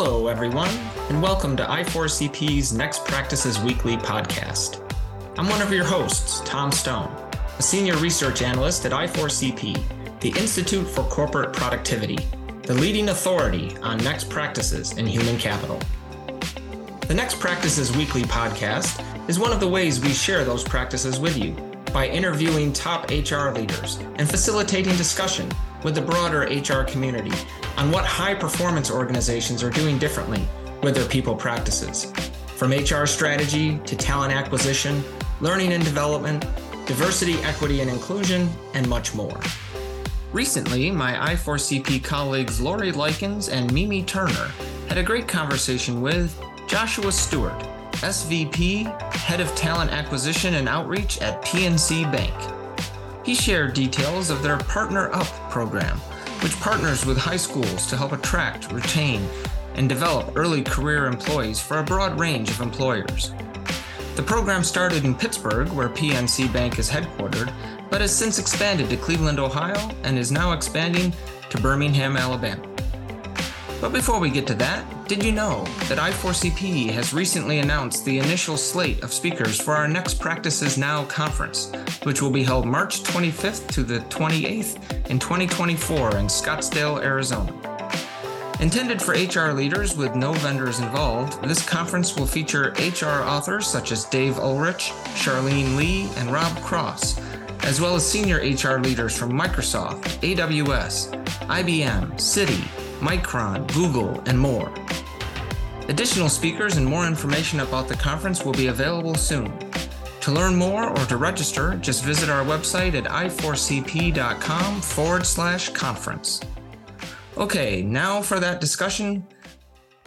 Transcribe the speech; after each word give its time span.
Hello, 0.00 0.28
everyone, 0.28 0.70
and 1.08 1.20
welcome 1.20 1.56
to 1.56 1.64
I4CP's 1.64 2.72
Next 2.72 3.04
Practices 3.04 3.58
Weekly 3.58 3.96
podcast. 3.96 4.80
I'm 5.36 5.48
one 5.48 5.60
of 5.60 5.72
your 5.72 5.84
hosts, 5.84 6.40
Tom 6.44 6.70
Stone, 6.70 7.08
a 7.58 7.62
senior 7.62 7.96
research 7.96 8.40
analyst 8.40 8.86
at 8.86 8.92
I4CP, 8.92 10.20
the 10.20 10.28
Institute 10.38 10.86
for 10.86 11.02
Corporate 11.02 11.52
Productivity, 11.52 12.16
the 12.62 12.74
leading 12.74 13.08
authority 13.08 13.76
on 13.78 13.98
next 13.98 14.30
practices 14.30 14.92
in 14.92 15.04
human 15.04 15.36
capital. 15.36 15.82
The 17.08 17.14
Next 17.14 17.40
Practices 17.40 17.90
Weekly 17.96 18.22
podcast 18.22 19.04
is 19.28 19.40
one 19.40 19.50
of 19.50 19.58
the 19.58 19.66
ways 19.66 19.98
we 19.98 20.10
share 20.10 20.44
those 20.44 20.62
practices 20.62 21.18
with 21.18 21.36
you 21.36 21.56
by 21.92 22.06
interviewing 22.06 22.72
top 22.72 23.10
HR 23.10 23.48
leaders 23.48 23.96
and 24.14 24.30
facilitating 24.30 24.96
discussion 24.96 25.50
with 25.82 25.94
the 25.94 26.02
broader 26.02 26.40
HR 26.40 26.84
community 26.84 27.32
on 27.76 27.90
what 27.90 28.04
high 28.04 28.34
performance 28.34 28.90
organizations 28.90 29.62
are 29.62 29.70
doing 29.70 29.98
differently 29.98 30.46
with 30.82 30.94
their 30.94 31.08
people 31.08 31.34
practices. 31.34 32.12
From 32.56 32.72
HR 32.72 33.06
strategy 33.06 33.78
to 33.86 33.96
talent 33.96 34.32
acquisition, 34.32 35.02
learning 35.40 35.72
and 35.72 35.84
development, 35.84 36.44
diversity, 36.86 37.34
equity, 37.42 37.80
and 37.80 37.90
inclusion, 37.90 38.48
and 38.74 38.88
much 38.88 39.14
more. 39.14 39.38
Recently, 40.32 40.90
my 40.90 41.14
I4CP 41.34 42.04
colleagues 42.04 42.60
Lorrie 42.60 42.92
Lykins 42.92 43.50
and 43.50 43.72
Mimi 43.72 44.02
Turner 44.02 44.50
had 44.88 44.98
a 44.98 45.02
great 45.02 45.28
conversation 45.28 46.00
with 46.00 46.38
Joshua 46.66 47.12
Stewart, 47.12 47.58
SVP, 47.92 48.84
Head 49.14 49.40
of 49.40 49.54
Talent 49.54 49.90
Acquisition 49.90 50.54
and 50.54 50.68
Outreach 50.68 51.18
at 51.20 51.42
PNC 51.42 52.10
Bank. 52.12 52.57
He 53.28 53.34
shared 53.34 53.74
details 53.74 54.30
of 54.30 54.42
their 54.42 54.56
Partner 54.56 55.12
Up 55.12 55.26
program, 55.50 55.98
which 56.40 56.58
partners 56.60 57.04
with 57.04 57.18
high 57.18 57.36
schools 57.36 57.84
to 57.88 57.94
help 57.94 58.12
attract, 58.12 58.72
retain, 58.72 59.28
and 59.74 59.86
develop 59.86 60.32
early 60.34 60.62
career 60.62 61.04
employees 61.04 61.60
for 61.60 61.76
a 61.76 61.84
broad 61.84 62.18
range 62.18 62.48
of 62.48 62.62
employers. 62.62 63.32
The 64.16 64.22
program 64.22 64.64
started 64.64 65.04
in 65.04 65.14
Pittsburgh, 65.14 65.68
where 65.72 65.90
PNC 65.90 66.50
Bank 66.54 66.78
is 66.78 66.88
headquartered, 66.88 67.52
but 67.90 68.00
has 68.00 68.16
since 68.16 68.38
expanded 68.38 68.88
to 68.88 68.96
Cleveland, 68.96 69.38
Ohio, 69.38 69.90
and 70.04 70.16
is 70.16 70.32
now 70.32 70.52
expanding 70.52 71.12
to 71.50 71.60
Birmingham, 71.60 72.16
Alabama. 72.16 72.66
But 73.78 73.92
before 73.92 74.20
we 74.20 74.30
get 74.30 74.46
to 74.46 74.54
that, 74.54 74.86
did 75.08 75.24
you 75.24 75.32
know 75.32 75.64
that 75.88 75.96
I4CP 75.96 76.90
has 76.90 77.14
recently 77.14 77.60
announced 77.60 78.04
the 78.04 78.18
initial 78.18 78.58
slate 78.58 79.02
of 79.02 79.10
speakers 79.10 79.58
for 79.58 79.74
our 79.74 79.88
next 79.88 80.20
Practices 80.20 80.76
Now 80.76 81.06
conference, 81.06 81.72
which 82.02 82.20
will 82.20 82.30
be 82.30 82.42
held 82.42 82.66
March 82.66 83.02
25th 83.04 83.68
to 83.68 83.84
the 83.84 84.00
28th 84.00 85.08
in 85.08 85.18
2024 85.18 86.16
in 86.16 86.26
Scottsdale, 86.26 87.02
Arizona. 87.02 87.54
Intended 88.60 89.00
for 89.00 89.12
HR 89.12 89.54
leaders 89.54 89.96
with 89.96 90.14
no 90.14 90.34
vendors 90.34 90.78
involved, 90.78 91.42
this 91.42 91.66
conference 91.66 92.14
will 92.14 92.26
feature 92.26 92.74
HR 92.78 93.24
authors 93.24 93.66
such 93.66 93.92
as 93.92 94.04
Dave 94.04 94.38
Ulrich, 94.38 94.92
Charlene 95.14 95.74
Li, 95.76 96.06
and 96.16 96.30
Rob 96.30 96.54
Cross, 96.60 97.18
as 97.62 97.80
well 97.80 97.94
as 97.94 98.06
senior 98.06 98.40
HR 98.40 98.78
leaders 98.78 99.16
from 99.16 99.32
Microsoft, 99.32 100.02
AWS, 100.20 101.24
IBM, 101.46 102.12
Citi, 102.16 102.87
Micron, 103.00 103.66
Google, 103.74 104.20
and 104.26 104.38
more. 104.38 104.72
Additional 105.88 106.28
speakers 106.28 106.76
and 106.76 106.86
more 106.86 107.06
information 107.06 107.60
about 107.60 107.88
the 107.88 107.94
conference 107.94 108.44
will 108.44 108.52
be 108.52 108.66
available 108.66 109.14
soon. 109.14 109.52
To 110.20 110.32
learn 110.32 110.56
more 110.56 110.90
or 110.90 111.06
to 111.06 111.16
register, 111.16 111.76
just 111.76 112.04
visit 112.04 112.28
our 112.28 112.44
website 112.44 112.94
at 112.94 113.04
i4cp.com 113.04 114.80
forward 114.80 115.24
slash 115.24 115.70
conference. 115.70 116.40
Okay, 117.36 117.82
now 117.82 118.20
for 118.20 118.38
that 118.38 118.60
discussion 118.60 119.26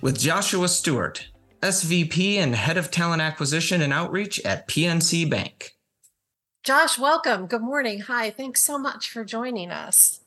with 0.02 0.20
Joshua 0.20 0.68
Stewart, 0.68 1.28
SVP 1.62 2.36
and 2.36 2.56
Head 2.56 2.78
of 2.78 2.92
Talent 2.92 3.22
Acquisition 3.22 3.82
and 3.82 3.92
Outreach 3.92 4.40
at 4.42 4.68
PNC 4.68 5.30
Bank. 5.30 5.72
Josh, 6.64 7.00
welcome. 7.00 7.48
Good 7.48 7.62
morning. 7.64 8.02
Hi, 8.02 8.30
thanks 8.30 8.64
so 8.64 8.78
much 8.78 9.10
for 9.10 9.26
joining 9.26 9.72
us. 9.72 10.21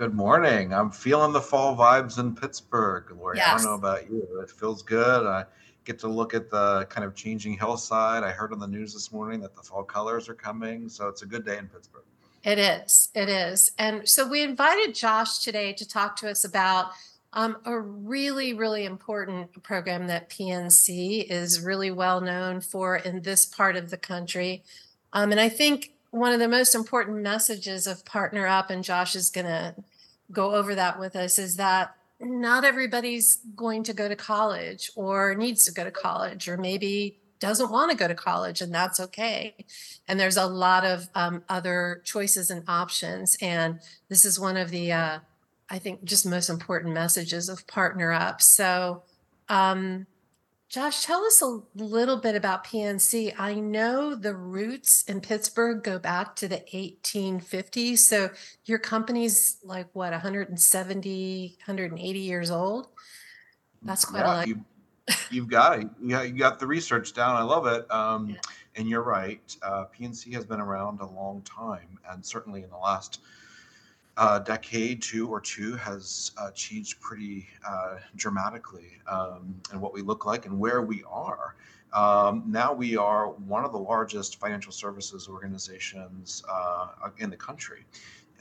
Good 0.00 0.14
morning. 0.14 0.72
I'm 0.72 0.90
feeling 0.90 1.30
the 1.30 1.42
fall 1.42 1.76
vibes 1.76 2.18
in 2.18 2.34
Pittsburgh, 2.34 3.14
Lorrie. 3.14 3.36
Yes. 3.36 3.48
I 3.48 3.56
don't 3.56 3.64
know 3.66 3.74
about 3.74 4.08
you. 4.08 4.40
It 4.40 4.50
feels 4.50 4.80
good. 4.80 5.26
I 5.26 5.44
get 5.84 5.98
to 5.98 6.08
look 6.08 6.32
at 6.32 6.48
the 6.48 6.86
kind 6.88 7.04
of 7.04 7.14
changing 7.14 7.58
hillside. 7.58 8.24
I 8.24 8.30
heard 8.30 8.54
on 8.54 8.58
the 8.58 8.66
news 8.66 8.94
this 8.94 9.12
morning 9.12 9.40
that 9.40 9.54
the 9.54 9.60
fall 9.60 9.84
colors 9.84 10.26
are 10.30 10.34
coming. 10.34 10.88
So 10.88 11.08
it's 11.08 11.20
a 11.20 11.26
good 11.26 11.44
day 11.44 11.58
in 11.58 11.68
Pittsburgh. 11.68 12.04
It 12.44 12.58
is. 12.58 13.10
It 13.14 13.28
is. 13.28 13.72
And 13.76 14.08
so 14.08 14.26
we 14.26 14.42
invited 14.42 14.94
Josh 14.94 15.40
today 15.40 15.74
to 15.74 15.86
talk 15.86 16.16
to 16.16 16.30
us 16.30 16.46
about 16.46 16.92
um, 17.34 17.58
a 17.66 17.78
really, 17.78 18.54
really 18.54 18.86
important 18.86 19.62
program 19.62 20.06
that 20.06 20.30
PNC 20.30 21.26
is 21.28 21.60
really 21.60 21.90
well 21.90 22.22
known 22.22 22.62
for 22.62 22.96
in 22.96 23.20
this 23.20 23.44
part 23.44 23.76
of 23.76 23.90
the 23.90 23.98
country. 23.98 24.62
Um, 25.12 25.30
and 25.30 25.38
I 25.38 25.50
think 25.50 25.92
one 26.10 26.32
of 26.32 26.40
the 26.40 26.48
most 26.48 26.74
important 26.74 27.18
messages 27.18 27.86
of 27.86 28.06
Partner 28.06 28.46
Up, 28.46 28.70
and 28.70 28.82
Josh 28.82 29.14
is 29.14 29.28
going 29.28 29.46
to 29.46 29.74
go 30.32 30.54
over 30.54 30.74
that 30.74 30.98
with 30.98 31.16
us, 31.16 31.38
is 31.38 31.56
that 31.56 31.94
not 32.20 32.64
everybody's 32.64 33.38
going 33.56 33.82
to 33.84 33.94
go 33.94 34.08
to 34.08 34.16
college 34.16 34.90
or 34.94 35.34
needs 35.34 35.64
to 35.64 35.72
go 35.72 35.84
to 35.84 35.90
college 35.90 36.48
or 36.48 36.56
maybe 36.56 37.18
doesn't 37.40 37.70
want 37.70 37.90
to 37.90 37.96
go 37.96 38.06
to 38.06 38.14
college, 38.14 38.60
and 38.60 38.72
that's 38.72 39.00
okay. 39.00 39.56
And 40.06 40.20
there's 40.20 40.36
a 40.36 40.46
lot 40.46 40.84
of 40.84 41.08
um, 41.14 41.42
other 41.48 42.02
choices 42.04 42.50
and 42.50 42.62
options. 42.68 43.36
And 43.40 43.80
this 44.08 44.24
is 44.26 44.38
one 44.38 44.58
of 44.58 44.70
the, 44.70 44.92
uh, 44.92 45.18
I 45.70 45.78
think, 45.78 46.04
just 46.04 46.26
most 46.26 46.50
important 46.50 46.92
messages 46.92 47.48
of 47.48 47.66
Partner 47.66 48.12
Up. 48.12 48.42
So, 48.42 49.02
um, 49.48 50.06
Josh, 50.70 51.04
tell 51.04 51.24
us 51.24 51.42
a 51.42 51.58
little 51.74 52.16
bit 52.16 52.36
about 52.36 52.64
PNC. 52.64 53.34
I 53.36 53.54
know 53.54 54.14
the 54.14 54.36
roots 54.36 55.02
in 55.08 55.20
Pittsburgh 55.20 55.82
go 55.82 55.98
back 55.98 56.36
to 56.36 56.46
the 56.46 56.62
1850s. 56.72 57.98
So 57.98 58.30
your 58.66 58.78
company's 58.78 59.58
like 59.64 59.88
what, 59.94 60.12
170, 60.12 61.56
180 61.66 62.18
years 62.20 62.52
old? 62.52 62.86
That's 63.82 64.04
quite 64.04 64.20
Yeah, 64.20 64.26
a 64.26 64.28
lot. 64.36 64.46
you, 64.46 64.64
you've 65.32 65.48
got 65.48 65.80
it. 65.80 65.88
Yeah, 66.00 66.22
you 66.22 66.38
got 66.38 66.60
the 66.60 66.68
research 66.68 67.14
down. 67.14 67.34
I 67.34 67.42
love 67.42 67.66
it. 67.66 67.90
Um, 67.90 68.30
Yeah. 68.30 68.36
And 68.76 68.88
you're 68.88 69.02
right. 69.02 69.40
Uh, 69.62 69.86
PNC 69.86 70.32
has 70.34 70.44
been 70.44 70.60
around 70.60 71.00
a 71.00 71.06
long 71.06 71.42
time, 71.42 71.98
and 72.08 72.24
certainly 72.24 72.62
in 72.62 72.70
the 72.70 72.76
last 72.76 73.20
uh, 74.20 74.38
decade, 74.38 75.00
two 75.00 75.26
or 75.28 75.40
two, 75.40 75.74
has 75.76 76.32
uh, 76.36 76.50
changed 76.50 77.00
pretty 77.00 77.48
uh, 77.66 77.96
dramatically 78.16 78.98
um, 79.10 79.54
in 79.72 79.80
what 79.80 79.94
we 79.94 80.02
look 80.02 80.26
like 80.26 80.44
and 80.44 80.58
where 80.58 80.82
we 80.82 81.02
are. 81.10 81.56
Um, 81.94 82.44
now 82.46 82.70
we 82.74 82.98
are 82.98 83.30
one 83.30 83.64
of 83.64 83.72
the 83.72 83.78
largest 83.78 84.38
financial 84.38 84.72
services 84.72 85.26
organizations 85.26 86.44
uh, 86.52 86.88
in 87.16 87.30
the 87.30 87.36
country. 87.36 87.86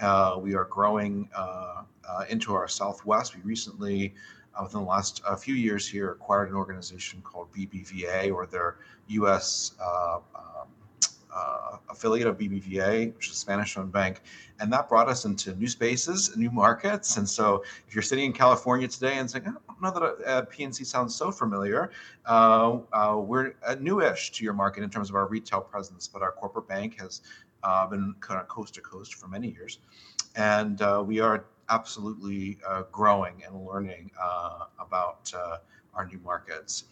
Uh, 0.01 0.37
we 0.41 0.53
are 0.53 0.65
growing 0.65 1.29
uh, 1.33 1.83
into 2.27 2.53
our 2.53 2.67
southwest. 2.67 3.37
We 3.37 3.41
recently, 3.43 4.13
within 4.61 4.81
the 4.81 4.85
last 4.85 5.21
few 5.39 5.55
years 5.55 5.87
here, 5.87 6.11
acquired 6.11 6.49
an 6.49 6.55
organization 6.55 7.21
called 7.21 7.53
BBVA, 7.53 8.33
or 8.33 8.45
their 8.45 8.79
U.S. 9.07 9.75
Um, 9.81 10.23
uh, 11.33 11.77
affiliate 11.89 12.27
of 12.27 12.37
BBVA, 12.37 13.13
which 13.15 13.27
is 13.27 13.33
a 13.33 13.35
Spanish-owned 13.35 13.91
bank, 13.91 14.21
and 14.59 14.71
that 14.73 14.89
brought 14.89 15.07
us 15.07 15.25
into 15.25 15.53
new 15.55 15.67
spaces, 15.67 16.35
new 16.35 16.51
markets. 16.51 17.17
And 17.17 17.27
so, 17.27 17.63
if 17.87 17.93
you're 17.93 18.01
sitting 18.01 18.25
in 18.25 18.33
California 18.33 18.87
today 18.87 19.17
and 19.17 19.29
saying, 19.29 19.45
"I 19.47 19.51
don't 19.51 19.81
know 19.81 19.91
that 19.91 20.27
uh, 20.27 20.45
PNC 20.45 20.85
sounds 20.85 21.15
so 21.15 21.31
familiar," 21.31 21.91
uh, 22.25 22.79
uh, 22.93 23.17
we're 23.23 23.53
uh, 23.65 23.75
newish 23.79 24.31
to 24.31 24.43
your 24.43 24.53
market 24.53 24.83
in 24.83 24.89
terms 24.89 25.09
of 25.09 25.15
our 25.15 25.27
retail 25.27 25.61
presence, 25.61 26.07
but 26.07 26.21
our 26.21 26.31
corporate 26.31 26.67
bank 26.67 26.99
has 26.99 27.21
been 27.89 28.15
kind 28.21 28.39
of 28.39 28.47
coast 28.47 28.73
to 28.75 28.81
coast 28.81 29.15
for 29.15 29.27
many 29.27 29.49
years, 29.51 29.79
and 30.35 30.81
we 31.05 31.19
are 31.19 31.45
absolutely 31.69 32.57
growing 32.91 33.43
and 33.45 33.65
learning 33.65 34.09
about 34.79 35.31
our 35.93 36.05
new 36.05 36.19
markets. 36.23 36.85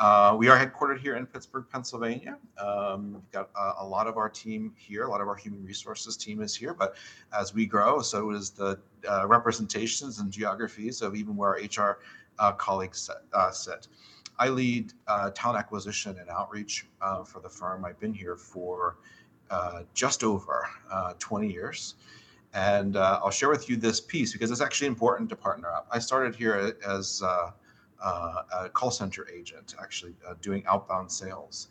Uh, 0.00 0.34
we 0.34 0.48
are 0.48 0.58
headquartered 0.58 0.98
here 0.98 1.16
in 1.16 1.26
Pittsburgh, 1.26 1.66
Pennsylvania. 1.70 2.38
Um, 2.56 3.12
we've 3.12 3.30
got 3.32 3.50
uh, 3.54 3.74
a 3.80 3.86
lot 3.86 4.06
of 4.06 4.16
our 4.16 4.30
team 4.30 4.72
here. 4.74 5.04
A 5.04 5.10
lot 5.10 5.20
of 5.20 5.28
our 5.28 5.36
human 5.36 5.62
resources 5.62 6.16
team 6.16 6.40
is 6.40 6.56
here. 6.56 6.72
But 6.72 6.96
as 7.38 7.52
we 7.52 7.66
grow, 7.66 8.00
so 8.00 8.30
is 8.30 8.48
the 8.48 8.80
uh, 9.06 9.26
representations 9.28 10.18
and 10.18 10.32
geographies 10.32 11.02
of 11.02 11.14
even 11.14 11.36
where 11.36 11.50
our 11.50 11.56
HR 11.56 11.98
uh, 12.38 12.52
colleagues 12.52 12.98
sit, 12.98 13.16
uh, 13.34 13.50
sit. 13.50 13.88
I 14.38 14.48
lead 14.48 14.94
talent 15.34 15.58
acquisition 15.58 16.16
and 16.18 16.30
outreach 16.30 16.86
for 17.26 17.40
the 17.42 17.50
firm. 17.50 17.84
I've 17.84 18.00
been 18.00 18.14
here 18.14 18.36
for 18.36 18.96
just 19.92 20.24
over 20.24 20.66
uh, 20.90 21.12
20 21.18 21.52
years. 21.52 21.96
And 22.54 22.96
uh, 22.96 23.20
I'll 23.22 23.30
share 23.30 23.50
with 23.50 23.68
you 23.68 23.76
this 23.76 24.00
piece 24.00 24.32
because 24.32 24.50
it's 24.50 24.62
actually 24.62 24.88
important 24.88 25.28
to 25.28 25.36
partner 25.36 25.70
up. 25.70 25.86
I 25.92 25.98
started 25.98 26.34
here 26.34 26.74
as 26.86 27.22
uh, 27.22 27.50
a 28.02 28.68
call 28.72 28.90
center 28.90 29.26
agent, 29.28 29.74
actually 29.80 30.14
uh, 30.26 30.34
doing 30.40 30.62
outbound 30.66 31.10
sales, 31.10 31.68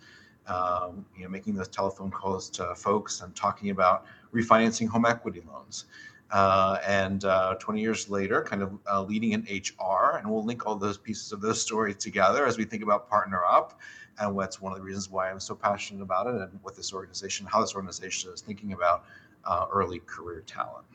um, 0.48 1.06
you 1.16 1.24
know, 1.24 1.30
making 1.30 1.56
those 1.56 1.68
telephone 1.68 2.12
calls 2.12 2.50
to 2.50 2.76
folks 2.76 3.22
and 3.22 3.36
talking 3.36 3.70
about 3.72 4.06
refinancing 4.34 4.88
home 4.88 5.06
equity 5.06 5.42
loans. 5.48 5.86
uh, 6.32 6.78
and 6.86 7.26
uh, 7.26 7.56
20 7.56 7.82
years 7.82 8.10
later, 8.10 8.44
kind 8.44 8.62
of 8.62 8.78
uh, 8.92 9.02
leading 9.02 9.32
in 9.32 9.42
HR. 9.42 10.18
And 10.18 10.30
we'll 10.30 10.46
link 10.46 10.66
all 10.66 10.76
those 10.76 10.98
pieces 10.98 11.32
of 11.32 11.42
those 11.42 11.62
stories 11.62 11.96
together 11.96 12.46
as 12.46 12.58
we 12.58 12.66
think 12.66 12.84
about 12.84 13.10
Partner 13.10 13.42
Up. 13.50 13.80
And 14.20 14.36
what's 14.36 14.62
one 14.62 14.72
of 14.74 14.78
the 14.78 14.84
reasons 14.84 15.10
why 15.10 15.32
I'm 15.32 15.40
so 15.40 15.56
passionate 15.56 16.04
about 16.04 16.28
it 16.28 16.36
and 16.36 16.60
what 16.62 16.76
this 16.76 16.94
organization, 16.94 17.48
how 17.48 17.62
this 17.62 17.74
organization 17.74 18.32
is 18.34 18.42
thinking 18.42 18.74
about 18.74 19.06
uh, 19.46 19.66
early 19.72 20.00
career 20.00 20.44
talent. 20.46 20.86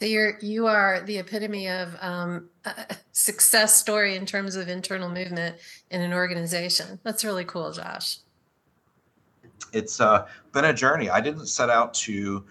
You're 0.00 0.38
you 0.40 0.66
are 0.66 1.00
the 1.00 1.18
epitome 1.18 1.68
of 1.68 1.96
um, 2.00 2.48
a 2.64 2.96
success 3.12 3.76
story 3.78 4.16
in 4.16 4.26
terms 4.26 4.56
of 4.56 4.68
internal 4.68 5.08
movement 5.08 5.56
in 5.90 6.00
an 6.00 6.12
organization. 6.12 6.98
That's 7.04 7.24
really 7.24 7.44
cool, 7.44 7.72
Josh. 7.72 8.18
It's 9.72 10.00
uh, 10.00 10.26
been 10.52 10.66
a 10.66 10.72
journey. 10.72 11.10
I 11.10 11.20
didn't 11.20 11.46
set 11.46 11.70
out 11.70 11.94
to 11.94 12.44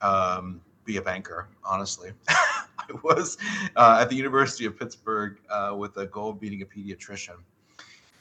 um, 0.00 0.60
be 0.84 0.96
a 0.96 1.02
banker, 1.02 1.48
honestly. 1.64 2.12
I 2.28 2.92
was 3.02 3.36
uh, 3.76 3.98
at 4.00 4.08
the 4.08 4.16
University 4.16 4.64
of 4.64 4.78
Pittsburgh 4.78 5.38
uh, 5.50 5.74
with 5.76 5.94
the 5.94 6.06
goal 6.06 6.30
of 6.30 6.40
being 6.40 6.62
a 6.62 6.66
pediatrician. 6.66 7.36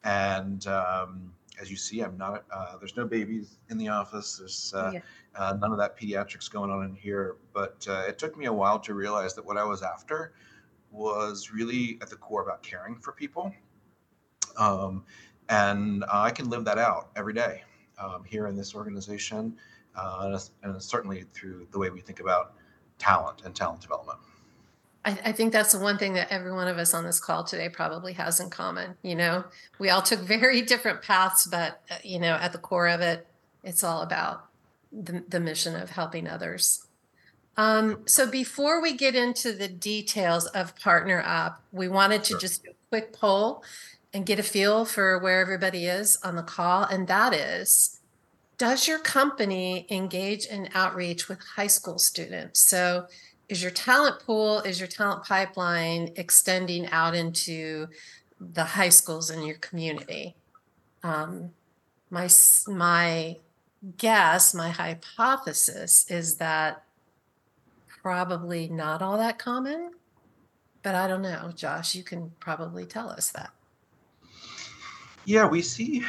And 0.04 0.66
um, 0.68 1.32
as 1.60 1.70
you 1.72 1.78
see, 1.78 2.02
I'm 2.02 2.18
not, 2.18 2.46
uh, 2.52 2.78
there's 2.78 2.96
no 2.96 3.06
babies 3.06 3.58
in 3.70 3.78
the 3.78 3.88
office. 3.88 4.38
There's 4.38 4.74
uh, 4.76 4.92
yeah. 4.94 5.00
Uh, 5.36 5.56
none 5.60 5.72
of 5.72 5.78
that 5.78 5.98
pediatrics 5.98 6.52
going 6.52 6.72
on 6.72 6.84
in 6.84 6.96
here. 6.96 7.36
But 7.54 7.86
uh, 7.88 8.06
it 8.08 8.18
took 8.18 8.38
me 8.38 8.46
a 8.46 8.54
while 8.54 8.80
to 8.80 8.94
realize 8.94 9.36
that 9.36 9.46
what 9.46 9.58
I 9.58 9.64
was 9.64 9.84
after 9.84 10.34
was 10.92 11.52
really 11.52 12.00
at 12.02 12.10
the 12.10 12.16
core 12.16 12.42
about 12.42 12.64
caring 12.64 12.96
for 12.96 13.12
people. 13.12 13.54
Um, 14.58 15.04
and 15.50 16.04
I 16.12 16.32
can 16.32 16.50
live 16.50 16.66
that 16.66 16.78
out 16.78 17.10
every 17.16 17.34
day 17.34 17.64
um, 18.02 18.24
here 18.24 18.48
in 18.48 18.56
this 18.56 18.74
organization 18.74 19.56
uh, 19.98 20.40
and 20.64 20.82
certainly 20.82 21.24
through 21.34 21.68
the 21.72 21.80
way 21.80 21.90
we 21.90 22.02
think 22.02 22.20
about 22.20 22.54
talent 22.98 23.42
and 23.46 23.56
talent 23.56 23.82
development. 23.82 24.20
I, 25.08 25.18
I, 25.26 25.32
think 25.32 25.54
that's 25.54 25.72
the 25.72 25.80
one 25.80 25.98
thing 25.98 26.14
that 26.14 26.30
every 26.30 26.52
one 26.52 26.68
of 26.68 26.78
us 26.78 26.94
on 26.94 27.06
this 27.06 27.20
call 27.20 27.46
today 27.46 27.70
probably 27.70 28.12
has 28.14 28.42
in 28.42 28.50
common. 28.50 28.96
You 29.04 29.16
know, 29.16 29.46
we 29.80 29.90
all 29.90 30.02
took 30.02 30.20
very 30.38 30.62
different 30.62 31.02
paths, 31.02 31.48
but 31.48 31.82
uh, 31.90 31.96
you 32.04 32.20
know, 32.20 32.34
at 32.34 32.52
the 32.52 32.58
core 32.58 32.90
of 32.90 33.00
it, 33.00 33.26
it's 33.64 33.86
all 33.86 34.02
about 34.02 34.48
the, 34.92 35.24
the 35.30 35.40
mission 35.40 35.76
of 35.76 35.92
helping 35.92 36.28
others. 36.28 36.86
Um, 37.56 38.02
so 38.06 38.30
before 38.30 38.82
we 38.82 38.94
get 38.94 39.16
into 39.16 39.54
the 39.54 39.70
details 39.70 40.46
of 40.48 40.78
Partner 40.78 41.24
Up, 41.26 41.64
we 41.72 41.88
wanted 41.88 42.24
to 42.26 42.38
just 42.38 42.64
do 42.64 42.72
a 42.72 42.74
quick 42.90 43.14
poll 43.14 43.64
and 44.14 44.26
get 44.26 44.40
a 44.40 44.44
feel 44.44 44.84
for 44.84 45.18
where 45.20 45.40
everybody 45.40 45.86
is 45.86 46.18
on 46.22 46.36
the 46.36 46.44
call, 46.44 46.84
and 46.84 47.08
that 47.08 47.34
is 47.34 47.98
does 48.58 48.88
your 48.88 49.00
company 49.00 49.86
engage 49.90 50.46
in 50.46 50.70
outreach 50.74 51.30
with 51.30 51.40
high 51.56 51.68
school 51.68 52.00
students? 52.00 52.60
So, 52.60 53.06
is 53.50 53.62
your 53.62 53.72
talent 53.72 54.20
pool, 54.20 54.60
is 54.60 54.80
your 54.80 54.88
talent 54.88 55.24
pipeline 55.24 56.12
extending 56.16 56.88
out 56.88 57.16
into 57.16 57.88
the 58.40 58.64
high 58.64 58.90
schools 58.90 59.30
in 59.32 59.44
your 59.44 59.58
community? 59.58 60.36
Um, 61.04 61.52
my 62.10 62.30
my 62.68 63.38
guess, 63.98 64.54
my 64.54 64.70
hypothesis 64.70 66.10
is 66.10 66.36
that 66.36 66.84
probably 67.88 68.68
not 68.68 69.02
all 69.02 69.18
that 69.18 69.40
common, 69.40 69.92
but 70.84 70.96
I 70.96 71.08
don't 71.08 71.22
know. 71.22 71.52
Josh, 71.56 71.96
you 71.96 72.04
can 72.04 72.32
probably 72.40 72.86
tell 72.86 73.10
us 73.10 73.32
that. 73.32 73.52
Yeah, 75.26 75.46
we 75.46 75.62
see 75.62 76.04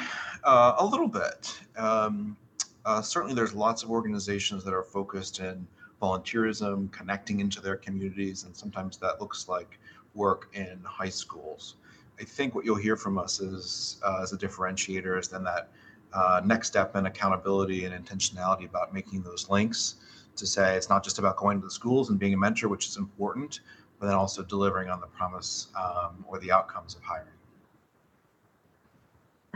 uh, 0.45 0.75
a 0.79 0.87
little 0.87 1.09
bit. 1.09 1.59
Um, 1.77 2.37
uh, 2.85 3.03
certainly, 3.03 3.35
there's 3.35 3.55
lots 3.55 3.83
of 3.83 3.91
organizations 3.91 4.65
that 4.65 4.73
are 4.73 4.85
focused 4.85 5.41
in 5.41 5.67
volunteerism, 6.01 6.91
connecting 6.93 7.41
into 7.41 7.61
their 7.61 7.77
communities, 7.77 8.45
and 8.45 8.57
sometimes 8.57 8.97
that 8.99 9.21
looks 9.21 9.49
like 9.49 9.79
work 10.15 10.49
in 10.55 10.81
high 10.85 11.09
schools. 11.09 11.77
I 12.21 12.25
think 12.25 12.55
what 12.55 12.65
you'll 12.65 12.77
hear 12.77 12.97
from 12.97 13.19
us 13.19 13.41
is, 13.41 14.01
uh, 14.05 14.21
as 14.23 14.33
a 14.33 14.37
differentiator, 14.37 15.19
is 15.19 15.29
then 15.29 15.45
that 15.45 15.69
uh, 16.13 16.41
next 16.45 16.69
step 16.69 16.97
in 16.97 17.07
accountability 17.07 17.85
and 17.85 17.95
intentionality 17.95 18.65
about 18.65 18.95
making 18.95 19.23
those 19.23 19.49
links 19.51 19.97
to 20.37 20.47
say 20.47 20.77
it's 20.77 20.89
not 20.89 21.05
just 21.05 21.19
about 21.19 21.37
going 21.37 21.61
to 21.61 21.65
the 21.65 21.71
schools 21.71 22.11
and 22.11 22.19
being 22.19 22.35
a 22.35 22.37
mentor, 22.37 22.69
which 22.69 22.87
is 22.87 22.97
important, 22.97 23.61
but 23.99 24.07
then 24.07 24.15
also 24.15 24.43
delivering 24.43 24.89
on 24.89 25.01
the 25.01 25.07
promise 25.07 25.69
um, 25.79 26.25
or 26.27 26.39
the 26.39 26.51
outcomes 26.51 26.95
of 26.95 27.03
hiring. 27.03 27.29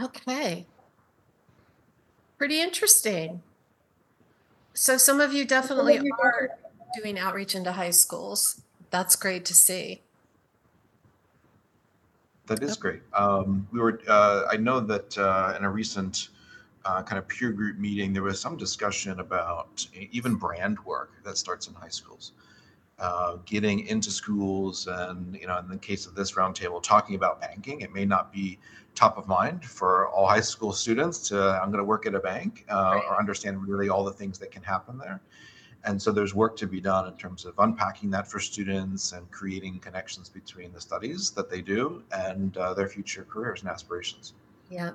Okay. 0.01 0.67
Pretty 2.39 2.61
interesting. 2.61 3.41
So 4.75 4.97
some 4.97 5.21
of 5.21 5.33
you 5.33 5.45
definitely 5.45 5.99
are 6.23 6.51
doing 6.97 7.19
outreach 7.19 7.55
into 7.55 7.73
high 7.73 7.91
schools. 7.91 8.63
That's 8.91 9.17
great 9.17 9.45
to 9.47 9.55
see. 9.55 10.03
That 12.47 12.63
is 12.63 12.77
great. 12.77 13.03
Um, 13.15 13.67
we 13.71 13.81
were, 13.81 14.01
uh, 14.09 14.45
I 14.51 14.57
know 14.57 14.81
that 14.81 15.17
uh, 15.17 15.55
in 15.57 15.65
a 15.65 15.71
recent 15.71 16.29
uh, 16.85 17.03
kind 17.03 17.19
of 17.19 17.29
peer 17.29 17.53
group 17.53 17.79
meeting, 17.79 18.13
there 18.13 18.23
was 18.23 18.41
some 18.41 18.57
discussion 18.57 19.21
about 19.21 19.87
even 20.11 20.35
brand 20.35 20.79
work 20.85 21.13
that 21.25 21.39
starts 21.39 21.69
in 21.69 21.75
high 21.75 21.89
schools 21.89 22.33
uh, 23.03 23.37
getting 23.45 23.87
into 23.89 24.11
schools 24.11 24.87
and 24.87 25.37
you 25.37 25.47
know 25.47 25.59
in 25.59 25.69
the 25.69 25.77
case 25.77 26.07
of 26.07 26.15
this 26.15 26.33
roundtable 26.33 26.83
talking 26.83 27.17
about 27.17 27.41
banking 27.41 27.81
it 27.81 27.93
may 27.93 28.05
not 28.05 28.33
be 28.33 28.59
top 28.95 29.19
of 29.19 29.27
mind 29.27 29.65
for 29.65 30.09
all 30.09 30.27
high 30.27 30.41
school 30.41 30.73
students 30.73 31.29
to 31.29 31.37
i'm 31.63 31.71
going 31.71 31.79
to 31.79 31.85
work 31.85 32.07
at 32.07 32.15
a 32.15 32.21
bank 32.21 32.65
uh, 32.71 32.93
right. 32.95 33.05
or 33.09 33.19
understand 33.19 33.67
really 33.67 33.89
all 33.89 34.05
the 34.05 34.13
things 34.13 34.39
that 34.39 34.51
can 34.51 34.63
happen 34.63 34.99
there. 34.99 35.21
And 35.85 36.01
so 36.01 36.13
there's 36.13 36.33
work 36.33 36.57
to 36.59 36.67
be 36.69 36.81
done 36.81 37.09
in 37.09 37.17
terms 37.17 37.45
of 37.45 37.59
unpacking 37.59 38.09
that 38.11 38.31
for 38.31 38.39
students 38.39 39.13
and 39.13 39.29
creating 39.33 39.81
connections 39.81 40.29
between 40.29 40.73
the 40.73 40.81
studies 40.81 41.31
that 41.33 41.51
they 41.51 41.61
do 41.61 42.05
and 42.13 42.57
uh, 42.57 42.73
their 42.75 42.89
future 42.89 43.27
careers 43.29 43.63
and 43.63 43.71
aspirations. 43.71 44.35
Yeah. 44.71 44.93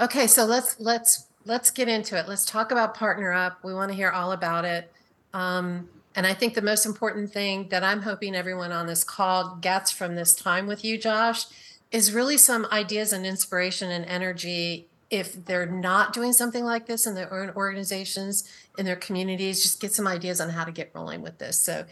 Okay 0.00 0.26
so 0.26 0.44
let's 0.44 0.78
let's 0.80 1.26
let's 1.44 1.70
get 1.70 1.88
into 1.88 2.18
it. 2.18 2.28
Let's 2.28 2.44
talk 2.44 2.72
about 2.72 2.94
partner 2.94 3.32
up. 3.32 3.62
We 3.62 3.72
want 3.74 3.90
to 3.90 3.96
hear 3.96 4.10
all 4.10 4.32
about 4.32 4.64
it. 4.64 4.92
Um, 5.32 5.88
and 6.16 6.26
I 6.26 6.32
think 6.32 6.54
the 6.54 6.62
most 6.62 6.86
important 6.86 7.30
thing 7.30 7.68
that 7.68 7.84
I'm 7.84 8.00
hoping 8.00 8.34
everyone 8.34 8.72
on 8.72 8.86
this 8.86 9.04
call 9.04 9.56
gets 9.60 9.90
from 9.90 10.16
this 10.16 10.34
time 10.34 10.66
with 10.66 10.82
you, 10.82 10.96
Josh, 10.96 11.44
is 11.92 12.14
really 12.14 12.38
some 12.38 12.66
ideas 12.72 13.12
and 13.12 13.26
inspiration 13.26 13.90
and 13.90 14.04
energy. 14.06 14.88
If 15.10 15.44
they're 15.44 15.66
not 15.66 16.14
doing 16.14 16.32
something 16.32 16.64
like 16.64 16.86
this 16.86 17.06
in 17.06 17.14
their 17.14 17.32
own 17.32 17.50
organizations, 17.50 18.50
in 18.78 18.86
their 18.86 18.96
communities, 18.96 19.62
just 19.62 19.78
get 19.78 19.92
some 19.92 20.06
ideas 20.06 20.40
on 20.40 20.48
how 20.48 20.64
to 20.64 20.72
get 20.72 20.90
rolling 20.94 21.20
with 21.20 21.36
this. 21.36 21.60
So 21.60 21.84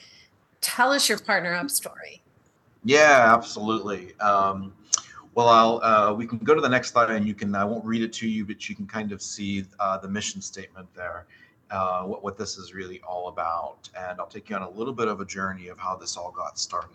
tell 0.63 0.91
us 0.91 1.07
your 1.07 1.19
partner 1.19 1.53
up 1.53 1.69
story. 1.69 2.23
Yeah, 2.83 3.31
absolutely. 3.35 4.19
Um, 4.21 4.73
well, 5.35 5.49
I'll 5.49 5.83
uh, 5.83 6.15
we 6.15 6.27
can 6.27 6.39
go 6.39 6.55
to 6.55 6.61
the 6.63 6.69
next 6.69 6.93
slide, 6.93 7.11
and 7.11 7.29
you 7.29 7.35
can 7.35 7.55
I 7.55 7.65
won't 7.65 7.85
read 7.85 8.03
it 8.03 8.13
to 8.15 8.29
you, 8.29 8.47
but 8.47 8.69
you 8.69 8.75
can 8.75 8.87
kind 8.87 9.13
of 9.13 9.21
see 9.21 9.67
uh, 9.81 9.99
the 9.99 10.09
mission 10.09 10.41
statement 10.41 10.89
there 10.95 11.27
uh, 11.71 12.03
what, 12.05 12.23
what 12.23 12.39
this 12.39 12.57
is 12.57 12.75
really 12.75 13.01
all 13.07 13.29
about. 13.29 13.89
And 13.97 14.21
I'll 14.21 14.27
take 14.27 14.51
you 14.51 14.57
on 14.57 14.63
a 14.63 14.71
little 14.71 14.93
bit 14.93 15.09
of 15.09 15.21
a 15.21 15.25
journey 15.25 15.69
of 15.69 15.79
how 15.79 15.97
this 15.97 16.17
all 16.17 16.31
got 16.31 16.59
started. 16.59 16.91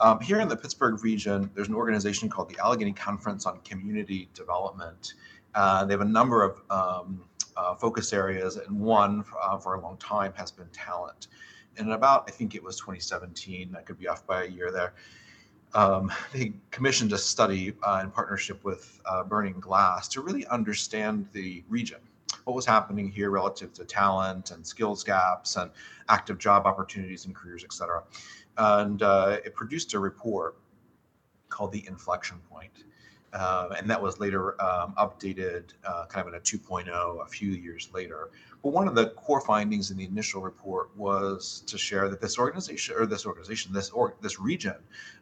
Um, 0.00 0.20
here 0.20 0.40
in 0.40 0.48
the 0.48 0.56
Pittsburgh 0.56 1.02
region, 1.04 1.50
there's 1.54 1.68
an 1.68 1.74
organization 1.74 2.28
called 2.28 2.48
the 2.48 2.58
Allegheny 2.58 2.92
Conference 2.92 3.46
on 3.46 3.60
Community 3.60 4.28
Development. 4.34 5.14
Uh, 5.54 5.84
they 5.84 5.94
have 5.94 6.00
a 6.00 6.04
number 6.04 6.42
of 6.42 6.60
um, 6.70 7.22
uh, 7.56 7.74
focus 7.74 8.12
areas, 8.12 8.56
and 8.56 8.80
one 8.80 9.24
uh, 9.40 9.56
for 9.56 9.74
a 9.74 9.80
long 9.80 9.96
time 9.98 10.32
has 10.36 10.50
been 10.50 10.66
talent. 10.72 11.28
And 11.76 11.92
about, 11.92 12.24
I 12.28 12.32
think 12.32 12.54
it 12.54 12.62
was 12.62 12.76
2017, 12.76 13.76
I 13.78 13.82
could 13.82 13.98
be 13.98 14.08
off 14.08 14.26
by 14.26 14.44
a 14.44 14.48
year 14.48 14.72
there, 14.72 14.94
um, 15.74 16.12
they 16.32 16.52
commissioned 16.70 17.12
a 17.12 17.18
study 17.18 17.74
uh, 17.82 18.00
in 18.02 18.10
partnership 18.10 18.64
with 18.64 19.00
uh, 19.06 19.22
Burning 19.24 19.60
Glass 19.60 20.08
to 20.08 20.20
really 20.20 20.46
understand 20.46 21.28
the 21.32 21.62
region 21.68 21.98
what 22.44 22.54
was 22.54 22.66
happening 22.66 23.10
here 23.10 23.30
relative 23.30 23.72
to 23.74 23.84
talent 23.84 24.50
and 24.50 24.66
skills 24.66 25.04
gaps 25.04 25.56
and 25.56 25.70
active 26.08 26.38
job 26.38 26.66
opportunities 26.66 27.26
and 27.26 27.34
careers, 27.34 27.64
et 27.64 27.72
cetera. 27.72 28.02
And 28.56 29.02
uh, 29.02 29.38
it 29.44 29.54
produced 29.54 29.94
a 29.94 29.98
report 29.98 30.56
called 31.48 31.72
the 31.72 31.84
inflection 31.86 32.38
point. 32.50 32.84
Uh, 33.32 33.74
and 33.76 33.90
that 33.90 34.00
was 34.00 34.20
later 34.20 34.60
um, 34.62 34.94
updated 34.96 35.72
uh, 35.84 36.06
kind 36.06 36.26
of 36.26 36.32
in 36.32 36.38
a 36.38 36.42
2.0 36.42 36.88
a 37.20 37.26
few 37.26 37.50
years 37.50 37.90
later. 37.92 38.30
But 38.62 38.72
one 38.72 38.86
of 38.86 38.94
the 38.94 39.10
core 39.10 39.40
findings 39.40 39.90
in 39.90 39.96
the 39.96 40.04
initial 40.04 40.40
report 40.40 40.96
was 40.96 41.64
to 41.66 41.76
share 41.76 42.08
that 42.08 42.20
this 42.20 42.38
organization 42.38 42.94
or 42.96 43.06
this 43.06 43.26
organization, 43.26 43.72
this 43.72 43.90
or 43.90 44.14
this 44.20 44.38
region, 44.38 44.76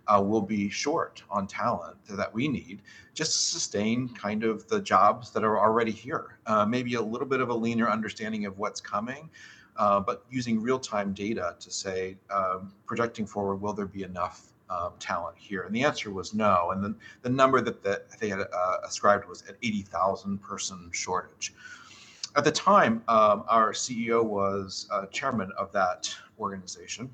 uh, 0.08 0.20
will 0.20 0.42
be 0.42 0.68
short 0.68 1.22
on 1.30 1.46
talent 1.46 1.96
that 2.08 2.32
we 2.32 2.48
need 2.48 2.82
just 3.14 3.32
to 3.32 3.38
sustain 3.38 4.08
kind 4.08 4.44
of 4.44 4.66
the 4.68 4.80
jobs 4.80 5.30
that 5.30 5.44
are 5.44 5.58
already 5.58 5.90
here. 5.92 6.38
Uh, 6.46 6.64
maybe 6.64 6.94
a 6.94 7.02
little 7.02 7.26
bit 7.26 7.40
of 7.40 7.50
a 7.50 7.54
leaner 7.54 7.88
understanding 7.88 8.46
of 8.46 8.58
what's 8.58 8.80
coming. 8.80 9.28
Uh, 9.76 10.00
but 10.00 10.24
using 10.30 10.60
real-time 10.60 11.12
data 11.14 11.56
to 11.58 11.70
say, 11.70 12.16
um, 12.30 12.72
projecting 12.86 13.24
forward, 13.24 13.56
will 13.56 13.72
there 13.72 13.86
be 13.86 14.02
enough 14.02 14.52
um, 14.68 14.92
talent 14.98 15.36
here? 15.38 15.62
And 15.62 15.74
the 15.74 15.82
answer 15.84 16.10
was 16.10 16.34
no. 16.34 16.70
And 16.72 16.84
then 16.84 16.94
the 17.22 17.30
number 17.30 17.60
that, 17.62 17.82
that 17.82 18.10
they 18.20 18.28
had 18.28 18.40
uh, 18.40 18.76
ascribed 18.84 19.26
was 19.26 19.42
an 19.48 19.56
80,000 19.62 20.38
person 20.38 20.90
shortage. 20.92 21.54
at 22.36 22.44
the 22.44 22.52
time, 22.52 23.02
um, 23.08 23.44
our 23.48 23.72
CEO 23.72 24.22
was 24.22 24.88
uh, 24.90 25.06
chairman 25.06 25.50
of 25.56 25.72
that 25.72 26.14
organization 26.38 27.10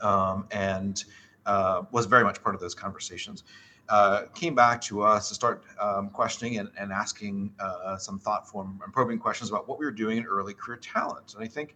um, 0.00 0.46
and 0.50 1.04
uh, 1.46 1.82
was 1.90 2.06
very 2.06 2.24
much 2.24 2.42
part 2.42 2.54
of 2.54 2.60
those 2.60 2.74
conversations. 2.74 3.44
Uh, 3.88 4.22
came 4.34 4.54
back 4.54 4.80
to 4.80 5.02
us 5.02 5.28
to 5.28 5.34
start 5.34 5.64
um, 5.80 6.08
questioning 6.10 6.58
and, 6.58 6.70
and 6.78 6.92
asking 6.92 7.52
uh, 7.58 7.96
some 7.96 8.18
thoughtful 8.18 8.60
and 8.60 8.92
probing 8.92 9.18
questions 9.18 9.50
about 9.50 9.68
what 9.68 9.78
we 9.78 9.84
were 9.84 9.92
doing 9.92 10.18
in 10.18 10.24
early 10.24 10.54
career 10.54 10.78
talent. 10.78 11.34
And 11.34 11.44
I 11.44 11.48
think 11.48 11.74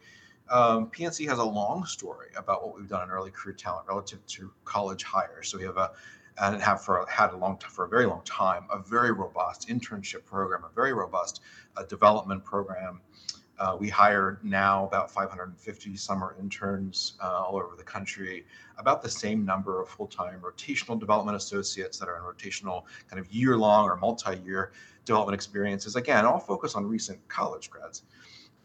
um, 0.51 0.87
PNC 0.91 1.29
has 1.29 1.39
a 1.39 1.45
long 1.45 1.85
story 1.85 2.29
about 2.37 2.65
what 2.65 2.79
we've 2.79 2.89
done 2.89 3.03
in 3.03 3.11
early 3.11 3.33
career 3.33 3.55
talent 3.55 3.87
relative 3.89 4.25
to 4.27 4.53
college 4.65 5.03
hires. 5.03 5.49
So 5.49 5.59
we 5.59 5.65
have 5.65 5.77
a 5.77 5.91
and 6.39 6.61
have 6.61 6.83
for 6.83 7.07
had 7.09 7.33
a 7.33 7.37
long 7.37 7.59
for 7.59 7.87
a 7.87 7.89
very 7.89 8.07
long 8.07 8.23
time 8.25 8.67
a 8.71 8.79
very 8.79 9.13
robust 9.13 9.69
internship 9.69 10.25
program, 10.25 10.65
a 10.65 10.75
very 10.75 10.93
robust 10.93 11.41
uh, 11.77 11.83
development 11.85 12.45
program. 12.45 13.01
Uh, 13.59 13.77
we 13.79 13.89
hire 13.89 14.39
now 14.43 14.87
about 14.87 15.11
550 15.11 15.97
summer 15.97 16.37
interns 16.39 17.15
uh, 17.23 17.45
all 17.45 17.57
over 17.57 17.75
the 17.77 17.83
country, 17.83 18.45
about 18.79 19.03
the 19.03 19.09
same 19.09 19.45
number 19.45 19.81
of 19.81 19.89
full-time 19.89 20.41
rotational 20.41 20.99
development 20.99 21.37
associates 21.37 21.99
that 21.99 22.09
are 22.09 22.17
in 22.17 22.23
rotational 22.23 22.83
kind 23.09 23.19
of 23.19 23.31
year-long 23.33 23.89
or 23.89 23.97
multi-year 23.97 24.73
development 25.07 25.35
experiences. 25.35 25.97
Again, 25.97 26.27
all 26.27 26.39
focus 26.39 26.75
on 26.75 26.85
recent 26.85 27.19
college 27.29 27.71
grads. 27.71 28.03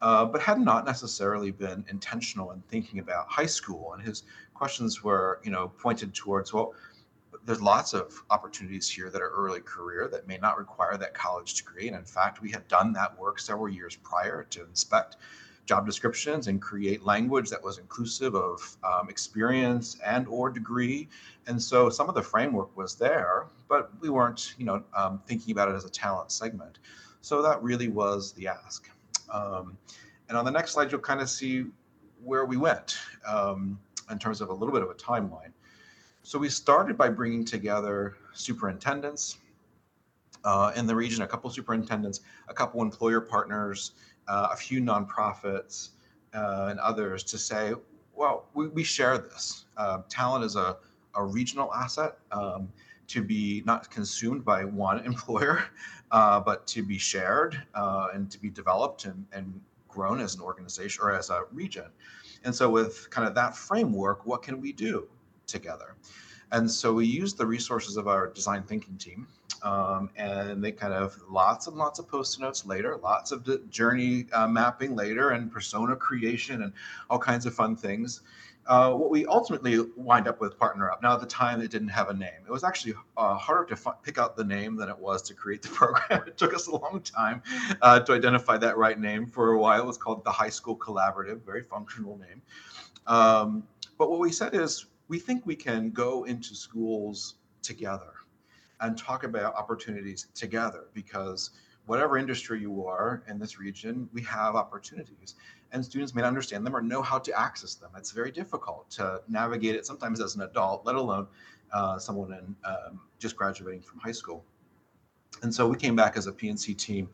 Uh, 0.02 0.26
but 0.26 0.42
had 0.42 0.60
not 0.60 0.84
necessarily 0.84 1.52
been 1.52 1.86
intentional 1.90 2.52
in 2.52 2.62
thinking 2.70 2.98
about 3.00 3.30
high 3.30 3.46
school. 3.46 3.94
And 3.94 4.02
his 4.02 4.24
questions 4.56 5.04
were, 5.04 5.40
you 5.44 5.52
know, 5.52 5.72
pointed 5.78 6.16
towards, 6.16 6.52
well, 6.52 6.74
there's 7.46 7.62
lots 7.62 7.94
of 7.94 8.24
opportunities 8.30 8.88
here 8.88 9.10
that 9.10 9.22
are 9.22 9.30
early 9.30 9.62
career 9.62 10.08
that 10.12 10.28
may 10.28 10.38
not 10.38 10.58
require 10.58 10.98
that 10.98 11.14
college 11.14 11.56
degree. 11.56 11.88
And 11.88 11.96
in 11.96 12.06
fact, 12.06 12.42
we 12.42 12.52
had 12.52 12.68
done 12.68 12.94
that 12.94 13.18
work 13.18 13.40
several 13.40 13.70
years 13.70 13.96
prior 13.96 14.44
to 14.44 14.64
inspect 14.66 15.18
job 15.66 15.86
descriptions 15.86 16.48
and 16.48 16.62
create 16.62 17.04
language 17.04 17.50
that 17.50 17.64
was 17.64 17.78
inclusive 17.78 18.36
of 18.36 18.78
um, 18.84 19.10
experience 19.10 19.98
and 20.06 20.28
or 20.28 20.50
degree. 20.50 21.08
And 21.48 21.62
so 21.62 21.90
some 21.90 22.10
of 22.10 22.16
the 22.16 22.22
framework 22.22 22.76
was 22.76 22.96
there, 22.96 23.48
but 23.68 23.92
we 24.02 24.10
weren't, 24.10 24.56
you 24.58 24.66
know, 24.66 24.84
um, 24.96 25.22
thinking 25.26 25.52
about 25.52 25.70
it 25.70 25.76
as 25.76 25.86
a 25.86 25.90
talent 25.90 26.32
segment. 26.32 26.80
So 27.22 27.42
that 27.42 27.62
really 27.62 27.88
was 27.88 28.34
the 28.34 28.48
ask. 28.48 28.90
Um, 29.32 29.78
and 30.30 30.38
on 30.38 30.46
the 30.46 30.52
next 30.52 30.72
slide, 30.72 30.92
you'll 30.92 31.02
kind 31.02 31.22
of 31.22 31.30
see 31.30 31.66
where 32.24 32.46
we 32.46 32.58
went 32.58 32.98
um, 33.28 33.80
in 34.10 34.20
terms 34.20 34.42
of 34.42 34.50
a 34.50 34.54
little 34.54 34.74
bit 34.74 34.82
of 34.82 34.90
a 34.90 34.94
timeline. 34.94 35.52
So 36.24 36.38
we 36.38 36.50
started 36.50 36.98
by 36.98 37.10
bringing 37.10 37.44
together 37.44 38.16
superintendents 38.34 39.38
uh, 40.44 40.72
in 40.76 40.86
the 40.86 40.96
region, 40.96 41.24
a 41.24 41.28
couple 41.28 41.50
superintendents, 41.50 42.22
a 42.48 42.54
couple 42.54 42.82
employer 42.82 43.22
partners, 43.22 43.94
uh, 44.28 44.50
a 44.52 44.56
few 44.56 44.82
nonprofits, 44.82 45.90
uh, 46.36 46.68
and 46.70 46.80
others 46.80 47.24
to 47.24 47.40
say, 47.40 47.74
well, 48.14 48.46
we, 48.54 48.68
we 48.68 48.84
share 48.84 49.18
this. 49.18 49.66
Uh, 49.78 50.04
talent 50.10 50.46
is 50.46 50.56
a, 50.56 50.78
a 51.16 51.24
regional 51.24 51.74
asset 51.74 52.18
um, 52.32 52.72
to 53.08 53.24
be 53.24 53.64
not 53.66 53.90
consumed 53.90 54.46
by 54.46 54.64
one 54.64 55.00
employer, 55.06 55.64
uh, 56.12 56.40
but 56.40 56.68
to 56.68 56.84
be 56.84 57.00
shared 57.00 57.60
uh, 57.74 58.10
and 58.14 58.30
to 58.30 58.40
be 58.40 58.50
developed 58.50 59.06
and, 59.06 59.26
and 59.34 59.60
grown 59.88 60.22
as 60.22 60.36
an 60.36 60.42
organization 60.42 61.04
or 61.04 61.12
as 61.12 61.32
a 61.32 61.46
region. 61.52 61.86
And 62.44 62.54
so, 62.54 62.70
with 62.70 63.10
kind 63.10 63.28
of 63.28 63.36
that 63.36 63.56
framework, 63.56 64.26
what 64.26 64.44
can 64.44 64.62
we 64.62 64.72
do? 64.72 65.08
Together. 65.52 65.96
And 66.52 66.70
so 66.70 66.94
we 66.94 67.06
used 67.06 67.38
the 67.38 67.46
resources 67.46 67.98
of 67.98 68.08
our 68.08 68.28
design 68.28 68.64
thinking 68.64 68.98
team. 68.98 69.28
Um, 69.64 70.10
and 70.16 70.64
they 70.64 70.72
kind 70.72 70.94
of 70.94 71.16
lots 71.30 71.68
and 71.68 71.78
lots 71.78 72.00
of 72.00 72.08
post 72.08 72.40
notes 72.40 72.66
later, 72.66 72.98
lots 72.98 73.32
of 73.32 73.70
journey 73.70 74.26
uh, 74.34 74.48
mapping 74.48 74.96
later, 74.96 75.32
and 75.32 75.52
persona 75.52 75.96
creation, 75.96 76.64
and 76.64 76.74
all 77.12 77.20
kinds 77.20 77.46
of 77.46 77.54
fun 77.54 77.76
things. 77.76 78.22
Uh, 78.68 78.94
what 78.94 79.10
we 79.10 79.26
ultimately 79.26 79.80
wind 79.96 80.28
up 80.28 80.40
with 80.40 80.58
Partner 80.58 80.92
Up. 80.92 81.02
Now, 81.02 81.14
at 81.14 81.20
the 81.20 81.26
time, 81.26 81.62
it 81.62 81.72
didn't 81.72 81.90
have 81.90 82.10
a 82.10 82.14
name. 82.14 82.42
It 82.48 82.52
was 82.52 82.64
actually 82.64 82.94
uh, 83.18 83.36
harder 83.36 83.66
to 83.74 83.74
f- 83.74 84.02
pick 84.04 84.18
out 84.18 84.36
the 84.36 84.44
name 84.44 84.76
than 84.76 84.88
it 84.88 84.98
was 84.98 85.22
to 85.24 85.34
create 85.34 85.62
the 85.62 85.70
program. 85.70 86.24
it 86.28 86.38
took 86.38 86.54
us 86.54 86.68
a 86.68 86.76
long 86.76 87.02
time 87.02 87.42
uh, 87.82 88.00
to 88.00 88.14
identify 88.14 88.58
that 88.58 88.78
right 88.78 89.00
name. 89.00 89.26
For 89.26 89.54
a 89.54 89.60
while, 89.60 89.82
it 89.82 89.86
was 89.86 89.98
called 89.98 90.24
the 90.24 90.32
High 90.32 90.50
School 90.50 90.78
Collaborative, 90.78 91.42
very 91.44 91.64
functional 91.64 92.18
name. 92.18 92.42
Um, 93.08 93.64
but 93.98 94.10
what 94.10 94.20
we 94.20 94.32
said 94.32 94.56
is 94.56 94.86
we 95.12 95.20
think 95.20 95.46
we 95.46 95.58
can 95.58 95.92
go 95.92 96.24
into 96.24 96.56
schools 96.56 97.36
together 97.62 98.14
and 98.80 98.98
talk 98.98 99.26
about 99.26 99.54
opportunities 99.56 100.28
together 100.34 100.86
because 100.94 101.50
whatever 101.86 102.18
industry 102.18 102.62
you 102.62 102.88
are 102.88 103.22
in 103.28 103.38
this 103.38 103.60
region, 103.60 104.08
we 104.14 104.22
have 104.22 104.56
opportunities. 104.56 105.36
And 105.74 105.84
students 105.84 106.16
may 106.16 106.22
not 106.22 106.30
understand 106.30 106.66
them 106.66 106.74
or 106.74 106.82
know 106.82 107.02
how 107.02 107.20
to 107.20 107.38
access 107.38 107.76
them. 107.76 107.92
It's 107.98 108.12
very 108.12 108.32
difficult 108.32 108.90
to 108.92 109.22
navigate 109.28 109.76
it 109.76 109.86
sometimes 109.86 110.22
as 110.22 110.36
an 110.36 110.44
adult, 110.44 110.86
let 110.86 110.96
alone 110.96 111.28
uh, 111.74 112.00
someone 112.00 112.32
in, 112.32 112.56
um, 112.64 113.02
just 113.20 113.36
graduating 113.36 113.82
from 113.82 114.00
high 114.00 114.14
school. 114.14 114.46
And 115.44 115.54
so 115.54 115.68
we 115.68 115.76
came 115.76 115.96
back 115.96 116.16
as 116.16 116.28
a 116.28 116.32
PNC 116.32 116.78
team 116.78 117.10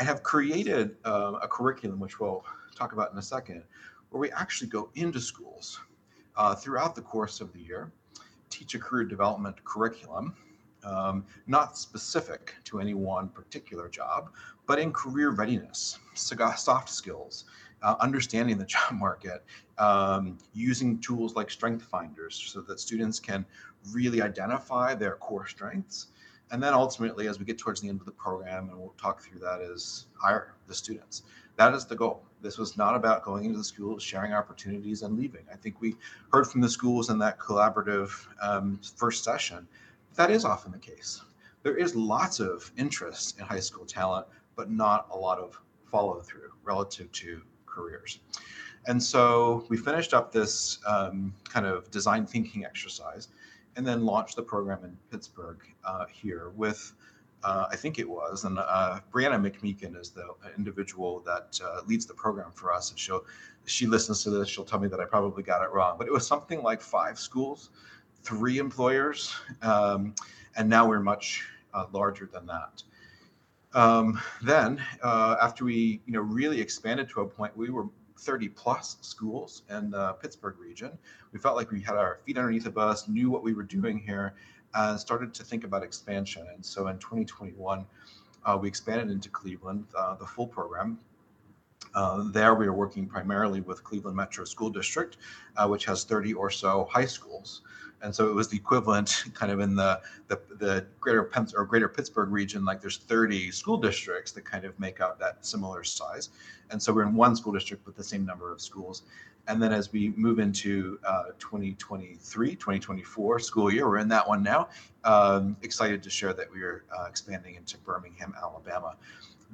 and 0.00 0.08
have 0.08 0.24
created 0.24 0.96
uh, 1.04 1.34
a 1.40 1.46
curriculum, 1.46 2.00
which 2.00 2.18
we'll 2.18 2.44
talk 2.74 2.92
about 2.92 3.12
in 3.12 3.18
a 3.18 3.22
second, 3.22 3.62
where 4.10 4.18
we 4.18 4.32
actually 4.32 4.68
go 4.68 4.90
into 4.96 5.20
schools 5.20 5.78
uh, 6.36 6.54
throughout 6.54 6.94
the 6.94 7.02
course 7.02 7.40
of 7.40 7.52
the 7.52 7.60
year, 7.60 7.92
teach 8.50 8.74
a 8.74 8.78
career 8.78 9.04
development 9.04 9.62
curriculum, 9.64 10.34
um, 10.84 11.24
not 11.46 11.76
specific 11.76 12.54
to 12.64 12.80
any 12.80 12.94
one 12.94 13.28
particular 13.28 13.88
job, 13.88 14.30
but 14.66 14.78
in 14.78 14.92
career 14.92 15.30
readiness, 15.30 15.98
soft 16.14 16.88
skills, 16.88 17.44
uh, 17.82 17.96
understanding 18.00 18.58
the 18.58 18.64
job 18.76 18.92
market, 18.92 19.44
um, 19.78 20.38
using 20.54 20.98
tools 21.00 21.34
like 21.34 21.50
strength 21.50 21.84
finders 21.84 22.34
so 22.34 22.60
that 22.62 22.80
students 22.80 23.20
can 23.20 23.44
really 23.92 24.22
identify 24.22 24.94
their 24.94 25.16
core 25.16 25.46
strengths. 25.46 26.08
And 26.52 26.62
then 26.62 26.74
ultimately, 26.74 27.26
as 27.26 27.38
we 27.40 27.44
get 27.44 27.58
towards 27.58 27.80
the 27.80 27.88
end 27.88 28.00
of 28.00 28.06
the 28.06 28.12
program, 28.12 28.68
and 28.68 28.78
we'll 28.78 28.94
talk 29.00 29.20
through 29.20 29.40
that, 29.40 29.60
is 29.60 30.06
hire 30.14 30.54
the 30.68 30.74
students. 30.74 31.22
That 31.56 31.74
is 31.74 31.86
the 31.86 31.96
goal. 31.96 32.22
This 32.42 32.58
was 32.58 32.76
not 32.76 32.94
about 32.94 33.24
going 33.24 33.44
into 33.44 33.58
the 33.58 33.64
schools, 33.64 34.02
sharing 34.02 34.32
opportunities, 34.32 35.02
and 35.02 35.16
leaving. 35.16 35.44
I 35.52 35.56
think 35.56 35.80
we 35.80 35.96
heard 36.32 36.46
from 36.46 36.60
the 36.60 36.68
schools 36.68 37.10
in 37.10 37.18
that 37.18 37.38
collaborative 37.38 38.10
um, 38.40 38.78
first 38.96 39.24
session. 39.24 39.66
That 40.14 40.30
is 40.30 40.44
often 40.44 40.72
the 40.72 40.78
case. 40.78 41.22
There 41.62 41.76
is 41.76 41.96
lots 41.96 42.40
of 42.40 42.70
interest 42.76 43.38
in 43.38 43.44
high 43.44 43.60
school 43.60 43.84
talent, 43.84 44.26
but 44.54 44.70
not 44.70 45.08
a 45.10 45.16
lot 45.16 45.38
of 45.38 45.58
follow 45.90 46.20
through 46.20 46.50
relative 46.62 47.10
to 47.12 47.42
careers. 47.64 48.20
And 48.86 49.02
so 49.02 49.66
we 49.68 49.76
finished 49.76 50.14
up 50.14 50.30
this 50.30 50.78
um, 50.86 51.34
kind 51.48 51.66
of 51.66 51.90
design 51.90 52.26
thinking 52.26 52.64
exercise 52.64 53.28
and 53.76 53.86
then 53.86 54.04
launched 54.04 54.36
the 54.36 54.42
program 54.42 54.84
in 54.84 54.96
Pittsburgh 55.10 55.58
uh, 55.84 56.04
here 56.06 56.50
with 56.54 56.92
uh, 57.46 57.68
I 57.70 57.76
think 57.76 58.00
it 58.00 58.08
was. 58.08 58.44
And 58.44 58.58
uh, 58.58 58.98
Brianna 59.12 59.40
McMeekin 59.40 59.98
is 59.98 60.10
the 60.10 60.26
individual 60.58 61.20
that 61.20 61.60
uh, 61.64 61.80
leads 61.86 62.04
the 62.04 62.14
program 62.14 62.50
for 62.52 62.72
us. 62.72 62.90
And 62.90 62.98
she'll, 62.98 63.24
she 63.66 63.86
listens 63.86 64.24
to 64.24 64.30
this, 64.30 64.48
she'll 64.48 64.64
tell 64.64 64.80
me 64.80 64.88
that 64.88 64.98
I 64.98 65.04
probably 65.04 65.44
got 65.44 65.62
it 65.62 65.70
wrong. 65.70 65.94
But 65.96 66.08
it 66.08 66.12
was 66.12 66.26
something 66.26 66.60
like 66.64 66.80
five 66.80 67.20
schools, 67.20 67.70
three 68.24 68.58
employers, 68.58 69.32
um, 69.62 70.12
and 70.56 70.68
now 70.68 70.88
we're 70.88 71.00
much 71.00 71.46
uh, 71.72 71.86
larger 71.92 72.28
than 72.32 72.46
that. 72.46 72.82
Um, 73.74 74.20
then, 74.42 74.82
uh, 75.02 75.36
after 75.40 75.64
we, 75.64 76.00
you 76.04 76.14
know, 76.14 76.22
really 76.22 76.60
expanded 76.60 77.08
to 77.10 77.20
a 77.20 77.26
point, 77.26 77.56
we 77.56 77.70
were 77.70 77.86
30 78.18 78.48
plus 78.48 78.96
schools 79.02 79.62
in 79.70 79.90
the 79.90 80.14
Pittsburgh 80.14 80.58
region. 80.58 80.98
We 81.32 81.38
felt 81.38 81.54
like 81.54 81.70
we 81.70 81.80
had 81.80 81.94
our 81.94 82.18
feet 82.24 82.38
underneath 82.38 82.66
of 82.66 82.76
us, 82.76 83.06
knew 83.06 83.30
what 83.30 83.44
we 83.44 83.54
were 83.54 83.62
doing 83.62 83.98
here, 83.98 84.34
uh, 84.76 84.96
started 84.96 85.32
to 85.34 85.42
think 85.42 85.64
about 85.64 85.82
expansion. 85.82 86.46
And 86.54 86.64
so 86.64 86.88
in 86.88 86.98
2021, 86.98 87.86
uh, 88.44 88.58
we 88.60 88.68
expanded 88.68 89.10
into 89.10 89.30
Cleveland, 89.30 89.86
uh, 89.98 90.14
the 90.14 90.26
full 90.26 90.46
program. 90.46 90.98
Uh, 91.94 92.24
there, 92.30 92.54
we 92.54 92.66
are 92.66 92.74
working 92.74 93.06
primarily 93.06 93.62
with 93.62 93.82
Cleveland 93.82 94.16
Metro 94.16 94.44
School 94.44 94.68
District, 94.68 95.16
uh, 95.56 95.66
which 95.66 95.86
has 95.86 96.04
30 96.04 96.34
or 96.34 96.50
so 96.50 96.86
high 96.90 97.06
schools. 97.06 97.62
And 98.02 98.14
so 98.14 98.28
it 98.28 98.34
was 98.34 98.48
the 98.48 98.56
equivalent, 98.56 99.24
kind 99.34 99.50
of 99.50 99.60
in 99.60 99.74
the 99.74 100.00
the, 100.28 100.38
the 100.58 100.86
greater 101.00 101.24
Pens- 101.24 101.54
or 101.54 101.64
greater 101.64 101.88
Pittsburgh 101.88 102.30
region, 102.30 102.64
like 102.64 102.82
there's 102.82 102.98
30 102.98 103.50
school 103.50 103.78
districts 103.78 104.32
that 104.32 104.44
kind 104.44 104.66
of 104.66 104.78
make 104.78 105.00
up 105.00 105.18
that 105.18 105.44
similar 105.46 105.82
size. 105.82 106.28
And 106.70 106.82
so 106.82 106.92
we're 106.92 107.04
in 107.04 107.14
one 107.14 107.34
school 107.34 107.52
district 107.52 107.86
with 107.86 107.96
the 107.96 108.04
same 108.04 108.26
number 108.26 108.52
of 108.52 108.60
schools. 108.60 109.02
And 109.48 109.62
then 109.62 109.72
as 109.72 109.92
we 109.92 110.10
move 110.16 110.38
into 110.38 110.98
uh, 111.06 111.24
2023, 111.38 112.50
2024 112.56 113.38
school 113.38 113.72
year, 113.72 113.88
we're 113.88 113.98
in 113.98 114.08
that 114.08 114.26
one 114.26 114.42
now. 114.42 114.68
Um, 115.04 115.56
excited 115.62 116.02
to 116.02 116.10
share 116.10 116.32
that 116.32 116.52
we 116.52 116.62
are 116.62 116.84
uh, 116.96 117.04
expanding 117.04 117.54
into 117.54 117.78
Birmingham, 117.78 118.34
Alabama. 118.40 118.96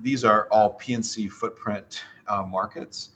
These 0.01 0.25
are 0.25 0.49
all 0.51 0.79
PNC 0.79 1.31
footprint 1.31 2.03
uh, 2.27 2.43
markets 2.43 3.11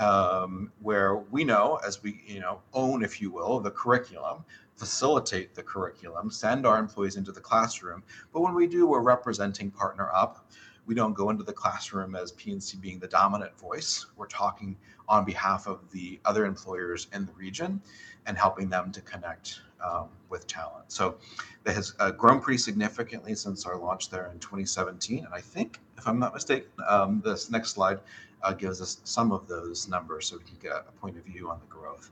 um, 0.00 0.72
where 0.80 1.16
we 1.16 1.44
know, 1.44 1.78
as 1.86 2.02
we 2.02 2.22
you 2.26 2.40
know 2.40 2.60
own, 2.72 3.04
if 3.04 3.20
you 3.20 3.30
will, 3.30 3.60
the 3.60 3.70
curriculum, 3.70 4.44
facilitate 4.76 5.54
the 5.54 5.62
curriculum, 5.62 6.30
send 6.30 6.66
our 6.66 6.78
employees 6.78 7.16
into 7.16 7.32
the 7.32 7.40
classroom. 7.40 8.02
But 8.32 8.40
when 8.40 8.54
we 8.54 8.66
do, 8.66 8.86
we're 8.86 9.02
representing 9.02 9.70
Partner 9.70 10.10
Up 10.14 10.48
We 10.86 10.94
don't 10.94 11.12
go 11.12 11.28
into 11.30 11.44
the 11.44 11.52
classroom 11.52 12.16
as 12.16 12.32
PNC 12.32 12.80
being 12.80 12.98
the 12.98 13.06
dominant 13.06 13.56
voice. 13.58 14.06
We're 14.16 14.26
talking 14.26 14.76
on 15.10 15.24
behalf 15.24 15.66
of 15.66 15.80
the 15.90 16.18
other 16.24 16.46
employers 16.46 17.08
in 17.12 17.26
the 17.26 17.32
region 17.32 17.82
and 18.26 18.38
helping 18.38 18.70
them 18.70 18.92
to 18.92 19.00
connect 19.02 19.60
um, 19.84 20.08
with 20.28 20.46
talent. 20.46 20.84
So 20.88 21.16
that 21.64 21.74
has 21.74 21.94
uh, 21.98 22.12
grown 22.12 22.40
pretty 22.40 22.58
significantly 22.58 23.34
since 23.34 23.66
our 23.66 23.76
launch 23.76 24.08
there 24.08 24.30
in 24.32 24.38
2017. 24.38 25.24
And 25.24 25.34
I 25.34 25.40
think, 25.40 25.80
if 25.98 26.06
I'm 26.06 26.18
not 26.18 26.32
mistaken, 26.32 26.70
um, 26.88 27.20
this 27.24 27.50
next 27.50 27.70
slide 27.70 27.98
uh, 28.42 28.52
gives 28.52 28.80
us 28.80 29.00
some 29.04 29.32
of 29.32 29.48
those 29.48 29.88
numbers 29.88 30.28
so 30.28 30.38
we 30.38 30.44
can 30.44 30.56
get 30.62 30.72
a 30.72 30.92
point 31.00 31.18
of 31.18 31.24
view 31.24 31.50
on 31.50 31.58
the 31.60 31.66
growth. 31.66 32.10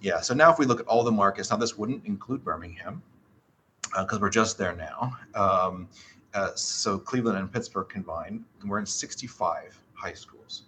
Yeah, 0.00 0.20
so 0.20 0.34
now 0.34 0.50
if 0.50 0.58
we 0.58 0.66
look 0.66 0.80
at 0.80 0.86
all 0.86 1.04
the 1.04 1.12
markets, 1.12 1.50
now 1.50 1.58
this 1.58 1.76
wouldn't 1.76 2.06
include 2.06 2.42
Birmingham 2.42 3.02
because 3.98 4.18
uh, 4.18 4.20
we're 4.20 4.30
just 4.30 4.56
there 4.56 4.74
now. 4.74 5.16
Um, 5.34 5.88
uh, 6.32 6.54
so 6.54 6.98
Cleveland 6.98 7.38
and 7.38 7.52
Pittsburgh 7.52 7.88
combined, 7.88 8.44
we're 8.64 8.78
in 8.78 8.86
65 8.86 9.78
high 9.94 10.12
schools. 10.12 10.62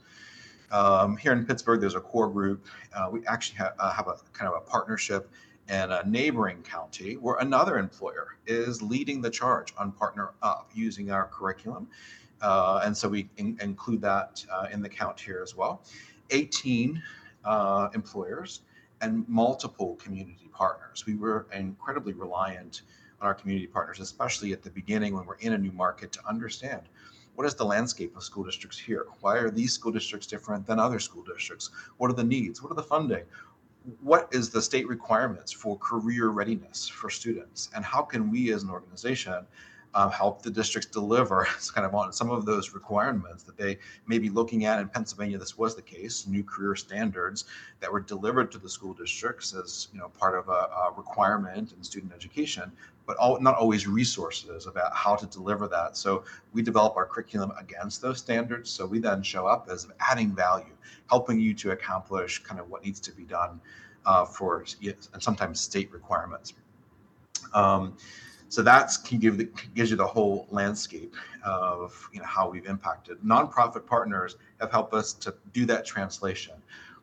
Um, 0.72 1.16
here 1.18 1.32
in 1.32 1.44
Pittsburgh, 1.44 1.80
there's 1.80 1.94
a 1.94 2.00
core 2.00 2.28
group. 2.28 2.66
Uh, 2.94 3.08
we 3.12 3.24
actually 3.26 3.58
ha- 3.58 3.74
uh, 3.78 3.92
have 3.92 4.08
a 4.08 4.16
kind 4.32 4.50
of 4.52 4.56
a 4.56 4.60
partnership 4.60 5.30
in 5.68 5.92
a 5.92 6.02
neighboring 6.06 6.62
county 6.62 7.14
where 7.16 7.36
another 7.36 7.78
employer 7.78 8.36
is 8.46 8.82
leading 8.82 9.20
the 9.20 9.30
charge 9.30 9.72
on 9.78 9.92
Partner 9.92 10.30
Up 10.42 10.70
using 10.74 11.10
our 11.10 11.26
curriculum. 11.26 11.88
Uh, 12.40 12.80
and 12.84 12.96
so 12.96 13.08
we 13.08 13.28
in- 13.36 13.58
include 13.60 14.00
that 14.00 14.44
uh, 14.50 14.66
in 14.72 14.82
the 14.82 14.88
count 14.88 15.20
here 15.20 15.40
as 15.42 15.54
well. 15.54 15.82
18 16.30 17.00
uh, 17.44 17.88
employers 17.94 18.62
and 19.02 19.28
multiple 19.28 19.96
community 19.96 20.48
partners. 20.52 21.04
We 21.06 21.14
were 21.14 21.46
incredibly 21.52 22.14
reliant 22.14 22.82
on 23.20 23.28
our 23.28 23.34
community 23.34 23.66
partners, 23.66 24.00
especially 24.00 24.52
at 24.52 24.62
the 24.62 24.70
beginning 24.70 25.14
when 25.14 25.26
we're 25.26 25.36
in 25.36 25.52
a 25.52 25.58
new 25.58 25.72
market, 25.72 26.12
to 26.12 26.20
understand 26.26 26.82
what 27.34 27.46
is 27.46 27.54
the 27.54 27.64
landscape 27.64 28.16
of 28.16 28.22
school 28.22 28.44
districts 28.44 28.78
here? 28.78 29.06
Why 29.20 29.38
are 29.38 29.50
these 29.50 29.72
school 29.72 29.92
districts 29.92 30.26
different 30.26 30.66
than 30.66 30.78
other 30.78 30.98
school 30.98 31.22
districts? 31.22 31.70
What 31.96 32.10
are 32.10 32.14
the 32.14 32.24
needs? 32.24 32.62
What 32.62 32.72
are 32.72 32.76
the 32.76 32.82
funding? 32.82 33.24
What 34.00 34.28
is 34.32 34.50
the 34.50 34.62
state 34.62 34.86
requirements 34.86 35.50
for 35.50 35.76
career 35.78 36.28
readiness 36.28 36.86
for 36.88 37.10
students? 37.10 37.70
And 37.74 37.84
how 37.84 38.02
can 38.02 38.30
we 38.30 38.52
as 38.52 38.62
an 38.62 38.70
organization 38.70 39.46
um, 39.94 40.10
help 40.10 40.42
the 40.42 40.50
districts 40.50 40.90
deliver 40.90 41.46
kind 41.74 41.86
of 41.86 41.94
on 41.94 42.12
some 42.12 42.30
of 42.30 42.44
those 42.44 42.72
requirements 42.74 43.42
that 43.44 43.56
they 43.56 43.78
may 44.06 44.18
be 44.18 44.30
looking 44.30 44.64
at 44.64 44.80
in 44.80 44.88
Pennsylvania. 44.88 45.38
This 45.38 45.58
was 45.58 45.74
the 45.74 45.82
case, 45.82 46.26
new 46.26 46.42
career 46.42 46.76
standards 46.76 47.44
that 47.80 47.92
were 47.92 48.00
delivered 48.00 48.50
to 48.52 48.58
the 48.58 48.68
school 48.68 48.94
districts 48.94 49.54
as 49.54 49.88
you 49.92 49.98
know 49.98 50.08
part 50.08 50.38
of 50.38 50.48
a, 50.48 50.52
a 50.52 50.92
requirement 50.96 51.72
in 51.76 51.82
student 51.82 52.12
education, 52.12 52.72
but 53.06 53.16
all, 53.16 53.40
not 53.40 53.56
always 53.56 53.86
resources 53.86 54.66
about 54.66 54.94
how 54.94 55.16
to 55.16 55.26
deliver 55.26 55.66
that. 55.68 55.96
So 55.96 56.24
we 56.52 56.62
develop 56.62 56.96
our 56.96 57.06
curriculum 57.06 57.52
against 57.58 58.00
those 58.00 58.18
standards. 58.18 58.70
So 58.70 58.86
we 58.86 58.98
then 58.98 59.22
show 59.22 59.46
up 59.46 59.68
as 59.70 59.88
adding 60.00 60.34
value, 60.34 60.74
helping 61.08 61.40
you 61.40 61.54
to 61.54 61.72
accomplish 61.72 62.42
kind 62.42 62.60
of 62.60 62.70
what 62.70 62.84
needs 62.84 63.00
to 63.00 63.12
be 63.12 63.24
done 63.24 63.60
uh, 64.06 64.24
for 64.24 64.64
and 64.82 65.22
sometimes 65.22 65.60
state 65.60 65.92
requirements. 65.92 66.54
Um, 67.54 67.96
so 68.48 68.62
that's 68.62 68.98
can 68.98 69.18
give 69.18 69.38
the, 69.38 69.48
gives 69.74 69.90
you 69.90 69.96
the 69.96 70.06
whole 70.06 70.46
landscape 70.50 71.14
of 71.42 72.08
you 72.12 72.20
know 72.20 72.26
how 72.26 72.50
we've 72.50 72.66
impacted. 72.66 73.18
Nonprofit 73.20 73.86
partners 73.86 74.36
have 74.60 74.70
helped 74.70 74.92
us 74.92 75.14
to 75.14 75.34
do 75.54 75.64
that 75.66 75.86
translation. 75.86 76.54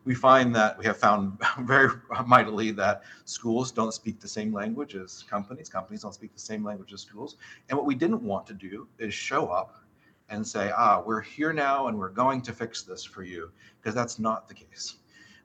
We 0.06 0.16
find 0.16 0.56
that 0.56 0.78
we 0.78 0.86
have 0.86 0.98
found 0.98 1.40
very 1.60 1.90
mightily 2.26 2.72
that 2.72 3.04
schools 3.26 3.72
don't 3.72 3.94
speak 3.94 4.20
the 4.20 4.28
same 4.28 4.54
language 4.54 4.96
as 4.96 5.24
companies. 5.30 5.70
Companies 5.70 6.02
don't 6.02 6.14
speak 6.14 6.34
the 6.34 6.40
same 6.40 6.64
language 6.64 6.94
as 6.94 7.02
schools. 7.02 7.38
And 7.70 7.78
what 7.78 7.86
we 7.86 7.96
didn't 7.96 8.24
want 8.24 8.48
to 8.48 8.54
do 8.54 8.88
is 8.98 9.14
show 9.14 9.48
up 9.48 9.84
and 10.30 10.46
say, 10.46 10.72
ah, 10.76 11.02
we're 11.06 11.22
here 11.22 11.54
now 11.54 11.88
and 11.88 11.98
we're 11.98 12.10
going 12.10 12.42
to 12.44 12.54
fix 12.54 12.84
this 12.84 13.04
for 13.04 13.24
you, 13.24 13.52
because 13.82 13.96
that's 13.96 14.20
not 14.20 14.48
the 14.48 14.54
case. 14.54 14.96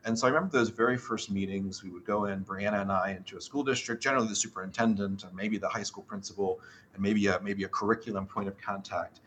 And 0.05 0.19
so 0.19 0.27
I 0.27 0.31
remember 0.31 0.53
those 0.53 0.69
very 0.69 0.99
first 0.99 1.31
meetings. 1.31 1.83
We 1.83 1.89
would 1.89 2.05
go 2.05 2.27
in, 2.27 2.45
Brianna 2.45 2.83
and 2.83 2.93
I, 2.93 3.13
into 3.13 3.39
a 3.39 3.41
school 3.41 3.65
district, 3.65 4.03
generally 4.03 4.29
the 4.29 4.35
superintendent 4.35 5.25
and 5.25 5.35
maybe 5.35 5.57
the 5.57 5.69
high 5.69 5.83
school 5.83 6.03
principal, 6.03 6.61
and 6.93 7.03
maybe 7.03 7.27
a 7.29 7.41
maybe 7.41 7.65
a 7.65 7.69
curriculum 7.69 8.27
point 8.27 8.47
of 8.47 8.59
contact. 8.59 9.21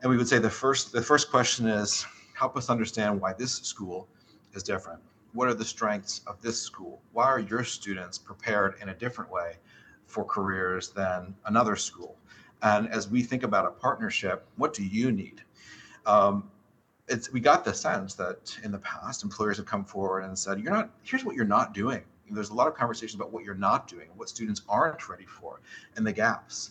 And 0.00 0.10
we 0.10 0.16
would 0.16 0.26
say 0.26 0.38
the 0.38 0.50
first 0.50 0.90
the 0.90 1.02
first 1.02 1.30
question 1.30 1.68
is 1.68 2.04
help 2.34 2.56
us 2.56 2.70
understand 2.70 3.20
why 3.20 3.34
this 3.34 3.52
school 3.52 4.08
is 4.54 4.62
different. 4.62 5.00
What 5.32 5.48
are 5.48 5.54
the 5.54 5.64
strengths 5.64 6.22
of 6.26 6.40
this 6.42 6.60
school? 6.60 7.00
Why 7.12 7.26
are 7.26 7.40
your 7.40 7.64
students 7.64 8.18
prepared 8.18 8.74
in 8.82 8.88
a 8.88 8.94
different 8.94 9.30
way 9.30 9.56
for 10.06 10.24
careers 10.24 10.90
than 10.90 11.34
another 11.46 11.76
school? 11.76 12.16
And 12.62 12.88
as 12.88 13.08
we 13.08 13.22
think 13.22 13.42
about 13.42 13.66
a 13.66 13.70
partnership, 13.70 14.46
what 14.56 14.74
do 14.74 14.84
you 14.84 15.12
need? 15.12 15.42
Um, 16.04 16.50
it's 17.10 17.32
we 17.32 17.40
got 17.40 17.64
the 17.64 17.74
sense 17.74 18.14
that 18.14 18.56
in 18.62 18.70
the 18.70 18.78
past 18.78 19.24
employers 19.24 19.56
have 19.56 19.66
come 19.66 19.84
forward 19.84 20.20
and 20.20 20.38
said 20.38 20.60
you're 20.60 20.72
not 20.72 20.90
here's 21.02 21.24
what 21.24 21.34
you're 21.34 21.44
not 21.44 21.74
doing 21.74 22.02
there's 22.30 22.50
a 22.50 22.54
lot 22.54 22.68
of 22.68 22.74
conversations 22.74 23.16
about 23.16 23.32
what 23.32 23.44
you're 23.44 23.54
not 23.56 23.88
doing 23.88 24.08
what 24.16 24.28
students 24.28 24.62
aren't 24.68 25.08
ready 25.08 25.26
for 25.26 25.60
and 25.96 26.06
the 26.06 26.12
gaps 26.12 26.70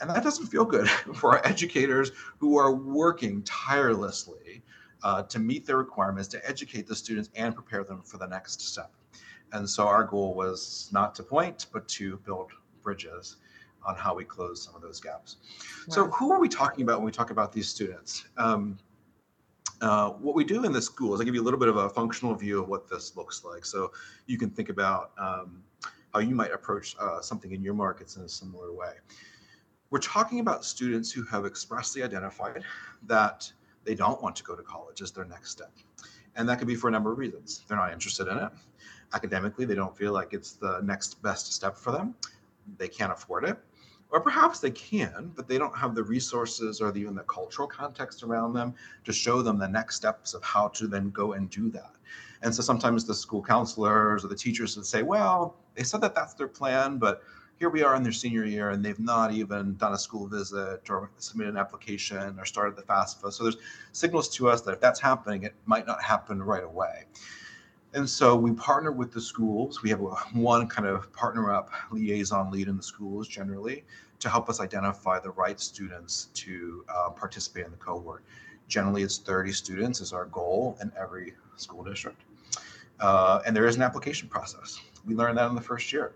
and 0.00 0.08
that 0.08 0.22
doesn't 0.22 0.46
feel 0.46 0.64
good 0.64 0.88
for 1.14 1.36
our 1.36 1.46
educators 1.46 2.12
who 2.38 2.56
are 2.56 2.72
working 2.72 3.42
tirelessly 3.42 4.62
uh, 5.02 5.22
to 5.24 5.38
meet 5.38 5.66
their 5.66 5.76
requirements 5.76 6.28
to 6.28 6.48
educate 6.48 6.86
the 6.86 6.94
students 6.94 7.30
and 7.34 7.54
prepare 7.54 7.84
them 7.84 8.02
for 8.02 8.18
the 8.18 8.26
next 8.26 8.60
step 8.60 8.92
and 9.52 9.68
so 9.68 9.86
our 9.86 10.04
goal 10.04 10.34
was 10.34 10.88
not 10.92 11.14
to 11.14 11.22
point 11.22 11.66
but 11.72 11.86
to 11.88 12.16
build 12.18 12.50
bridges 12.82 13.36
on 13.86 13.96
how 13.96 14.14
we 14.14 14.24
close 14.24 14.62
some 14.62 14.74
of 14.74 14.82
those 14.82 15.00
gaps 15.00 15.36
wow. 15.88 15.94
so 15.94 16.06
who 16.08 16.32
are 16.32 16.40
we 16.40 16.48
talking 16.48 16.82
about 16.82 16.98
when 16.98 17.06
we 17.06 17.12
talk 17.12 17.30
about 17.30 17.52
these 17.52 17.68
students 17.68 18.26
um, 18.36 18.78
uh, 19.80 20.10
what 20.10 20.34
we 20.34 20.44
do 20.44 20.64
in 20.64 20.72
the 20.72 20.82
school 20.82 21.14
is 21.14 21.20
I 21.20 21.24
give 21.24 21.34
you 21.34 21.42
a 21.42 21.44
little 21.44 21.58
bit 21.58 21.68
of 21.68 21.76
a 21.76 21.88
functional 21.88 22.34
view 22.34 22.62
of 22.62 22.68
what 22.68 22.88
this 22.88 23.16
looks 23.16 23.44
like. 23.44 23.64
So 23.64 23.92
you 24.26 24.36
can 24.36 24.50
think 24.50 24.68
about 24.68 25.12
um, 25.18 25.62
how 26.12 26.20
you 26.20 26.34
might 26.34 26.52
approach 26.52 26.96
uh, 27.00 27.20
something 27.20 27.52
in 27.52 27.62
your 27.62 27.74
markets 27.74 28.16
in 28.16 28.22
a 28.22 28.28
similar 28.28 28.72
way. 28.72 28.94
We're 29.90 30.00
talking 30.00 30.40
about 30.40 30.64
students 30.64 31.10
who 31.10 31.24
have 31.24 31.46
expressly 31.46 32.02
identified 32.02 32.62
that 33.06 33.50
they 33.84 33.94
don't 33.94 34.20
want 34.22 34.36
to 34.36 34.44
go 34.44 34.54
to 34.54 34.62
college 34.62 35.02
as 35.02 35.10
their 35.12 35.24
next 35.24 35.50
step. 35.50 35.72
And 36.36 36.48
that 36.48 36.58
could 36.58 36.68
be 36.68 36.74
for 36.74 36.88
a 36.88 36.90
number 36.90 37.12
of 37.12 37.18
reasons. 37.18 37.64
They're 37.66 37.76
not 37.76 37.92
interested 37.92 38.28
in 38.28 38.38
it. 38.38 38.50
Academically, 39.12 39.64
they 39.64 39.74
don't 39.74 39.96
feel 39.96 40.12
like 40.12 40.32
it's 40.32 40.52
the 40.52 40.80
next 40.82 41.20
best 41.22 41.52
step 41.52 41.76
for 41.76 41.90
them. 41.90 42.14
They 42.78 42.88
can't 42.88 43.12
afford 43.12 43.44
it 43.44 43.58
or 44.10 44.20
perhaps 44.20 44.58
they 44.60 44.70
can, 44.70 45.32
but 45.36 45.46
they 45.46 45.58
don't 45.58 45.76
have 45.76 45.94
the 45.94 46.02
resources 46.02 46.80
or 46.80 46.90
the, 46.90 47.00
even 47.00 47.14
the 47.14 47.22
cultural 47.22 47.68
context 47.68 48.22
around 48.22 48.52
them 48.52 48.74
to 49.04 49.12
show 49.12 49.40
them 49.42 49.58
the 49.58 49.68
next 49.68 49.96
steps 49.96 50.34
of 50.34 50.42
how 50.42 50.68
to 50.68 50.86
then 50.86 51.10
go 51.10 51.32
and 51.34 51.48
do 51.50 51.70
that. 51.70 51.92
And 52.42 52.54
so 52.54 52.62
sometimes 52.62 53.04
the 53.04 53.14
school 53.14 53.42
counselors 53.42 54.24
or 54.24 54.28
the 54.28 54.34
teachers 54.34 54.76
would 54.76 54.86
say, 54.86 55.02
well, 55.02 55.56
they 55.74 55.84
said 55.84 56.00
that 56.00 56.14
that's 56.14 56.34
their 56.34 56.48
plan, 56.48 56.98
but 56.98 57.22
here 57.60 57.68
we 57.68 57.82
are 57.82 57.94
in 57.94 58.02
their 58.02 58.10
senior 58.10 58.46
year 58.46 58.70
and 58.70 58.82
they've 58.82 58.98
not 58.98 59.32
even 59.32 59.76
done 59.76 59.92
a 59.92 59.98
school 59.98 60.26
visit 60.26 60.80
or 60.88 61.10
submitted 61.18 61.50
an 61.50 61.58
application 61.58 62.38
or 62.38 62.46
started 62.46 62.74
the 62.74 62.82
FAFSA. 62.82 63.30
So 63.30 63.44
there's 63.44 63.58
signals 63.92 64.30
to 64.30 64.48
us 64.48 64.62
that 64.62 64.72
if 64.72 64.80
that's 64.80 64.98
happening, 64.98 65.42
it 65.42 65.54
might 65.66 65.86
not 65.86 66.02
happen 66.02 66.42
right 66.42 66.64
away. 66.64 67.04
And 67.92 68.08
so 68.08 68.34
we 68.34 68.52
partner 68.52 68.92
with 68.92 69.12
the 69.12 69.20
schools. 69.20 69.82
We 69.82 69.90
have 69.90 70.00
one 70.32 70.68
kind 70.68 70.88
of 70.88 71.12
partner 71.12 71.52
up 71.52 71.70
liaison 71.90 72.50
lead 72.50 72.66
in 72.66 72.78
the 72.78 72.82
schools 72.82 73.28
generally 73.28 73.84
to 74.20 74.30
help 74.30 74.48
us 74.48 74.58
identify 74.58 75.20
the 75.20 75.30
right 75.30 75.60
students 75.60 76.28
to 76.34 76.82
uh, 76.88 77.10
participate 77.10 77.66
in 77.66 77.72
the 77.72 77.76
cohort. 77.76 78.24
Generally, 78.68 79.02
it's 79.02 79.18
30 79.18 79.52
students 79.52 80.00
is 80.00 80.14
our 80.14 80.24
goal 80.26 80.78
in 80.80 80.90
every 80.98 81.34
school 81.56 81.84
district. 81.84 82.22
Uh, 83.00 83.42
and 83.44 83.54
there 83.54 83.66
is 83.66 83.76
an 83.76 83.82
application 83.82 84.30
process. 84.30 84.80
We 85.04 85.14
learned 85.14 85.36
that 85.36 85.48
in 85.50 85.54
the 85.54 85.60
first 85.60 85.92
year. 85.92 86.12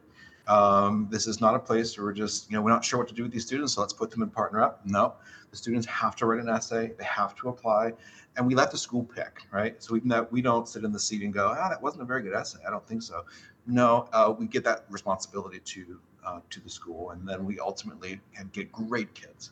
Um, 0.46 1.08
this 1.10 1.26
is 1.26 1.40
not 1.40 1.54
a 1.54 1.58
place 1.58 1.96
where 1.96 2.06
we're 2.06 2.12
just, 2.12 2.50
you 2.50 2.56
know, 2.56 2.62
we're 2.62 2.70
not 2.70 2.84
sure 2.84 2.98
what 2.98 3.08
to 3.08 3.14
do 3.14 3.22
with 3.22 3.32
these 3.32 3.46
students, 3.46 3.74
so 3.74 3.80
let's 3.80 3.94
put 3.94 4.10
them 4.10 4.22
in 4.22 4.28
partner 4.28 4.62
up. 4.62 4.80
No, 4.84 5.14
the 5.50 5.56
students 5.56 5.86
have 5.86 6.16
to 6.16 6.26
write 6.26 6.40
an 6.40 6.48
essay, 6.48 6.92
they 6.98 7.04
have 7.04 7.34
to 7.36 7.48
apply, 7.48 7.92
and 8.36 8.46
we 8.46 8.54
let 8.54 8.70
the 8.70 8.76
school 8.76 9.04
pick, 9.04 9.42
right? 9.52 9.82
So 9.82 9.94
we 9.94 10.02
not, 10.04 10.30
we 10.30 10.42
don't 10.42 10.68
sit 10.68 10.84
in 10.84 10.92
the 10.92 10.98
seat 10.98 11.22
and 11.22 11.32
go, 11.32 11.54
ah, 11.56 11.68
that 11.68 11.80
wasn't 11.80 12.02
a 12.02 12.06
very 12.06 12.22
good 12.22 12.34
essay. 12.34 12.58
I 12.66 12.70
don't 12.70 12.86
think 12.86 13.02
so. 13.02 13.24
No, 13.66 14.08
uh, 14.12 14.34
we 14.38 14.46
get 14.46 14.64
that 14.64 14.84
responsibility 14.90 15.60
to 15.60 16.00
uh, 16.26 16.40
to 16.50 16.60
the 16.60 16.70
school, 16.70 17.10
and 17.10 17.26
then 17.26 17.44
we 17.44 17.58
ultimately 17.58 18.20
can 18.34 18.50
get 18.52 18.70
great 18.72 19.12
kids 19.14 19.50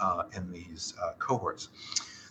uh, 0.00 0.24
in 0.34 0.50
these 0.50 0.94
uh, 1.02 1.12
cohorts. 1.18 1.68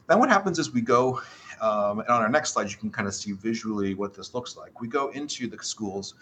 Then 0.08 0.20
what 0.20 0.30
happens 0.30 0.60
is 0.60 0.74
we 0.74 0.82
go, 0.82 1.22
um, 1.62 2.00
and 2.00 2.10
on 2.10 2.22
our 2.22 2.30
next 2.30 2.54
slide, 2.54 2.70
you 2.70 2.78
can 2.78 2.92
kind 2.92 3.08
of 3.08 3.14
see 3.14 3.32
visually 3.32 3.94
what 3.94 4.14
this 4.14 4.34
looks 4.34 4.58
like. 4.58 4.82
We 4.82 4.88
go 4.88 5.10
into 5.10 5.48
the 5.48 5.58
schools 5.64 6.16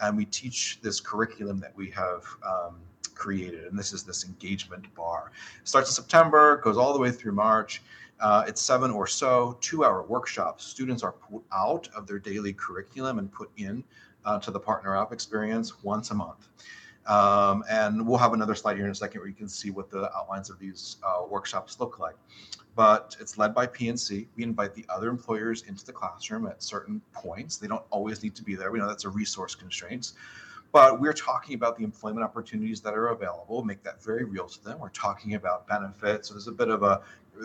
and 0.00 0.16
we 0.16 0.24
teach 0.24 0.78
this 0.82 1.00
curriculum 1.00 1.58
that 1.60 1.74
we 1.76 1.90
have 1.90 2.24
um, 2.46 2.76
created, 3.14 3.64
and 3.64 3.78
this 3.78 3.92
is 3.92 4.02
this 4.02 4.24
engagement 4.24 4.92
bar. 4.94 5.32
It 5.60 5.68
starts 5.68 5.90
in 5.90 5.94
September, 5.94 6.58
goes 6.58 6.76
all 6.76 6.92
the 6.92 6.98
way 6.98 7.10
through 7.10 7.32
March. 7.32 7.82
Uh, 8.20 8.44
it's 8.46 8.62
seven 8.62 8.90
or 8.90 9.06
so 9.06 9.58
two-hour 9.60 10.02
workshops. 10.02 10.64
Students 10.64 11.02
are 11.02 11.12
put 11.12 11.42
out 11.52 11.88
of 11.94 12.06
their 12.06 12.18
daily 12.18 12.52
curriculum 12.52 13.18
and 13.18 13.30
put 13.30 13.50
in 13.56 13.84
uh, 14.24 14.38
to 14.40 14.50
the 14.50 14.60
Partner 14.60 14.96
Up 14.96 15.12
experience 15.12 15.82
once 15.82 16.10
a 16.10 16.14
month. 16.14 16.48
Um, 17.06 17.62
and 17.70 18.06
we'll 18.06 18.18
have 18.18 18.32
another 18.32 18.54
slide 18.54 18.76
here 18.76 18.86
in 18.86 18.90
a 18.90 18.94
second 18.94 19.20
where 19.20 19.28
you 19.28 19.34
can 19.34 19.48
see 19.48 19.70
what 19.70 19.90
the 19.90 20.10
outlines 20.16 20.50
of 20.50 20.58
these 20.58 20.96
uh, 21.06 21.22
workshops 21.28 21.78
look 21.78 21.98
like. 21.98 22.16
But 22.76 23.16
it's 23.18 23.38
led 23.38 23.54
by 23.54 23.66
PNC. 23.66 24.26
We 24.36 24.42
invite 24.42 24.74
the 24.74 24.84
other 24.90 25.08
employers 25.08 25.62
into 25.62 25.84
the 25.84 25.92
classroom 25.92 26.46
at 26.46 26.62
certain 26.62 27.00
points. 27.12 27.56
They 27.56 27.66
don't 27.66 27.82
always 27.90 28.22
need 28.22 28.34
to 28.36 28.44
be 28.44 28.54
there. 28.54 28.70
We 28.70 28.78
know 28.78 28.86
that's 28.86 29.06
a 29.06 29.08
resource 29.08 29.54
constraints, 29.54 30.12
but 30.72 31.00
we're 31.00 31.14
talking 31.14 31.54
about 31.54 31.78
the 31.78 31.84
employment 31.84 32.22
opportunities 32.22 32.82
that 32.82 32.92
are 32.92 33.08
available, 33.08 33.64
make 33.64 33.82
that 33.82 34.02
very 34.04 34.24
real 34.24 34.46
to 34.46 34.62
them. 34.62 34.78
We're 34.78 34.90
talking 34.90 35.34
about 35.34 35.66
benefits. 35.66 36.28
So 36.28 36.34
there's 36.34 36.48
a 36.48 36.52
bit 36.52 36.68
of 36.68 36.82
a 36.82 37.00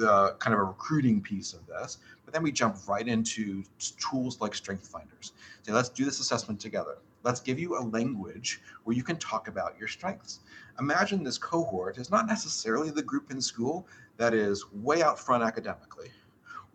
uh, 0.06 0.34
kind 0.40 0.54
of 0.54 0.60
a 0.60 0.64
recruiting 0.64 1.22
piece 1.22 1.54
of 1.54 1.66
this, 1.66 1.98
but 2.26 2.34
then 2.34 2.44
we 2.44 2.52
jump 2.52 2.78
right 2.88 3.08
into 3.08 3.64
tools 4.00 4.40
like 4.42 4.54
Strength 4.54 4.88
Finders. 4.88 5.34
Say, 5.64 5.72
let's 5.72 5.90
do 5.90 6.06
this 6.06 6.20
assessment 6.20 6.60
together. 6.60 6.98
Let's 7.24 7.40
give 7.40 7.60
you 7.60 7.78
a 7.78 7.84
language 7.84 8.62
where 8.84 8.96
you 8.96 9.04
can 9.04 9.18
talk 9.18 9.48
about 9.48 9.78
your 9.78 9.88
strengths. 9.88 10.40
Imagine 10.80 11.24
this 11.24 11.38
cohort 11.38 11.98
is 11.98 12.10
not 12.10 12.26
necessarily 12.26 12.90
the 12.90 13.04
group 13.04 13.32
in 13.32 13.42
school 13.42 13.88
that 14.22 14.36
is 14.36 14.72
way 14.72 15.02
out 15.02 15.18
front 15.18 15.44
academically 15.44 16.12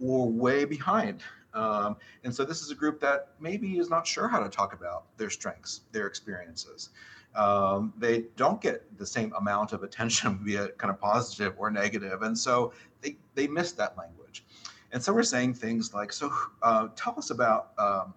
or 0.01 0.29
way 0.29 0.65
behind. 0.65 1.23
Um, 1.55 1.97
and 2.25 2.35
so 2.35 2.45
this 2.45 2.61
is 2.61 2.73
a 2.73 2.75
group 2.75 2.99
that 3.01 3.29
maybe 3.39 3.79
is 3.79 3.89
not 3.89 4.05
sure 4.05 4.27
how 4.27 4.41
to 4.41 4.49
talk 4.49 4.75
about 4.75 5.17
their 5.17 5.31
strengths, 5.31 5.83
their 5.93 6.09
experiences. 6.09 6.91
Um, 7.37 7.93
they 7.99 8.25
don't 8.37 8.61
get 8.61 8.99
the 8.99 9.07
same 9.07 9.33
amount 9.35 9.73
of 9.73 9.85
attention, 9.85 10.41
be 10.45 10.57
it 10.57 10.77
kind 10.77 10.91
of 10.91 11.01
positive 11.01 11.55
or 11.57 11.71
negative, 11.71 12.23
and 12.23 12.37
so 12.37 12.73
they 13.01 13.17
they 13.37 13.47
miss 13.47 13.73
that 13.73 13.97
language. 13.97 14.45
And 14.91 15.01
so 15.01 15.13
we're 15.13 15.23
saying 15.23 15.55
things 15.55 15.95
like, 15.95 16.13
"So 16.13 16.33
uh, 16.63 16.89
tell 16.97 17.15
us 17.17 17.31
about 17.31 17.73
um, 17.79 18.15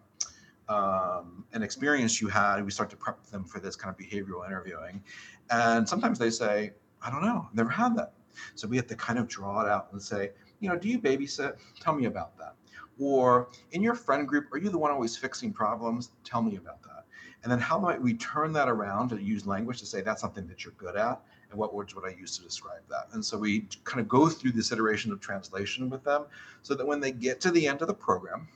um, 0.75 1.45
an 1.53 1.61
experience 1.61 2.19
you 2.19 2.29
had." 2.29 2.63
We 2.65 2.71
start 2.71 2.89
to 2.91 2.97
prep 2.97 3.23
them 3.27 3.43
for 3.43 3.59
this 3.59 3.75
kind 3.75 3.93
of 3.93 4.03
behavioral 4.03 4.47
interviewing, 4.47 5.03
and 5.51 5.87
sometimes 5.87 6.17
they 6.17 6.31
say, 6.31 6.71
"I 7.01 7.11
don't 7.11 7.21
know, 7.21 7.47
never 7.53 7.69
had 7.69 7.95
that." 7.97 8.13
So 8.55 8.67
we 8.67 8.77
have 8.77 8.87
to 8.87 8.95
kind 8.95 9.19
of 9.19 9.27
draw 9.27 9.61
it 9.61 9.69
out 9.69 9.89
and 9.91 10.01
say, 10.01 10.31
you 10.59 10.69
know, 10.69 10.77
do 10.77 10.89
you 10.89 10.99
babysit? 10.99 11.55
Tell 11.79 11.93
me 11.93 12.05
about 12.05 12.37
that. 12.37 12.55
Or 12.99 13.49
in 13.71 13.81
your 13.81 13.95
friend 13.95 14.27
group, 14.27 14.53
are 14.53 14.57
you 14.57 14.69
the 14.69 14.77
one 14.77 14.91
always 14.91 15.15
fixing 15.15 15.53
problems? 15.53 16.11
Tell 16.23 16.41
me 16.41 16.57
about 16.57 16.81
that. 16.83 17.05
And 17.43 17.51
then 17.51 17.59
how 17.59 17.79
might 17.79 18.01
we 18.01 18.15
turn 18.15 18.51
that 18.53 18.67
around 18.67 19.13
and 19.13 19.21
use 19.21 19.47
language 19.47 19.79
to 19.79 19.85
say 19.85 20.01
that's 20.01 20.21
something 20.21 20.45
that 20.47 20.65
you're 20.65 20.73
good 20.73 20.97
at? 20.97 21.21
And 21.49 21.57
what 21.57 21.73
words 21.73 21.95
would 21.95 22.05
I 22.05 22.09
use 22.09 22.37
to 22.37 22.43
describe 22.43 22.81
that? 22.89 23.07
And 23.13 23.23
so 23.23 23.37
we 23.37 23.67
kind 23.85 24.01
of 24.01 24.07
go 24.07 24.27
through 24.27 24.51
this 24.51 24.71
iteration 24.71 25.11
of 25.11 25.21
translation 25.21 25.89
with 25.89 26.03
them 26.03 26.25
so 26.61 26.75
that 26.75 26.85
when 26.85 26.99
they 26.99 27.11
get 27.11 27.39
to 27.41 27.51
the 27.51 27.65
end 27.67 27.81
of 27.81 27.87
the 27.87 27.93
program, 27.93 28.47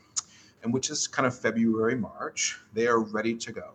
and 0.64 0.74
which 0.74 0.90
is 0.90 1.08
kind 1.08 1.26
of 1.26 1.38
February, 1.38 1.96
March, 1.96 2.60
they 2.74 2.88
are 2.88 3.00
ready 3.00 3.36
to 3.36 3.52
go. 3.52 3.74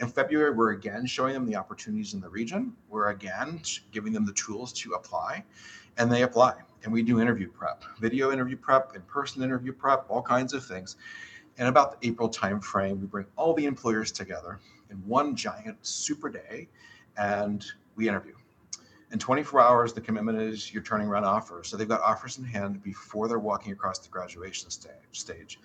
In 0.00 0.08
February, 0.08 0.50
we're 0.52 0.70
again 0.70 1.04
showing 1.04 1.34
them 1.34 1.44
the 1.44 1.56
opportunities 1.56 2.14
in 2.14 2.20
the 2.20 2.28
region. 2.28 2.72
We're 2.88 3.10
again 3.10 3.60
giving 3.92 4.14
them 4.14 4.24
the 4.24 4.32
tools 4.32 4.72
to 4.74 4.92
apply, 4.92 5.44
and 5.98 6.10
they 6.10 6.22
apply. 6.22 6.54
And 6.82 6.92
we 6.92 7.02
do 7.02 7.20
interview 7.20 7.50
prep, 7.50 7.84
video 8.00 8.32
interview 8.32 8.56
prep, 8.56 8.96
in 8.96 9.02
person 9.02 9.42
interview 9.42 9.74
prep, 9.74 10.06
all 10.08 10.22
kinds 10.22 10.54
of 10.54 10.64
things. 10.64 10.96
And 11.58 11.68
about 11.68 12.00
the 12.00 12.08
April 12.08 12.30
timeframe, 12.30 12.98
we 12.98 13.06
bring 13.06 13.26
all 13.36 13.52
the 13.52 13.66
employers 13.66 14.10
together 14.10 14.58
in 14.88 14.96
one 15.06 15.36
giant 15.36 15.76
super 15.82 16.30
day 16.30 16.68
and 17.18 17.62
we 17.96 18.08
interview. 18.08 18.32
In 19.12 19.18
24 19.18 19.60
hours, 19.60 19.92
the 19.92 20.00
commitment 20.00 20.40
is 20.40 20.72
you're 20.72 20.82
turning 20.82 21.08
around 21.08 21.24
offers. 21.24 21.68
So 21.68 21.76
they've 21.76 21.86
got 21.86 22.00
offers 22.00 22.38
in 22.38 22.44
hand 22.44 22.82
before 22.82 23.28
they're 23.28 23.38
walking 23.38 23.72
across 23.72 23.98
the 23.98 24.08
graduation 24.08 24.70
stage. 24.70 24.94
stage. 25.12 25.60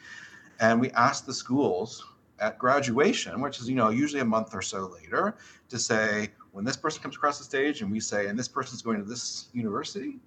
And 0.60 0.82
we 0.82 0.92
ask 0.92 1.26
the 1.26 1.34
schools 1.34 2.04
at 2.40 2.58
graduation, 2.58 3.42
which 3.42 3.60
is, 3.60 3.70
you 3.70 3.76
know, 3.76 3.90
usually 3.90 4.22
a 4.22 4.26
month 4.26 4.54
or 4.54 4.62
so 4.62 4.88
later, 4.88 5.36
to 5.70 5.80
say, 5.80 6.30
when 6.52 6.66
this 6.66 6.78
person 6.78 7.02
comes 7.02 7.16
across 7.16 7.38
the 7.38 7.44
stage 7.44 7.82
and 7.82 7.92
we 7.92 8.00
say, 8.00 8.28
and 8.28 8.38
this 8.38 8.48
person's 8.48 8.82
going 8.82 8.98
to 8.98 9.04
this 9.04 9.48
university, 9.54 10.20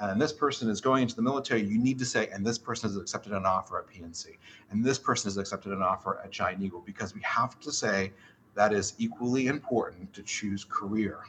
and 0.00 0.20
this 0.20 0.32
person 0.32 0.68
is 0.68 0.80
going 0.80 1.02
into 1.02 1.14
the 1.14 1.22
military, 1.22 1.62
you 1.62 1.78
need 1.78 1.98
to 1.98 2.04
say, 2.04 2.28
and 2.32 2.44
this 2.44 2.58
person 2.58 2.88
has 2.88 2.96
accepted 2.96 3.32
an 3.32 3.46
offer 3.46 3.78
at 3.78 3.86
PNC, 3.86 4.36
and 4.70 4.84
this 4.84 4.98
person 4.98 5.28
has 5.28 5.36
accepted 5.36 5.72
an 5.72 5.82
offer 5.82 6.20
at 6.22 6.30
Giant 6.30 6.62
Eagle, 6.62 6.82
because 6.84 7.14
we 7.14 7.20
have 7.22 7.60
to 7.60 7.70
say 7.70 8.12
that 8.54 8.72
is 8.72 8.94
equally 8.98 9.46
important 9.46 10.12
to 10.14 10.22
choose 10.22 10.64
career. 10.64 11.20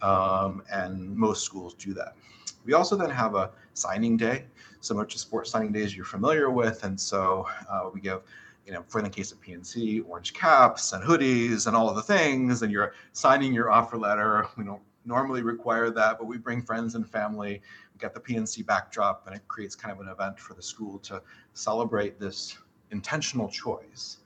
Um, 0.00 0.62
and 0.72 1.14
most 1.16 1.44
schools 1.44 1.74
do 1.74 1.94
that. 1.94 2.16
We 2.64 2.74
also 2.74 2.96
then 2.96 3.10
have 3.10 3.34
a 3.34 3.50
signing 3.74 4.16
day, 4.16 4.44
similar 4.80 5.06
to 5.06 5.18
sports 5.18 5.50
signing 5.50 5.72
days 5.72 5.96
you're 5.96 6.04
familiar 6.04 6.50
with. 6.50 6.84
And 6.84 6.98
so 6.98 7.46
uh, 7.70 7.90
we 7.92 8.00
give 8.00 8.22
you 8.66 8.72
know, 8.72 8.84
for 8.88 9.02
the 9.02 9.10
case 9.10 9.32
of 9.32 9.40
PNC, 9.40 10.04
orange 10.08 10.34
caps 10.34 10.92
and 10.92 11.02
hoodies 11.02 11.66
and 11.66 11.76
all 11.76 11.88
of 11.88 11.96
the 11.96 12.02
things, 12.02 12.62
and 12.62 12.70
you're 12.70 12.94
signing 13.12 13.52
your 13.52 13.70
offer 13.70 13.98
letter. 13.98 14.46
We 14.56 14.64
don't 14.64 14.82
normally 15.04 15.42
require 15.42 15.90
that, 15.90 16.18
but 16.18 16.26
we 16.26 16.38
bring 16.38 16.62
friends 16.62 16.94
and 16.94 17.08
family, 17.08 17.60
we 17.92 17.98
get 17.98 18.14
the 18.14 18.20
PNC 18.20 18.64
backdrop, 18.64 19.26
and 19.26 19.34
it 19.34 19.46
creates 19.48 19.74
kind 19.74 19.92
of 19.92 20.00
an 20.00 20.08
event 20.08 20.38
for 20.38 20.54
the 20.54 20.62
school 20.62 20.98
to 21.00 21.20
celebrate 21.54 22.20
this 22.20 22.56
intentional 22.90 23.48
choice 23.48 24.18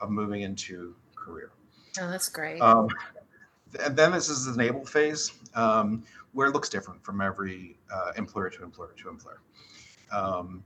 of 0.00 0.10
moving 0.10 0.42
into 0.42 0.94
career. 1.14 1.50
Oh, 2.00 2.08
that's 2.08 2.28
great. 2.28 2.60
Um, 2.60 2.88
and 3.84 3.96
then 3.96 4.12
this 4.12 4.28
is 4.28 4.46
the 4.46 4.54
enable 4.54 4.84
phase, 4.84 5.32
um, 5.54 6.04
where 6.32 6.48
it 6.48 6.52
looks 6.52 6.68
different 6.68 7.04
from 7.04 7.20
every 7.20 7.76
uh, 7.92 8.12
employer 8.16 8.50
to 8.50 8.62
employer 8.62 8.94
to 9.02 9.08
employer. 9.08 9.40
Um, 10.12 10.62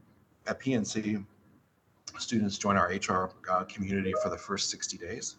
at 0.47 0.61
PNC, 0.61 1.25
students 2.19 2.59
join 2.59 2.77
our 2.77 2.89
HR 2.89 3.31
uh, 3.51 3.65
community 3.65 4.13
for 4.23 4.29
the 4.29 4.39
first 4.39 4.71
60 4.71 4.97
days, 4.99 5.37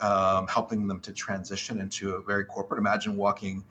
um, 0.00 0.46
helping 0.46 0.86
them 0.86 1.00
to 1.00 1.12
transition 1.12 1.80
into 1.80 2.14
a 2.14 2.22
very 2.22 2.44
corporate. 2.44 2.78
Imagine 2.78 3.16
walking 3.16 3.64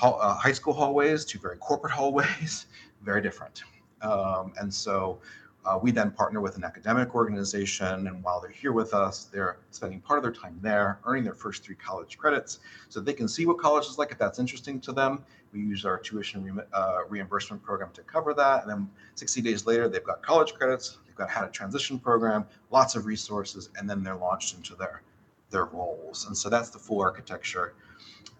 uh, 0.00 0.34
high 0.34 0.52
school 0.52 0.72
hallways 0.72 1.24
to 1.26 1.38
very 1.38 1.56
corporate 1.56 1.92
hallways, 1.92 2.66
very 3.02 3.20
different. 3.20 3.62
Um, 4.02 4.52
and 4.58 4.72
so 4.72 5.20
uh, 5.64 5.78
we 5.80 5.92
then 5.92 6.10
partner 6.10 6.40
with 6.40 6.56
an 6.56 6.64
academic 6.64 7.14
organization, 7.14 8.06
and 8.06 8.22
while 8.22 8.40
they're 8.40 8.50
here 8.50 8.72
with 8.72 8.94
us, 8.94 9.24
they're 9.32 9.58
spending 9.70 10.00
part 10.00 10.18
of 10.18 10.22
their 10.24 10.32
time 10.32 10.58
there, 10.60 10.98
earning 11.04 11.22
their 11.22 11.34
first 11.34 11.62
three 11.62 11.76
college 11.76 12.18
credits, 12.18 12.58
so 12.88 13.00
they 13.00 13.12
can 13.12 13.28
see 13.28 13.46
what 13.46 13.58
college 13.58 13.86
is 13.86 13.98
like 13.98 14.10
if 14.10 14.18
that's 14.18 14.38
interesting 14.38 14.80
to 14.80 14.92
them. 14.92 15.24
We 15.52 15.60
use 15.60 15.84
our 15.84 15.98
tuition 15.98 16.44
re- 16.44 16.64
uh, 16.72 16.98
reimbursement 17.08 17.62
program 17.62 17.90
to 17.94 18.02
cover 18.02 18.34
that, 18.34 18.62
and 18.62 18.70
then 18.70 18.90
60 19.14 19.40
days 19.40 19.66
later, 19.66 19.88
they've 19.88 20.02
got 20.02 20.22
college 20.22 20.54
credits, 20.54 20.98
they've 21.06 21.14
got 21.14 21.30
how 21.30 21.42
to 21.42 21.50
transition 21.50 21.98
program, 21.98 22.44
lots 22.70 22.96
of 22.96 23.06
resources, 23.06 23.70
and 23.76 23.88
then 23.88 24.02
they're 24.02 24.16
launched 24.16 24.56
into 24.56 24.74
their 24.74 25.02
their 25.50 25.66
roles. 25.66 26.26
And 26.26 26.36
so 26.36 26.48
that's 26.48 26.70
the 26.70 26.78
full 26.78 27.00
architecture. 27.00 27.74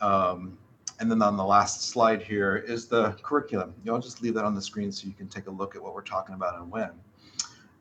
Um, 0.01 0.59
and 0.99 1.11
then 1.11 1.23
on 1.23 1.37
the 1.37 1.45
last 1.45 1.83
slide 1.83 2.23
here 2.23 2.57
is 2.57 2.87
the 2.87 3.13
curriculum. 3.23 3.75
You 3.85 3.91
know, 3.91 3.97
I'll 3.97 4.03
just 4.03 4.23
leave 4.23 4.35
that 4.35 4.45
on 4.45 4.55
the 4.55 4.63
screen 4.63 4.91
so 4.91 5.07
you 5.07 5.15
can 5.15 5.29
take 5.29 5.47
a 5.47 5.51
look 5.51 5.77
at 5.77 5.83
what 5.83 5.95
we're 5.95 6.03
talking 6.03 6.35
about 6.35 6.59
and 6.59 6.71
when. 6.71 6.91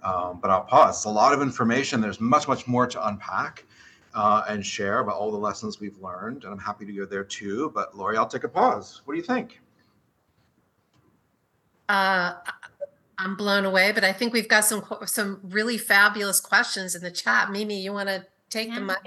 Um, 0.04 0.40
but 0.42 0.50
I'll 0.50 0.64
pause. 0.64 0.98
It's 0.98 1.06
a 1.06 1.10
lot 1.10 1.34
of 1.34 1.42
information. 1.42 2.02
There's 2.02 2.20
much, 2.20 2.48
much 2.48 2.68
more 2.68 2.88
to 2.88 3.08
unpack 3.08 3.66
uh, 4.14 4.44
and 4.50 4.66
share 4.66 5.00
about 5.00 5.16
all 5.16 5.32
the 5.32 5.38
lessons 5.38 5.80
we've 5.80 5.98
learned. 6.00 6.44
And 6.44 6.54
I'm 6.54 6.60
happy 6.60 6.86
to 6.86 6.92
go 6.92 7.06
there 7.06 7.24
too. 7.24 7.72
But 7.74 7.96
Lorrie, 7.96 8.18
I'll 8.18 8.28
take 8.28 8.44
a 8.44 8.50
pause. 8.50 9.02
What 9.06 9.14
do 9.14 9.18
you 9.18 9.26
think? 9.26 9.62
Uh, 11.90 12.34
I'm 13.18 13.36
blown 13.36 13.66
away, 13.66 13.92
but 13.92 14.04
I 14.04 14.14
think 14.14 14.34
we've 14.34 14.48
got 14.48 14.66
some 14.66 14.84
some 15.06 15.40
really 15.44 15.78
fabulous 15.78 16.40
questions 16.40 16.96
in 16.96 17.02
the 17.04 17.12
chat. 17.12 17.52
Mimi, 17.52 17.80
you 17.80 17.94
want 17.94 18.10
to 18.10 18.26
take 18.50 18.70
yeah. 18.70 18.76
the 18.76 18.82
mic? 18.82 18.98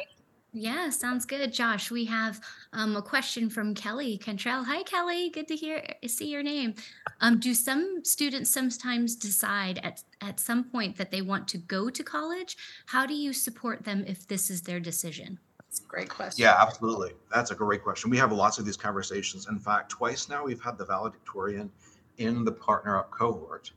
Yeah, 0.52 0.90
sounds 0.90 1.24
good. 1.24 1.52
Josh, 1.52 1.90
we 1.90 2.04
have 2.04 2.40
um, 2.74 2.96
a 2.96 3.02
question 3.02 3.48
from 3.48 3.74
Kelly 3.74 4.18
Cantrell. 4.18 4.64
Hi, 4.64 4.82
Kelly. 4.82 5.30
Good 5.30 5.48
to 5.48 5.56
hear 5.56 5.82
see 6.06 6.28
your 6.28 6.42
name. 6.42 6.74
Um, 7.20 7.38
do 7.38 7.54
some 7.54 8.04
students 8.04 8.50
sometimes 8.50 9.16
decide 9.16 9.78
at, 9.82 10.02
at 10.20 10.40
some 10.40 10.64
point 10.64 10.96
that 10.96 11.10
they 11.10 11.22
want 11.22 11.48
to 11.48 11.58
go 11.58 11.88
to 11.88 12.02
college? 12.02 12.56
How 12.86 13.06
do 13.06 13.14
you 13.14 13.32
support 13.32 13.84
them 13.84 14.04
if 14.06 14.26
this 14.26 14.50
is 14.50 14.62
their 14.62 14.80
decision? 14.80 15.38
That's 15.58 15.80
a 15.80 15.84
great 15.84 16.08
question. 16.08 16.42
Yeah, 16.42 16.56
absolutely. 16.60 17.12
That's 17.32 17.52
a 17.52 17.54
great 17.54 17.82
question. 17.82 18.10
We 18.10 18.18
have 18.18 18.32
lots 18.32 18.58
of 18.58 18.66
these 18.66 18.76
conversations. 18.76 19.48
In 19.48 19.58
fact, 19.58 19.90
twice 19.90 20.28
now 20.28 20.44
we've 20.44 20.62
had 20.62 20.76
the 20.76 20.84
valedictorian 20.84 21.70
in 22.18 22.44
the 22.44 22.52
partner 22.52 22.98
up 22.98 23.10
cohort 23.10 23.70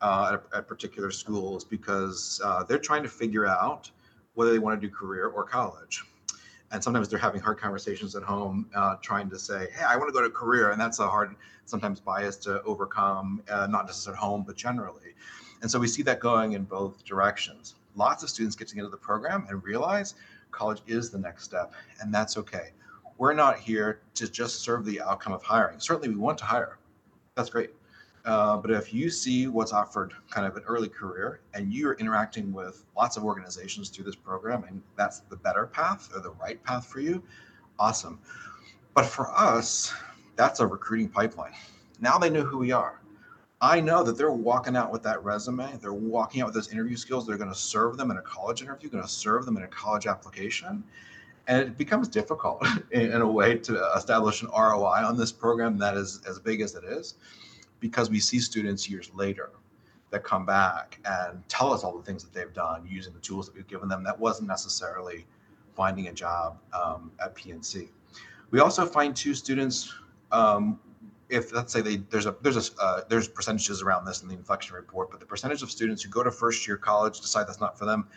uh, 0.00 0.36
at, 0.52 0.58
at, 0.58 0.68
particular 0.68 1.10
schools 1.10 1.64
because 1.64 2.40
uh, 2.44 2.64
they're 2.64 2.78
trying 2.78 3.02
to 3.02 3.08
figure 3.08 3.46
out 3.46 3.90
whether 4.34 4.52
they 4.52 4.58
want 4.58 4.80
to 4.80 4.86
do 4.86 4.92
career 4.92 5.28
or 5.28 5.42
college 5.42 6.04
and 6.70 6.82
sometimes 6.82 7.08
they're 7.08 7.18
having 7.18 7.40
hard 7.40 7.58
conversations 7.58 8.14
at 8.14 8.22
home 8.22 8.68
uh, 8.74 8.96
trying 9.02 9.30
to 9.30 9.38
say 9.38 9.68
hey 9.74 9.84
i 9.84 9.96
want 9.96 10.08
to 10.08 10.12
go 10.12 10.22
to 10.22 10.30
career 10.30 10.70
and 10.70 10.80
that's 10.80 10.98
a 10.98 11.08
hard 11.08 11.34
sometimes 11.68 12.00
bias 12.00 12.36
to 12.36 12.62
overcome 12.62 13.42
uh, 13.50 13.66
not 13.66 13.86
just 13.86 14.08
at 14.08 14.14
home 14.14 14.42
but 14.46 14.56
generally. 14.56 15.14
And 15.60 15.70
so 15.70 15.78
we 15.78 15.88
see 15.88 16.02
that 16.02 16.20
going 16.20 16.52
in 16.52 16.64
both 16.64 17.04
directions. 17.04 17.74
Lots 17.96 18.22
of 18.22 18.30
students 18.30 18.56
getting 18.56 18.78
into 18.78 18.90
the 18.90 18.96
program 18.96 19.46
and 19.48 19.62
realize 19.62 20.14
college 20.50 20.80
is 20.86 21.10
the 21.10 21.18
next 21.18 21.44
step 21.44 21.72
and 22.00 22.12
that's 22.12 22.36
okay. 22.38 22.70
We're 23.18 23.34
not 23.34 23.58
here 23.58 24.00
to 24.14 24.30
just 24.30 24.60
serve 24.60 24.84
the 24.84 25.00
outcome 25.00 25.32
of 25.32 25.42
hiring. 25.42 25.80
Certainly 25.80 26.10
we 26.10 26.16
want 26.16 26.38
to 26.38 26.44
hire. 26.44 26.78
That's 27.34 27.50
great 27.50 27.70
uh, 28.24 28.56
but 28.56 28.70
if 28.70 28.92
you 28.92 29.10
see 29.10 29.46
what's 29.46 29.72
offered 29.72 30.12
kind 30.30 30.46
of 30.46 30.56
an 30.56 30.62
early 30.66 30.88
career 30.88 31.40
and 31.54 31.72
you're 31.72 31.94
interacting 31.94 32.52
with 32.52 32.84
lots 32.96 33.16
of 33.16 33.24
organizations 33.24 33.88
through 33.88 34.04
this 34.04 34.16
program 34.16 34.64
and 34.64 34.82
that's 34.96 35.20
the 35.20 35.36
better 35.36 35.66
path 35.66 36.10
or 36.14 36.20
the 36.20 36.32
right 36.32 36.62
path 36.64 36.86
for 36.86 37.00
you, 37.00 37.22
awesome. 37.78 38.18
But 38.94 39.06
for 39.06 39.30
us, 39.30 39.92
that's 40.36 40.60
a 40.60 40.66
recruiting 40.66 41.08
pipeline. 41.08 41.52
Now 42.00 42.18
they 42.18 42.30
know 42.30 42.42
who 42.42 42.58
we 42.58 42.72
are. 42.72 43.00
I 43.60 43.80
know 43.80 44.04
that 44.04 44.16
they're 44.16 44.30
walking 44.30 44.76
out 44.76 44.92
with 44.92 45.02
that 45.02 45.22
resume. 45.24 45.76
They're 45.80 45.92
walking 45.92 46.42
out 46.42 46.46
with 46.46 46.54
those 46.54 46.72
interview 46.72 46.96
skills. 46.96 47.26
They're 47.26 47.36
going 47.36 47.50
to 47.50 47.58
serve 47.58 47.96
them 47.96 48.10
in 48.12 48.18
a 48.18 48.22
college 48.22 48.62
interview, 48.62 48.88
going 48.88 49.02
to 49.02 49.08
serve 49.08 49.44
them 49.46 49.56
in 49.56 49.64
a 49.64 49.68
college 49.68 50.06
application. 50.06 50.84
And 51.48 51.62
it 51.62 51.76
becomes 51.76 52.08
difficult 52.08 52.64
in, 52.92 53.12
in, 53.12 53.20
a 53.20 53.26
way 53.26 53.56
to 53.58 53.92
establish 53.96 54.42
an 54.42 54.48
ROI 54.48 55.04
on 55.04 55.16
this 55.16 55.32
program 55.32 55.76
that 55.78 55.96
is 55.96 56.20
as 56.28 56.38
big 56.38 56.60
as 56.60 56.76
it 56.76 56.84
is 56.84 57.14
because 57.80 58.10
we 58.10 58.20
see 58.20 58.38
students 58.38 58.88
years 58.88 59.10
later 59.14 59.50
that 60.10 60.24
come 60.24 60.46
back 60.46 60.98
and 61.04 61.46
tell 61.48 61.72
us 61.72 61.84
all 61.84 61.96
the 61.96 62.02
things 62.02 62.24
that 62.24 62.32
they've 62.32 62.54
done 62.54 62.86
using 62.88 63.12
the 63.12 63.20
tools 63.20 63.46
that 63.46 63.54
we've 63.54 63.66
given 63.66 63.88
them 63.88 64.02
that 64.02 64.18
wasn't 64.18 64.48
necessarily 64.48 65.26
finding 65.74 66.08
a 66.08 66.12
job 66.12 66.58
um, 66.72 67.12
at 67.22 67.34
PNC. 67.36 67.88
We 68.50 68.60
also 68.60 68.86
find 68.86 69.14
two 69.14 69.34
students 69.34 69.94
um, 70.32 70.80
if 71.28 71.52
let's 71.52 71.72
say 71.72 71.80
they 71.80 71.96
there's 71.96 72.26
a 72.26 72.34
there's 72.42 72.56
a 72.70 72.82
uh, 72.82 73.00
there's 73.08 73.28
percentages 73.28 73.82
around 73.82 74.04
this 74.04 74.22
in 74.22 74.28
the 74.28 74.34
inflection 74.34 74.74
report, 74.74 75.10
but 75.10 75.20
the 75.20 75.26
percentage 75.26 75.62
of 75.62 75.70
students 75.70 76.02
who 76.02 76.10
go 76.10 76.22
to 76.22 76.30
first 76.30 76.66
year 76.66 76.76
college 76.76 77.20
decide 77.20 77.46
that's 77.46 77.60
not 77.60 77.78
for 77.78 77.84
them, 77.84 78.08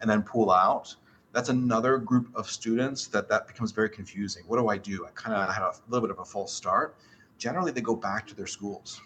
and 0.00 0.10
then 0.10 0.22
pull 0.22 0.50
out. 0.50 0.94
That's 1.32 1.48
another 1.48 1.98
group 1.98 2.28
of 2.34 2.48
students 2.50 3.06
that 3.08 3.28
that 3.28 3.46
becomes 3.46 3.70
very 3.70 3.90
confusing. 3.90 4.42
What 4.46 4.58
do 4.58 4.68
I 4.68 4.78
do? 4.78 5.06
I 5.06 5.10
kind 5.10 5.36
of 5.36 5.54
had 5.54 5.62
a 5.62 5.72
little 5.88 6.06
bit 6.06 6.10
of 6.10 6.20
a 6.20 6.24
false 6.24 6.52
start. 6.52 6.96
Generally, 7.38 7.72
they 7.72 7.80
go 7.80 7.96
back 7.96 8.26
to 8.28 8.34
their 8.34 8.46
schools. 8.46 9.00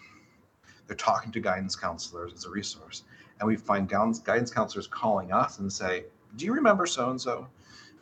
They're 0.87 0.95
talking 0.95 1.31
to 1.31 1.39
guidance 1.39 1.75
counselors 1.75 2.33
as 2.33 2.45
a 2.45 2.49
resource, 2.49 3.03
and 3.39 3.47
we 3.47 3.55
find 3.55 3.87
guidance 3.87 4.51
counselors 4.51 4.87
calling 4.87 5.31
us 5.31 5.59
and 5.59 5.71
say, 5.71 6.05
"Do 6.35 6.45
you 6.45 6.53
remember 6.53 6.85
so 6.85 7.09
and 7.09 7.19
so?" 7.19 7.47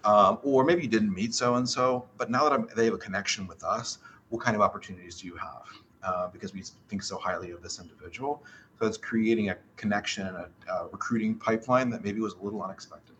Or 0.03 0.63
maybe 0.63 0.83
you 0.83 0.87
didn't 0.87 1.13
meet 1.13 1.33
so 1.35 1.55
and 1.55 1.67
so, 1.67 2.07
but 2.17 2.29
now 2.29 2.43
that 2.43 2.53
I'm, 2.53 2.67
they 2.75 2.85
have 2.85 2.93
a 2.93 2.97
connection 2.97 3.47
with 3.47 3.63
us, 3.63 3.99
what 4.29 4.41
kind 4.41 4.55
of 4.55 4.61
opportunities 4.61 5.19
do 5.21 5.27
you 5.27 5.35
have? 5.35 5.63
Uh, 6.01 6.27
because 6.29 6.53
we 6.53 6.63
think 6.87 7.03
so 7.03 7.17
highly 7.17 7.51
of 7.51 7.61
this 7.61 7.79
individual. 7.79 8.43
So 8.79 8.87
it's 8.87 8.97
creating 8.97 9.49
a 9.49 9.57
connection 9.75 10.27
and 10.27 10.37
a, 10.37 10.49
a 10.71 10.87
recruiting 10.87 11.35
pipeline 11.35 11.89
that 11.89 12.03
maybe 12.03 12.21
was 12.21 12.33
a 12.35 12.41
little 12.41 12.63
unexpected. 12.63 13.15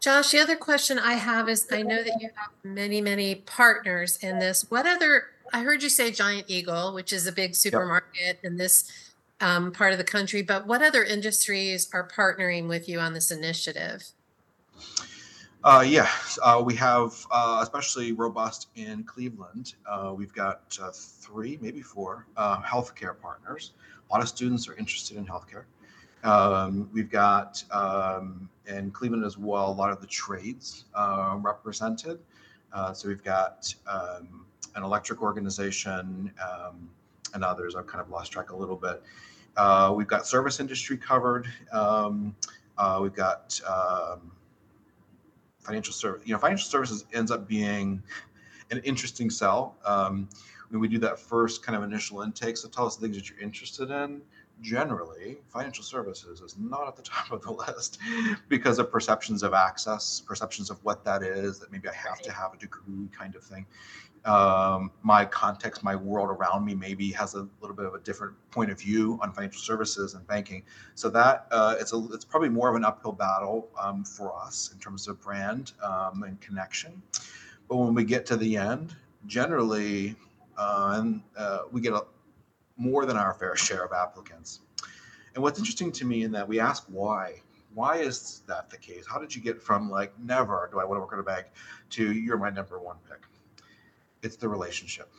Josh, 0.00 0.30
the 0.30 0.38
other 0.38 0.54
question 0.54 0.98
I 0.98 1.14
have 1.14 1.48
is 1.48 1.66
I 1.72 1.82
know 1.82 2.02
that 2.02 2.20
you 2.20 2.30
have 2.36 2.50
many, 2.62 3.00
many 3.00 3.34
partners 3.34 4.18
in 4.22 4.38
this. 4.38 4.64
What 4.68 4.86
other, 4.86 5.24
I 5.52 5.62
heard 5.62 5.82
you 5.82 5.88
say 5.88 6.12
Giant 6.12 6.44
Eagle, 6.48 6.94
which 6.94 7.12
is 7.12 7.26
a 7.26 7.32
big 7.32 7.56
supermarket 7.56 8.20
yep. 8.24 8.38
in 8.44 8.56
this 8.56 8.92
um, 9.40 9.72
part 9.72 9.92
of 9.92 9.98
the 9.98 10.04
country, 10.04 10.42
but 10.42 10.66
what 10.66 10.82
other 10.82 11.02
industries 11.02 11.88
are 11.92 12.08
partnering 12.08 12.68
with 12.68 12.88
you 12.88 13.00
on 13.00 13.12
this 13.12 13.30
initiative? 13.32 14.04
Uh, 15.64 15.84
yeah, 15.86 16.08
uh, 16.42 16.62
we 16.64 16.74
have 16.76 17.12
uh, 17.32 17.58
especially 17.62 18.12
robust 18.12 18.68
in 18.76 19.02
Cleveland. 19.02 19.74
Uh, 19.90 20.14
we've 20.16 20.32
got 20.32 20.78
uh, 20.80 20.90
three, 20.92 21.58
maybe 21.60 21.82
four 21.82 22.26
uh, 22.36 22.62
healthcare 22.62 23.20
partners. 23.20 23.72
A 24.08 24.14
lot 24.14 24.22
of 24.22 24.28
students 24.28 24.68
are 24.68 24.76
interested 24.76 25.16
in 25.16 25.26
healthcare. 25.26 25.64
Um, 26.24 26.88
we've 26.92 27.10
got 27.10 27.62
um, 27.72 28.48
in 28.68 28.90
Cleveland 28.90 29.24
as 29.24 29.38
well 29.38 29.70
a 29.70 29.72
lot 29.72 29.90
of 29.90 30.00
the 30.00 30.06
trades 30.06 30.84
represented. 31.38 32.20
so 32.94 33.08
we've 33.08 33.24
got 33.24 33.74
um, 33.86 34.46
an 34.74 34.82
electric 34.84 35.22
organization 35.22 36.32
um, 36.42 36.90
and 37.34 37.44
others. 37.44 37.74
I've 37.74 37.86
kind 37.86 38.00
of 38.00 38.10
lost 38.10 38.32
track 38.32 38.50
a 38.50 38.56
little 38.56 38.76
bit. 38.76 39.02
we've 39.96 40.06
got 40.06 40.26
service 40.26 40.60
industry 40.60 40.96
covered. 40.96 41.48
Um, 41.72 42.34
we've 43.00 43.14
got 43.14 43.60
um, 43.66 44.32
financial 45.68 45.92
service. 45.92 46.22
You 46.24 46.32
know, 46.32 46.38
financial 46.38 46.68
services 46.68 47.04
ends 47.12 47.30
up 47.30 47.46
being 47.46 48.02
an 48.70 48.78
interesting 48.78 49.30
sell. 49.30 49.76
Um, 49.84 50.28
when 50.70 50.80
we 50.80 50.88
do 50.88 50.98
that 50.98 51.18
first 51.18 51.62
kind 51.62 51.76
of 51.76 51.82
initial 51.82 52.22
intake, 52.22 52.56
so 52.56 52.68
tell 52.68 52.86
us 52.86 52.96
the 52.96 53.02
things 53.02 53.16
that 53.16 53.28
you're 53.28 53.40
interested 53.40 53.90
in. 53.90 54.20
Generally, 54.60 55.38
financial 55.48 55.84
services 55.84 56.40
is 56.40 56.56
not 56.58 56.88
at 56.88 56.96
the 56.96 57.02
top 57.14 57.30
of 57.30 57.42
the 57.42 57.52
list 57.52 57.98
because 58.48 58.78
of 58.78 58.90
perceptions 58.90 59.42
of 59.42 59.54
access, 59.54 60.20
perceptions 60.20 60.70
of 60.70 60.82
what 60.84 61.04
that 61.04 61.22
is, 61.22 61.58
that 61.58 61.70
maybe 61.70 61.88
I 61.88 61.94
have 61.94 62.20
to 62.22 62.32
have 62.32 62.54
a 62.54 62.58
degree 62.58 63.08
kind 63.16 63.34
of 63.36 63.44
thing 63.44 63.66
um, 64.24 64.90
my 65.02 65.24
context, 65.24 65.82
my 65.82 65.96
world 65.96 66.28
around 66.28 66.64
me 66.64 66.74
maybe 66.74 67.10
has 67.12 67.34
a 67.34 67.48
little 67.60 67.76
bit 67.76 67.86
of 67.86 67.94
a 67.94 68.00
different 68.00 68.34
point 68.50 68.70
of 68.70 68.78
view 68.78 69.18
on 69.22 69.32
financial 69.32 69.60
services 69.60 70.14
and 70.14 70.26
banking. 70.26 70.62
So 70.94 71.08
that 71.10 71.46
uh, 71.50 71.76
it's 71.78 71.92
a 71.92 72.06
it's 72.12 72.24
probably 72.24 72.48
more 72.48 72.68
of 72.68 72.76
an 72.76 72.84
uphill 72.84 73.12
battle 73.12 73.68
um, 73.80 74.04
for 74.04 74.34
us 74.36 74.70
in 74.72 74.78
terms 74.78 75.08
of 75.08 75.20
brand 75.20 75.72
um, 75.82 76.22
and 76.24 76.40
connection. 76.40 77.02
But 77.68 77.76
when 77.76 77.94
we 77.94 78.04
get 78.04 78.26
to 78.26 78.36
the 78.36 78.56
end, 78.56 78.94
generally, 79.26 80.16
uh, 80.56 80.94
and 80.96 81.22
uh, 81.36 81.60
we 81.70 81.80
get 81.80 81.92
a, 81.92 82.04
more 82.78 83.04
than 83.04 83.16
our 83.16 83.34
fair 83.34 83.56
share 83.56 83.84
of 83.84 83.92
applicants. 83.92 84.60
And 85.34 85.42
what's 85.42 85.58
interesting 85.58 85.92
to 85.92 86.04
me 86.06 86.22
in 86.22 86.32
that 86.32 86.48
we 86.48 86.58
ask 86.58 86.84
why. 86.88 87.42
Why 87.74 87.98
is 87.98 88.42
that 88.46 88.70
the 88.70 88.78
case? 88.78 89.04
How 89.06 89.18
did 89.18 89.34
you 89.34 89.42
get 89.42 89.60
from 89.60 89.90
like 89.90 90.18
never 90.18 90.68
do 90.72 90.80
I 90.80 90.84
want 90.84 90.96
to 90.96 91.00
work 91.00 91.12
at 91.12 91.18
a 91.18 91.22
bank 91.22 91.46
to 91.90 92.12
you're 92.12 92.38
my 92.38 92.50
number 92.50 92.78
one 92.78 92.96
pick? 93.08 93.28
it's 94.22 94.36
the 94.36 94.48
relationship 94.48 95.10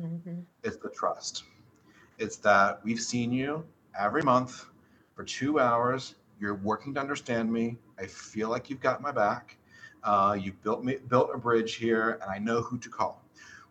mm-hmm. 0.00 0.40
it's 0.62 0.76
the 0.76 0.88
trust 0.90 1.44
it's 2.18 2.36
that 2.36 2.80
we've 2.84 3.00
seen 3.00 3.32
you 3.32 3.64
every 3.98 4.22
month 4.22 4.66
for 5.14 5.24
two 5.24 5.58
hours 5.58 6.14
you're 6.40 6.54
working 6.56 6.94
to 6.94 7.00
understand 7.00 7.52
me 7.52 7.76
i 7.98 8.06
feel 8.06 8.48
like 8.48 8.70
you've 8.70 8.80
got 8.80 9.00
my 9.00 9.12
back 9.12 9.56
uh, 10.04 10.36
you've 10.40 10.62
built 10.62 10.84
me 10.84 10.96
built 11.08 11.30
a 11.34 11.38
bridge 11.38 11.74
here 11.74 12.18
and 12.22 12.30
i 12.30 12.38
know 12.38 12.60
who 12.60 12.78
to 12.78 12.88
call 12.88 13.22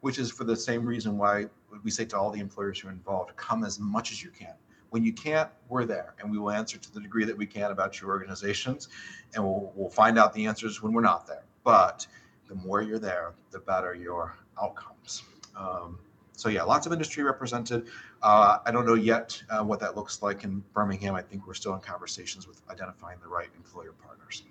which 0.02 0.20
is 0.20 0.30
for 0.30 0.44
the 0.44 0.56
same 0.56 0.86
reason 0.86 1.18
why 1.18 1.46
we 1.84 1.91
say 1.91 2.06
to 2.06 2.17
all 2.17 2.32
the 2.32 2.39
employers 2.39 2.80
who 2.80 2.88
are 2.88 2.91
involved 2.91 3.36
come 3.36 3.63
as 3.63 3.80
much 3.80 4.12
as 4.12 4.23
you 4.23 4.30
can 4.30 4.53
when 4.89 5.03
you 5.03 5.13
can't 5.13 5.49
we're 5.69 5.86
there 5.86 6.15
and 6.19 6.32
we 6.32 6.38
will 6.38 6.51
answer 6.51 6.77
to 6.77 6.93
the 6.93 6.99
degree 6.99 7.25
that 7.25 7.38
we 7.38 7.45
can 7.45 7.71
about 7.71 7.99
your 7.99 8.10
organizations 8.10 8.88
and 9.36 9.43
we'll, 9.43 9.71
we'll 9.75 9.89
find 9.89 10.17
out 10.17 10.34
the 10.34 10.45
answers 10.45 10.82
when 10.82 10.93
we're 10.93 11.01
not 11.01 11.27
there 11.27 11.43
but 11.63 12.08
the 12.47 12.56
more 12.56 12.82
you're 12.82 12.99
there 12.99 13.34
the 13.51 13.60
better 13.60 13.93
your 13.93 14.36
outcomes. 14.62 15.23
Um, 15.56 15.99
so 16.34 16.49
yeah, 16.49 16.63
lots 16.63 16.86
of 16.86 16.93
industry 16.93 17.23
represented. 17.23 17.88
Uh, 18.21 18.60
I 18.65 18.71
don't 18.71 18.86
know 18.86 18.93
yet 18.93 19.41
uh, 19.49 19.63
what 19.63 19.80
that 19.80 19.95
looks 19.95 20.21
like 20.21 20.43
in 20.43 20.63
Birmingham. 20.73 21.15
I 21.15 21.21
think 21.21 21.47
we're 21.47 21.56
still 21.56 21.73
in 21.73 21.82
conversations 21.82 22.47
with 22.47 22.62
identifying 22.69 23.17
the 23.21 23.27
right 23.27 23.49
employer 23.56 23.93
partners. 23.93 24.43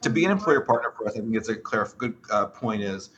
To 0.00 0.10
be 0.10 0.24
an 0.24 0.32
employer 0.32 0.60
partner 0.60 0.92
for 0.96 1.06
us, 1.06 1.16
I 1.16 1.20
think 1.20 1.36
it's 1.36 1.48
a 1.48 1.54
good 1.54 2.16
uh, 2.30 2.46
point 2.46 2.82
is 2.82 3.10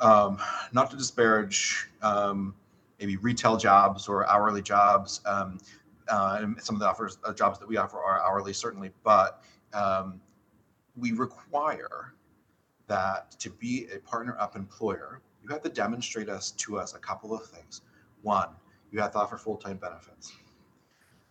um, 0.00 0.38
not 0.72 0.90
to 0.90 0.96
disparage 0.96 1.88
um, 2.02 2.54
maybe 2.98 3.16
retail 3.16 3.56
jobs 3.56 4.08
or 4.08 4.26
hourly 4.28 4.62
jobs. 4.62 5.20
Um, 5.26 5.58
uh, 6.08 6.46
some 6.58 6.76
of 6.76 6.80
the 6.80 6.86
offers 6.86 7.18
uh, 7.24 7.32
jobs 7.32 7.58
that 7.58 7.68
we 7.68 7.76
offer 7.76 7.98
are 7.98 8.20
hourly, 8.20 8.52
certainly, 8.52 8.90
but 9.04 9.42
um, 9.72 10.20
we 10.96 11.12
require 11.12 12.14
that 12.88 13.30
to 13.38 13.50
be 13.50 13.86
a 13.94 13.98
partner 14.00 14.36
up 14.40 14.56
employer, 14.56 15.20
you 15.42 15.48
have 15.48 15.62
to 15.62 15.68
demonstrate 15.68 16.28
us 16.28 16.50
to 16.52 16.78
us 16.78 16.94
a 16.94 16.98
couple 16.98 17.32
of 17.32 17.46
things. 17.46 17.82
One, 18.22 18.48
you 18.90 19.00
have 19.00 19.12
to 19.12 19.18
offer 19.18 19.36
full-time 19.38 19.76
benefits. 19.76 20.32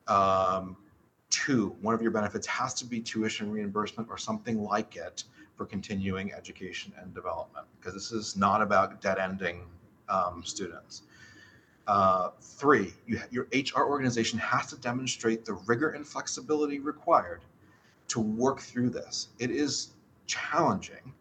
Um, 0.08 0.78
two, 1.30 1.75
one 1.82 1.93
of 1.93 2.02
your 2.02 2.12
benefits 2.12 2.47
has 2.47 2.73
to 2.75 2.86
be 2.86 2.99
tuition 3.02 3.52
reimbursement 3.52 4.10
or 4.10 4.17
something 4.17 4.63
like 4.63 4.95
it 4.95 5.25
for 5.60 5.65
continuing 5.65 6.32
education 6.32 6.93
and 7.02 7.13
development, 7.13 7.67
because 7.78 7.93
this 7.93 8.13
is 8.13 8.38
not 8.38 8.62
about 8.62 9.02
dead-ending 9.02 9.65
um, 10.08 10.41
students. 10.45 11.02
Uh, 11.86 12.30
three, 12.39 12.93
you, 13.06 13.19
your 13.30 13.45
HR 13.54 13.82
organization 13.82 14.39
has 14.39 14.67
to 14.67 14.78
demonstrate 14.78 15.43
the 15.43 15.56
rigor 15.67 15.89
and 15.89 16.08
flexibility 16.08 16.80
required 16.80 17.41
to 18.08 18.22
work 18.22 18.62
through 18.62 18.89
this. 18.89 19.28
It 19.38 19.52
is 19.52 19.89
challenging 20.28 21.13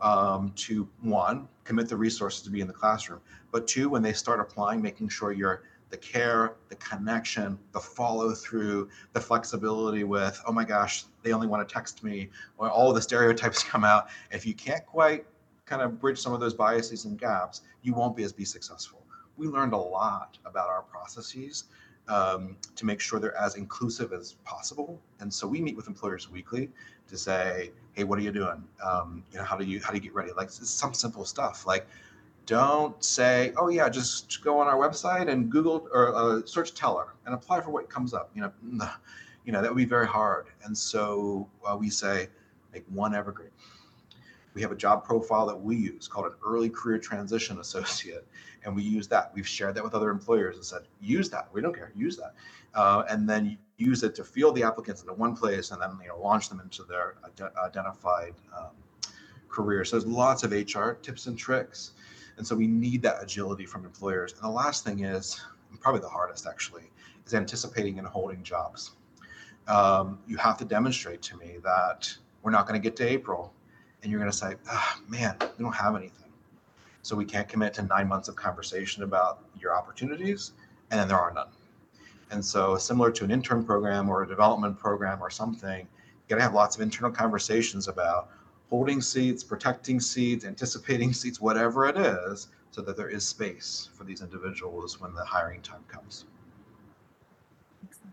um, 0.00 0.52
to 0.54 0.88
one 1.00 1.48
commit 1.64 1.88
the 1.88 1.96
resources 1.96 2.42
to 2.42 2.50
be 2.50 2.60
in 2.60 2.68
the 2.68 2.72
classroom 2.72 3.20
but 3.52 3.66
two 3.66 3.88
when 3.88 4.02
they 4.02 4.12
start 4.12 4.40
applying 4.40 4.80
making 4.80 5.08
sure 5.08 5.32
you're 5.32 5.62
the 5.90 5.96
care 5.96 6.54
the 6.68 6.76
connection 6.76 7.58
the 7.72 7.80
follow 7.80 8.32
through 8.32 8.88
the 9.12 9.20
flexibility 9.20 10.04
with 10.04 10.40
oh 10.46 10.52
my 10.52 10.64
gosh 10.64 11.04
they 11.22 11.32
only 11.32 11.46
want 11.46 11.66
to 11.66 11.72
text 11.72 12.02
me 12.02 12.28
or 12.58 12.70
all 12.70 12.92
the 12.92 13.02
stereotypes 13.02 13.62
come 13.70 13.84
out 13.84 14.08
if 14.30 14.46
you 14.46 14.54
can't 14.54 14.86
quite 14.86 15.24
kind 15.66 15.82
of 15.82 16.00
bridge 16.00 16.18
some 16.18 16.32
of 16.32 16.40
those 16.40 16.54
biases 16.54 17.04
and 17.04 17.18
gaps 17.18 17.62
you 17.82 17.92
won't 17.94 18.16
be 18.16 18.22
as 18.22 18.32
be 18.32 18.44
successful 18.44 19.04
we 19.36 19.46
learned 19.46 19.72
a 19.72 19.76
lot 19.76 20.38
about 20.44 20.68
our 20.68 20.82
processes 20.82 21.64
um, 22.08 22.56
to 22.74 22.84
make 22.84 23.00
sure 23.00 23.20
they're 23.20 23.36
as 23.36 23.54
inclusive 23.54 24.12
as 24.12 24.32
possible 24.44 25.00
and 25.20 25.32
so 25.32 25.46
we 25.46 25.60
meet 25.60 25.76
with 25.76 25.86
employers 25.86 26.30
weekly 26.30 26.70
to 27.08 27.16
say 27.16 27.70
hey, 27.92 28.04
what 28.04 28.18
are 28.18 28.22
you 28.22 28.32
doing? 28.32 28.64
Um, 28.82 29.24
you 29.30 29.38
know, 29.38 29.44
how 29.44 29.56
do 29.56 29.64
you 29.64 29.80
how 29.80 29.90
do 29.90 29.96
you 29.96 30.02
get 30.02 30.14
ready? 30.14 30.32
Like 30.32 30.50
some 30.50 30.94
simple 30.94 31.24
stuff. 31.24 31.66
Like, 31.66 31.86
don't 32.50 33.02
say, 33.04 33.52
oh 33.56 33.68
yeah, 33.68 33.88
just 33.88 34.42
go 34.42 34.58
on 34.58 34.66
our 34.66 34.74
website 34.74 35.28
and 35.28 35.48
Google 35.48 35.86
or 35.92 36.12
uh, 36.16 36.44
search 36.44 36.74
teller 36.74 37.14
and 37.24 37.32
apply 37.32 37.60
for 37.60 37.70
what 37.70 37.88
comes 37.88 38.12
up. 38.12 38.28
You 38.34 38.42
know, 38.42 38.88
you 39.44 39.52
know 39.52 39.62
that 39.62 39.70
would 39.70 39.76
be 39.76 39.84
very 39.84 40.08
hard. 40.08 40.46
And 40.64 40.76
so 40.76 41.48
uh, 41.64 41.76
we 41.76 41.88
say, 41.90 42.28
make 42.72 42.82
one 42.88 43.14
evergreen. 43.14 43.50
We 44.54 44.62
have 44.62 44.72
a 44.72 44.76
job 44.76 45.04
profile 45.04 45.46
that 45.46 45.54
we 45.54 45.76
use 45.76 46.08
called 46.08 46.26
an 46.26 46.32
early 46.44 46.68
career 46.68 46.98
transition 46.98 47.60
associate, 47.60 48.26
and 48.64 48.74
we 48.74 48.82
use 48.82 49.06
that. 49.06 49.30
We've 49.32 49.46
shared 49.46 49.76
that 49.76 49.84
with 49.84 49.94
other 49.94 50.10
employers 50.10 50.56
and 50.56 50.64
said, 50.64 50.82
use 51.00 51.30
that. 51.30 51.46
We 51.52 51.60
don't 51.60 51.72
care, 51.72 51.92
use 51.94 52.16
that, 52.16 52.34
uh, 52.74 53.04
and 53.08 53.28
then 53.30 53.58
use 53.76 54.02
it 54.02 54.16
to 54.16 54.24
field 54.24 54.56
the 54.56 54.64
applicants 54.64 55.02
into 55.02 55.14
one 55.14 55.36
place, 55.36 55.70
and 55.70 55.80
then 55.80 55.96
you 56.02 56.08
know 56.08 56.18
launch 56.18 56.48
them 56.48 56.58
into 56.58 56.82
their 56.82 57.14
ad- 57.24 57.52
identified 57.64 58.34
um, 58.58 58.70
career. 59.48 59.84
So 59.84 60.00
there's 60.00 60.10
lots 60.10 60.42
of 60.42 60.50
HR 60.50 60.94
tips 60.94 61.28
and 61.28 61.38
tricks, 61.38 61.92
and 62.40 62.46
so 62.46 62.56
we 62.56 62.66
need 62.66 63.02
that 63.02 63.22
agility 63.22 63.66
from 63.66 63.84
employers. 63.84 64.32
And 64.32 64.42
the 64.42 64.48
last 64.48 64.82
thing 64.82 65.04
is 65.04 65.38
probably 65.78 66.00
the 66.00 66.08
hardest 66.08 66.46
actually 66.46 66.84
is 67.26 67.34
anticipating 67.34 67.98
and 67.98 68.08
holding 68.08 68.42
jobs. 68.42 68.92
Um, 69.68 70.18
you 70.26 70.38
have 70.38 70.56
to 70.56 70.64
demonstrate 70.64 71.20
to 71.20 71.36
me 71.36 71.58
that 71.62 72.10
we're 72.42 72.50
not 72.50 72.66
going 72.66 72.80
to 72.80 72.82
get 72.82 72.96
to 72.96 73.06
April 73.06 73.52
and 74.02 74.10
you're 74.10 74.18
going 74.18 74.30
to 74.30 74.36
say, 74.36 74.54
oh, 74.72 75.00
man, 75.06 75.36
we 75.58 75.62
don't 75.62 75.74
have 75.74 75.94
anything. 75.94 76.32
So 77.02 77.14
we 77.14 77.26
can't 77.26 77.46
commit 77.46 77.74
to 77.74 77.82
nine 77.82 78.08
months 78.08 78.28
of 78.28 78.36
conversation 78.36 79.02
about 79.02 79.44
your 79.60 79.76
opportunities, 79.76 80.52
and 80.90 80.98
then 80.98 81.08
there 81.08 81.18
are 81.18 81.34
none. 81.34 81.48
And 82.30 82.42
so, 82.42 82.78
similar 82.78 83.10
to 83.10 83.24
an 83.24 83.30
intern 83.30 83.64
program 83.66 84.08
or 84.08 84.22
a 84.22 84.26
development 84.26 84.78
program 84.78 85.20
or 85.20 85.28
something, 85.28 85.80
you 85.80 86.28
got 86.28 86.36
to 86.36 86.42
have 86.42 86.54
lots 86.54 86.74
of 86.74 86.80
internal 86.80 87.10
conversations 87.10 87.86
about 87.86 88.30
holding 88.70 89.00
seats, 89.00 89.44
protecting 89.44 90.00
seats, 90.00 90.44
anticipating 90.44 91.12
seats, 91.20 91.40
whatever 91.40 91.86
it 91.86 91.98
is, 91.98 92.48
so 92.70 92.80
that 92.80 92.96
there 92.96 93.08
is 93.08 93.26
space 93.26 93.90
for 93.92 94.04
these 94.04 94.22
individuals 94.22 95.00
when 95.00 95.12
the 95.12 95.24
hiring 95.24 95.60
time 95.60 95.84
comes. 95.88 96.24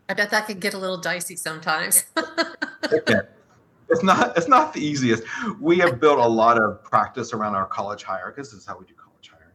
I 0.10 0.14
bet 0.14 0.32
that 0.32 0.48
could 0.48 0.60
get 0.60 0.74
a 0.74 0.78
little 0.78 0.98
dicey 0.98 1.36
sometimes. 1.36 2.06
it's 3.90 4.04
not 4.04 4.38
it's 4.38 4.48
not 4.48 4.74
the 4.74 4.80
easiest. 4.80 5.24
We 5.60 5.78
have 5.80 6.00
built 6.00 6.20
a 6.20 6.28
lot 6.28 6.58
of 6.58 6.84
practice 6.84 7.34
around 7.34 7.56
our 7.56 7.66
college 7.66 8.04
hire 8.04 8.32
because 8.32 8.52
this 8.52 8.62
is 8.62 8.66
how 8.66 8.78
we 8.78 8.86
do 8.86 8.94
college 8.94 9.30
hiring. 9.30 9.54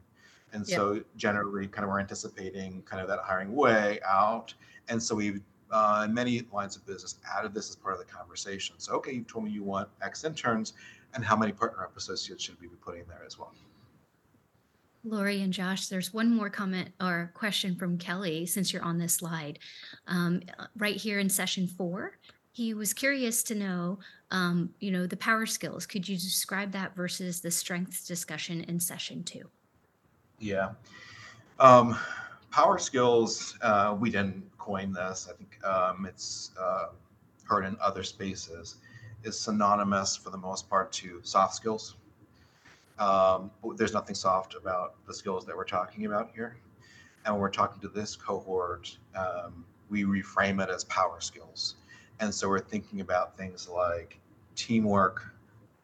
And 0.53 0.67
yeah. 0.67 0.75
so 0.75 1.03
generally 1.17 1.67
kind 1.67 1.83
of 1.83 1.89
we're 1.89 1.99
anticipating 1.99 2.83
kind 2.83 3.01
of 3.01 3.07
that 3.07 3.19
hiring 3.23 3.53
way 3.55 3.99
out. 4.07 4.53
And 4.89 5.01
so 5.01 5.15
we've 5.15 5.41
uh, 5.73 6.07
many 6.09 6.43
lines 6.53 6.77
of 6.77 6.85
business 6.85 7.15
added 7.37 7.53
this 7.53 7.69
as 7.69 7.75
part 7.75 7.95
of 7.95 7.99
the 7.99 8.05
conversation. 8.05 8.75
So 8.77 8.93
okay, 8.93 9.11
you've 9.11 9.27
told 9.27 9.43
me 9.43 9.51
you 9.51 9.63
want 9.63 9.89
X 10.01 10.23
interns 10.23 10.73
and 11.13 11.25
how 11.25 11.35
many 11.35 11.51
PartnerUp 11.51 11.97
associates 11.97 12.43
should 12.43 12.59
we 12.61 12.67
be 12.67 12.75
putting 12.75 13.03
there 13.07 13.23
as 13.25 13.37
well? 13.37 13.53
Lorrie 15.03 15.41
and 15.41 15.51
Josh, 15.51 15.87
there's 15.87 16.13
one 16.13 16.33
more 16.33 16.49
comment 16.49 16.89
or 17.01 17.31
question 17.33 17.75
from 17.75 17.97
Kelly 17.97 18.45
since 18.45 18.71
you're 18.71 18.83
on 18.83 18.97
this 18.97 19.15
slide. 19.15 19.59
Um, 20.07 20.41
right 20.77 20.95
here 20.95 21.19
in 21.19 21.29
session 21.29 21.67
four, 21.67 22.17
he 22.51 22.73
was 22.73 22.93
curious 22.93 23.43
to 23.43 23.55
know, 23.55 23.99
um, 24.31 24.69
you 24.79 24.91
know, 24.91 25.05
the 25.05 25.17
power 25.17 25.45
skills. 25.45 25.85
Could 25.85 26.07
you 26.07 26.15
describe 26.15 26.71
that 26.71 26.95
versus 26.95 27.41
the 27.41 27.51
strengths 27.51 28.07
discussion 28.07 28.61
in 28.61 28.79
session 28.79 29.23
two? 29.23 29.49
Yeah. 30.39 30.69
Um, 31.59 31.97
power 32.51 32.77
skills, 32.77 33.57
uh, 33.61 33.97
we 33.99 34.09
didn't 34.09 34.43
coin 34.63 34.93
this. 34.93 35.27
I 35.29 35.35
think 35.35 35.63
um, 35.65 36.05
it's 36.05 36.51
uh, 36.59 36.87
heard 37.45 37.65
in 37.65 37.75
other 37.81 38.03
spaces, 38.03 38.77
is 39.23 39.39
synonymous 39.39 40.15
for 40.15 40.29
the 40.29 40.37
most 40.37 40.69
part 40.69 40.91
to 40.93 41.19
soft 41.23 41.55
skills. 41.55 41.95
Um, 42.99 43.51
there's 43.75 43.93
nothing 43.93 44.15
soft 44.15 44.55
about 44.55 44.95
the 45.07 45.13
skills 45.13 45.45
that 45.45 45.55
we're 45.55 45.65
talking 45.65 46.05
about 46.05 46.31
here. 46.33 46.55
And 47.25 47.33
when 47.33 47.41
we're 47.41 47.49
talking 47.49 47.81
to 47.81 47.87
this 47.87 48.15
cohort, 48.15 48.97
um, 49.15 49.65
we 49.89 50.03
reframe 50.03 50.63
it 50.63 50.69
as 50.69 50.83
power 50.85 51.19
skills. 51.19 51.75
And 52.19 52.33
so 52.33 52.47
we're 52.47 52.59
thinking 52.59 53.01
about 53.01 53.37
things 53.37 53.67
like 53.67 54.19
teamwork, 54.55 55.33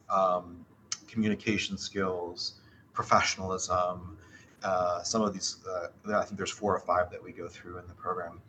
um, 0.10 0.66
communication 1.08 1.78
skills, 1.78 2.62
professionalism. 2.94 4.18
Uh, 4.64 5.02
some 5.04 5.22
of 5.22 5.34
these, 5.34 5.58
uh, 5.70 5.88
I 6.14 6.24
think 6.24 6.38
there's 6.38 6.52
four 6.52 6.76
or 6.76 6.80
five 6.80 7.10
that 7.12 7.24
we 7.24 7.32
go 7.32 7.48
through 7.48 7.78
in 7.78 7.88
the 7.88 7.94
program. 7.94 8.42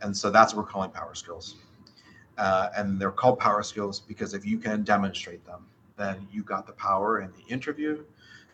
And 0.00 0.16
so 0.16 0.30
that's 0.30 0.54
what 0.54 0.64
we're 0.64 0.70
calling 0.70 0.90
power 0.90 1.14
skills. 1.14 1.56
Uh, 2.36 2.68
and 2.76 3.00
they're 3.00 3.12
called 3.12 3.38
power 3.38 3.62
skills 3.62 4.00
because 4.00 4.34
if 4.34 4.44
you 4.44 4.58
can 4.58 4.82
demonstrate 4.82 5.44
them, 5.46 5.66
then 5.96 6.26
you 6.32 6.42
got 6.42 6.66
the 6.66 6.72
power 6.72 7.20
in 7.20 7.30
the 7.32 7.52
interview 7.52 8.02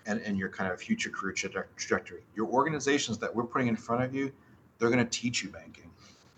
and 0.06 0.20
in 0.22 0.36
your 0.36 0.48
kind 0.48 0.70
of 0.70 0.80
future 0.80 1.10
career 1.10 1.32
trajectory. 1.32 2.22
Your 2.34 2.46
organizations 2.48 3.18
that 3.18 3.34
we're 3.34 3.44
putting 3.44 3.68
in 3.68 3.76
front 3.76 4.02
of 4.02 4.14
you, 4.14 4.32
they're 4.78 4.90
going 4.90 5.04
to 5.04 5.10
teach 5.10 5.42
you 5.42 5.48
banking, 5.48 5.90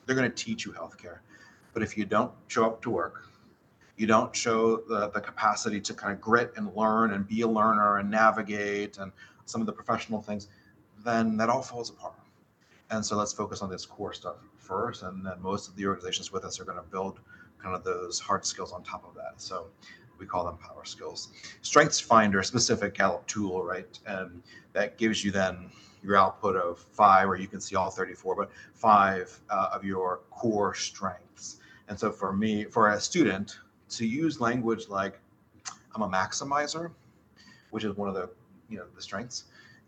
they're 0.06 0.16
going 0.16 0.30
to 0.30 0.44
teach 0.44 0.64
you 0.64 0.72
healthcare. 0.72 1.18
But 1.72 1.82
if 1.82 1.96
you 1.96 2.04
don't 2.04 2.32
show 2.48 2.66
up 2.66 2.82
to 2.82 2.90
work, 2.90 3.28
you 3.96 4.06
don't 4.06 4.34
show 4.34 4.78
the, 4.88 5.10
the 5.10 5.20
capacity 5.20 5.80
to 5.80 5.94
kind 5.94 6.12
of 6.12 6.20
grit 6.20 6.52
and 6.56 6.74
learn 6.74 7.12
and 7.12 7.26
be 7.26 7.42
a 7.42 7.48
learner 7.48 7.98
and 7.98 8.10
navigate 8.10 8.98
and 8.98 9.12
some 9.46 9.60
of 9.60 9.66
the 9.66 9.72
professional 9.72 10.20
things, 10.20 10.48
then 11.04 11.36
that 11.36 11.48
all 11.48 11.62
falls 11.62 11.90
apart. 11.90 12.14
And 12.90 13.04
so 13.04 13.16
let's 13.16 13.32
focus 13.32 13.62
on 13.62 13.70
this 13.70 13.86
core 13.86 14.12
stuff 14.12 14.36
first. 14.58 15.02
And 15.02 15.24
then 15.24 15.40
most 15.40 15.68
of 15.68 15.76
the 15.76 15.86
organizations 15.86 16.30
with 16.30 16.44
us 16.44 16.60
are 16.60 16.64
going 16.64 16.76
to 16.76 16.84
build 16.84 17.20
kind 17.62 17.74
of 17.74 17.84
those 17.84 18.18
hard 18.18 18.44
skills 18.44 18.72
on 18.72 18.82
top 18.82 19.04
of 19.08 19.14
that. 19.14 19.34
So 19.40 19.66
we 20.18 20.26
call 20.26 20.44
them 20.44 20.58
power 20.58 20.84
skills. 20.84 21.28
StrengthsFinder, 21.62 22.44
specific 22.44 22.94
Gallup 22.94 23.26
tool, 23.26 23.64
right? 23.64 23.98
And 24.06 24.42
that 24.72 24.98
gives 24.98 25.24
you 25.24 25.30
then 25.30 25.70
your 26.02 26.16
output 26.16 26.56
of 26.56 26.78
five, 26.92 27.28
or 27.28 27.36
you 27.36 27.46
can 27.46 27.60
see 27.60 27.76
all 27.76 27.90
34, 27.90 28.34
but 28.34 28.50
five 28.74 29.40
uh, 29.50 29.70
of 29.72 29.84
your 29.84 30.20
core 30.30 30.74
strengths. 30.74 31.60
And 31.88 31.98
so 31.98 32.10
for 32.10 32.32
me, 32.32 32.64
for 32.64 32.90
a 32.90 33.00
student, 33.00 33.58
to 33.90 34.06
use 34.06 34.40
language 34.40 34.88
like 34.88 35.18
I'm 35.94 36.02
a 36.02 36.08
maximizer, 36.08 36.90
which 37.70 37.84
is 37.84 37.96
one 37.96 38.08
of 38.08 38.14
the 38.14 38.30
you 38.72 38.78
know 38.78 38.86
the 38.96 39.02
strengths, 39.02 39.44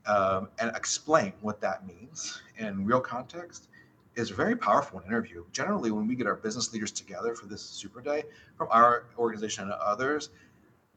um, 0.06 0.48
and 0.58 0.74
explain 0.76 1.32
what 1.40 1.60
that 1.60 1.86
means 1.86 2.42
in 2.58 2.84
real 2.84 3.00
context 3.00 3.68
is 4.14 4.30
very 4.30 4.54
powerful 4.54 5.00
in 5.00 5.06
interview. 5.06 5.44
Generally, 5.52 5.90
when 5.90 6.06
we 6.06 6.14
get 6.14 6.26
our 6.26 6.36
business 6.36 6.72
leaders 6.72 6.92
together 6.92 7.34
for 7.34 7.46
this 7.46 7.62
super 7.62 8.00
day 8.00 8.22
from 8.56 8.68
our 8.70 9.06
organization 9.18 9.64
and 9.64 9.72
others, 9.72 10.30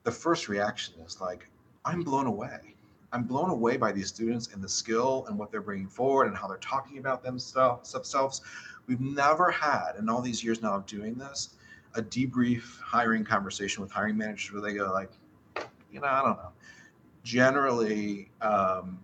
the 0.03 0.11
first 0.11 0.47
reaction 0.47 0.93
is 1.05 1.19
like, 1.19 1.47
I'm 1.83 2.03
blown 2.03 2.27
away. 2.27 2.75
I'm 3.13 3.23
blown 3.23 3.49
away 3.49 3.77
by 3.77 3.91
these 3.91 4.09
students 4.09 4.53
and 4.53 4.61
the 4.61 4.69
skill 4.69 5.25
and 5.27 5.37
what 5.37 5.51
they're 5.51 5.61
bringing 5.61 5.87
forward 5.87 6.27
and 6.27 6.37
how 6.37 6.47
they're 6.47 6.57
talking 6.57 6.97
about 6.97 7.23
themselves. 7.23 8.41
We've 8.85 9.01
never 9.01 9.49
had, 9.49 9.93
in 9.97 10.09
all 10.09 10.21
these 10.21 10.43
years 10.43 10.61
now 10.61 10.75
of 10.75 10.85
doing 10.85 11.15
this, 11.15 11.55
a 11.95 12.01
debrief 12.01 12.79
hiring 12.81 13.23
conversation 13.23 13.81
with 13.81 13.91
hiring 13.91 14.17
managers 14.17 14.51
where 14.51 14.61
they 14.61 14.73
go 14.73 14.91
like, 14.91 15.11
you 15.91 15.99
know, 16.01 16.07
I 16.07 16.21
don't 16.21 16.37
know. 16.37 16.51
Generally, 17.27 18.31
um, 18.39 18.99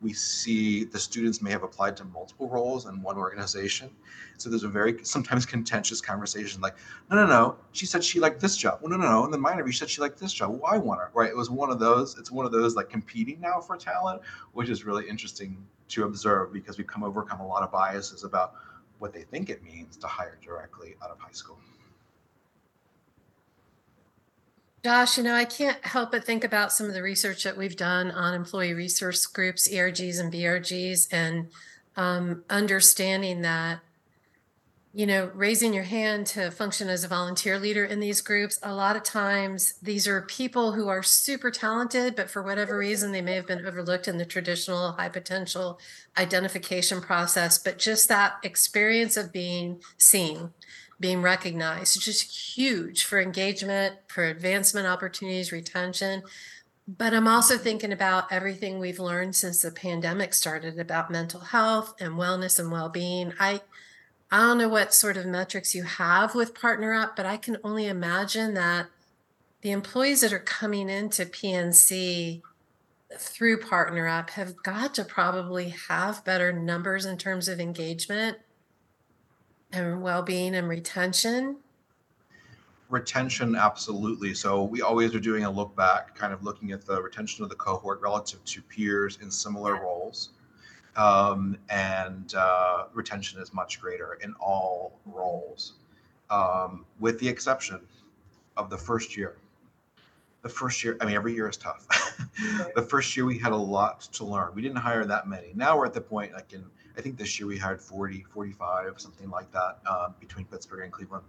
we 0.00 0.14
see 0.14 0.84
the 0.84 0.98
students 0.98 1.42
may 1.42 1.50
have 1.50 1.62
applied 1.62 1.94
to 1.98 2.04
multiple 2.06 2.48
roles 2.48 2.86
in 2.86 3.02
one 3.02 3.18
organization. 3.18 3.90
So 4.38 4.48
there's 4.48 4.62
a 4.62 4.68
very 4.68 5.04
sometimes 5.04 5.44
contentious 5.44 6.00
conversation 6.00 6.62
like, 6.62 6.74
no, 7.10 7.16
no, 7.16 7.26
no, 7.26 7.56
she 7.72 7.84
said 7.84 8.02
she 8.02 8.18
liked 8.18 8.40
this 8.40 8.56
job. 8.56 8.78
Well, 8.80 8.90
no, 8.90 8.96
no, 8.96 9.10
no. 9.10 9.24
And 9.24 9.32
then 9.34 9.42
my 9.42 9.52
interview 9.52 9.74
said 9.74 9.90
she 9.90 10.00
liked 10.00 10.18
this 10.18 10.32
job. 10.32 10.52
Well, 10.52 10.62
I 10.66 10.78
want 10.78 11.00
her, 11.00 11.10
right? 11.12 11.28
It 11.28 11.36
was 11.36 11.50
one 11.50 11.70
of 11.70 11.78
those, 11.78 12.16
it's 12.16 12.30
one 12.30 12.46
of 12.46 12.52
those 12.52 12.76
like 12.76 12.88
competing 12.88 13.42
now 13.42 13.60
for 13.60 13.76
talent, 13.76 14.22
which 14.54 14.70
is 14.70 14.86
really 14.86 15.06
interesting 15.06 15.62
to 15.88 16.04
observe 16.04 16.54
because 16.54 16.78
we've 16.78 16.86
come 16.86 17.04
overcome 17.04 17.40
a 17.40 17.46
lot 17.46 17.62
of 17.62 17.70
biases 17.70 18.24
about 18.24 18.54
what 19.00 19.12
they 19.12 19.24
think 19.24 19.50
it 19.50 19.62
means 19.62 19.98
to 19.98 20.06
hire 20.06 20.38
directly 20.42 20.96
out 21.04 21.10
of 21.10 21.18
high 21.18 21.32
school. 21.32 21.58
Josh, 24.86 25.18
you 25.18 25.24
know, 25.24 25.34
I 25.34 25.44
can't 25.44 25.84
help 25.84 26.12
but 26.12 26.22
think 26.22 26.44
about 26.44 26.70
some 26.70 26.86
of 26.86 26.94
the 26.94 27.02
research 27.02 27.42
that 27.42 27.56
we've 27.56 27.74
done 27.74 28.12
on 28.12 28.34
employee 28.34 28.72
resource 28.72 29.26
groups, 29.26 29.66
ERGs 29.66 30.20
and 30.20 30.32
BRGs, 30.32 31.08
and 31.10 31.48
um, 31.96 32.44
understanding 32.48 33.42
that, 33.42 33.80
you 34.94 35.04
know, 35.04 35.32
raising 35.34 35.74
your 35.74 35.82
hand 35.82 36.28
to 36.28 36.52
function 36.52 36.88
as 36.88 37.02
a 37.02 37.08
volunteer 37.08 37.58
leader 37.58 37.84
in 37.84 37.98
these 37.98 38.20
groups, 38.20 38.60
a 38.62 38.72
lot 38.72 38.94
of 38.94 39.02
times 39.02 39.74
these 39.82 40.06
are 40.06 40.22
people 40.22 40.70
who 40.70 40.86
are 40.86 41.02
super 41.02 41.50
talented, 41.50 42.14
but 42.14 42.30
for 42.30 42.40
whatever 42.40 42.78
reason, 42.78 43.10
they 43.10 43.20
may 43.20 43.34
have 43.34 43.48
been 43.48 43.66
overlooked 43.66 44.06
in 44.06 44.18
the 44.18 44.24
traditional 44.24 44.92
high 44.92 45.08
potential 45.08 45.80
identification 46.16 47.00
process. 47.00 47.58
But 47.58 47.80
just 47.80 48.08
that 48.08 48.34
experience 48.44 49.16
of 49.16 49.32
being 49.32 49.80
seen 49.98 50.52
being 50.98 51.22
recognized, 51.22 51.96
it's 51.96 52.04
just 52.04 52.56
huge 52.56 53.04
for 53.04 53.20
engagement, 53.20 53.96
for 54.08 54.24
advancement 54.24 54.86
opportunities, 54.86 55.52
retention. 55.52 56.22
But 56.88 57.12
I'm 57.12 57.28
also 57.28 57.58
thinking 57.58 57.92
about 57.92 58.32
everything 58.32 58.78
we've 58.78 59.00
learned 59.00 59.34
since 59.34 59.62
the 59.62 59.70
pandemic 59.70 60.32
started 60.32 60.78
about 60.78 61.10
mental 61.10 61.40
health 61.40 61.94
and 62.00 62.14
wellness 62.14 62.58
and 62.58 62.70
well-being. 62.70 63.34
I 63.40 63.60
I 64.30 64.40
don't 64.40 64.58
know 64.58 64.68
what 64.68 64.92
sort 64.92 65.16
of 65.16 65.26
metrics 65.26 65.74
you 65.74 65.84
have 65.84 66.34
with 66.34 66.54
PartnerUp, 66.54 67.14
but 67.14 67.26
I 67.26 67.36
can 67.36 67.58
only 67.62 67.86
imagine 67.86 68.54
that 68.54 68.86
the 69.60 69.70
employees 69.70 70.20
that 70.22 70.32
are 70.32 70.40
coming 70.40 70.88
into 70.88 71.26
PNC 71.26 72.42
through 73.16 73.60
PartnerUp 73.60 74.30
have 74.30 74.62
got 74.64 74.94
to 74.96 75.04
probably 75.04 75.74
have 75.88 76.24
better 76.24 76.52
numbers 76.52 77.04
in 77.04 77.18
terms 77.18 77.46
of 77.46 77.60
engagement 77.60 78.38
and 79.72 80.02
well-being 80.02 80.54
and 80.54 80.68
retention 80.68 81.56
retention, 82.88 83.56
absolutely. 83.56 84.34
So 84.34 84.62
we 84.62 84.82
always 84.82 85.14
are 85.14 85.20
doing 85.20 85.44
a 85.44 85.50
look 85.50 85.74
back, 85.76 86.14
kind 86.14 86.32
of 86.32 86.42
looking 86.44 86.72
at 86.72 86.84
the 86.84 87.02
retention 87.02 87.42
of 87.42 87.50
the 87.50 87.56
cohort 87.56 88.00
relative 88.00 88.44
to 88.44 88.62
peers 88.62 89.18
in 89.20 89.30
similar 89.30 89.74
roles. 89.74 90.30
Um, 90.96 91.58
and 91.68 92.34
uh, 92.34 92.84
retention 92.94 93.40
is 93.40 93.52
much 93.52 93.80
greater 93.80 94.14
in 94.22 94.34
all 94.40 94.98
roles, 95.04 95.74
um, 96.30 96.86
with 97.00 97.18
the 97.18 97.28
exception 97.28 97.80
of 98.56 98.70
the 98.70 98.78
first 98.78 99.16
year. 99.16 99.36
The 100.42 100.48
first 100.48 100.82
year, 100.82 100.96
I 101.00 101.04
mean, 101.04 101.14
every 101.16 101.34
year 101.34 101.48
is 101.48 101.56
tough. 101.56 101.86
the 102.74 102.82
first 102.82 103.14
year 103.16 103.26
we 103.26 103.36
had 103.36 103.52
a 103.52 103.56
lot 103.56 104.00
to 104.12 104.24
learn. 104.24 104.52
We 104.54 104.62
didn't 104.62 104.78
hire 104.78 105.04
that 105.04 105.28
many. 105.28 105.52
Now 105.54 105.76
we're 105.76 105.86
at 105.86 105.92
the 105.92 106.00
point, 106.00 106.32
like 106.32 106.52
in, 106.52 106.64
I 106.96 107.02
think 107.02 107.18
this 107.18 107.38
year 107.38 107.46
we 107.46 107.58
hired 107.58 107.80
40, 107.80 108.24
45, 108.32 109.00
something 109.00 109.30
like 109.30 109.50
that 109.52 109.78
uh, 109.86 110.08
between 110.18 110.46
Pittsburgh 110.46 110.84
and 110.84 110.92
Cleveland. 110.92 111.24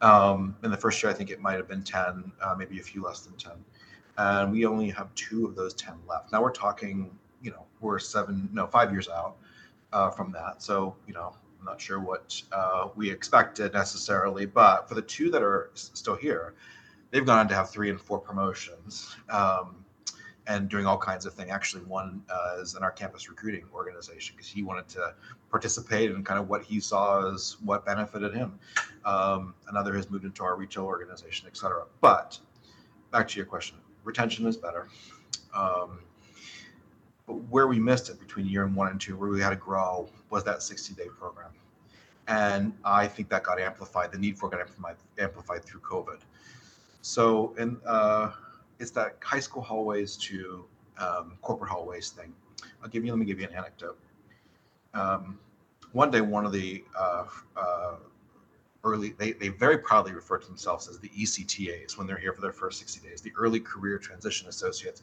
Um, 0.00 0.56
in 0.62 0.70
the 0.70 0.76
first 0.76 1.02
year, 1.02 1.10
I 1.10 1.14
think 1.14 1.30
it 1.30 1.40
might 1.40 1.54
have 1.54 1.68
been 1.68 1.82
10, 1.82 2.32
uh, 2.42 2.54
maybe 2.56 2.78
a 2.78 2.82
few 2.82 3.02
less 3.02 3.20
than 3.20 3.34
10. 3.34 3.52
And 4.18 4.52
we 4.52 4.66
only 4.66 4.90
have 4.90 5.14
two 5.14 5.46
of 5.46 5.54
those 5.54 5.74
10 5.74 5.94
left. 6.08 6.32
Now 6.32 6.42
we're 6.42 6.52
talking, 6.52 7.10
you 7.42 7.50
know, 7.50 7.64
we're 7.80 7.98
seven, 7.98 8.48
no, 8.52 8.66
five 8.66 8.92
years 8.92 9.08
out 9.08 9.36
uh, 9.92 10.10
from 10.10 10.32
that. 10.32 10.62
So, 10.62 10.94
you 11.06 11.14
know, 11.14 11.34
I'm 11.58 11.64
not 11.64 11.80
sure 11.80 11.98
what 11.98 12.40
uh, 12.52 12.88
we 12.96 13.10
expected 13.10 13.72
necessarily, 13.72 14.46
but 14.46 14.88
for 14.88 14.94
the 14.94 15.02
two 15.02 15.30
that 15.30 15.42
are 15.42 15.70
still 15.74 16.16
here, 16.16 16.54
they've 17.10 17.24
gone 17.24 17.38
on 17.38 17.48
to 17.48 17.54
have 17.54 17.70
three 17.70 17.90
and 17.90 18.00
four 18.00 18.18
promotions. 18.18 19.16
Um, 19.30 19.84
and 20.48 20.68
doing 20.68 20.86
all 20.86 20.96
kinds 20.96 21.26
of 21.26 21.34
things. 21.34 21.50
Actually, 21.50 21.84
one 21.84 22.22
uh, 22.30 22.56
is 22.58 22.74
in 22.74 22.82
our 22.82 22.90
campus 22.90 23.28
recruiting 23.28 23.64
organization 23.72 24.34
because 24.34 24.50
he 24.50 24.62
wanted 24.62 24.88
to 24.88 25.14
participate 25.50 26.10
in 26.10 26.24
kind 26.24 26.40
of 26.40 26.48
what 26.48 26.62
he 26.62 26.80
saw 26.80 27.32
as 27.32 27.56
what 27.62 27.84
benefited 27.84 28.34
him. 28.34 28.58
Um, 29.04 29.54
another 29.68 29.94
has 29.94 30.10
moved 30.10 30.24
into 30.24 30.42
our 30.42 30.56
retail 30.56 30.84
organization, 30.84 31.46
et 31.48 31.56
cetera. 31.56 31.84
But 32.00 32.38
back 33.12 33.28
to 33.28 33.36
your 33.36 33.44
question, 33.44 33.76
retention 34.04 34.46
is 34.46 34.56
better. 34.56 34.88
Um, 35.54 36.00
but 37.26 37.34
where 37.50 37.66
we 37.66 37.78
missed 37.78 38.08
it 38.08 38.18
between 38.18 38.46
year 38.46 38.66
one 38.66 38.88
and 38.88 38.98
two, 38.98 39.18
where 39.18 39.28
we 39.28 39.42
had 39.42 39.50
to 39.50 39.56
grow, 39.56 40.08
was 40.30 40.44
that 40.44 40.62
60 40.62 40.94
day 40.94 41.08
program. 41.18 41.50
And 42.26 42.72
I 42.84 43.06
think 43.06 43.28
that 43.28 43.42
got 43.42 43.60
amplified. 43.60 44.12
The 44.12 44.18
need 44.18 44.38
for 44.38 44.48
it 44.48 44.52
got 44.52 44.60
amplified, 44.60 44.96
amplified 45.18 45.64
through 45.64 45.80
COVID. 45.80 46.20
So, 47.02 47.54
in 47.58 47.78
uh, 47.86 48.32
it's 48.78 48.90
that 48.92 49.16
high 49.22 49.40
school 49.40 49.62
hallways 49.62 50.16
to 50.16 50.64
um, 50.98 51.38
corporate 51.42 51.70
hallways 51.70 52.10
thing. 52.10 52.32
I'll 52.82 52.88
give 52.88 53.04
you. 53.04 53.12
Let 53.12 53.18
me 53.18 53.26
give 53.26 53.40
you 53.40 53.46
an 53.46 53.54
anecdote. 53.54 53.98
Um, 54.94 55.38
one 55.92 56.10
day, 56.10 56.20
one 56.20 56.44
of 56.44 56.52
the 56.52 56.84
uh, 56.98 57.24
uh, 57.56 57.94
early 58.84 59.10
they, 59.18 59.32
they 59.32 59.48
very 59.48 59.78
proudly 59.78 60.12
refer 60.12 60.38
to 60.38 60.46
themselves 60.46 60.88
as 60.88 60.98
the 60.98 61.08
ECTAs 61.10 61.96
when 61.96 62.06
they're 62.06 62.18
here 62.18 62.32
for 62.32 62.40
their 62.40 62.52
first 62.52 62.78
60 62.78 63.06
days, 63.06 63.20
the 63.20 63.32
early 63.36 63.60
career 63.60 63.98
transition 63.98 64.48
associates. 64.48 65.02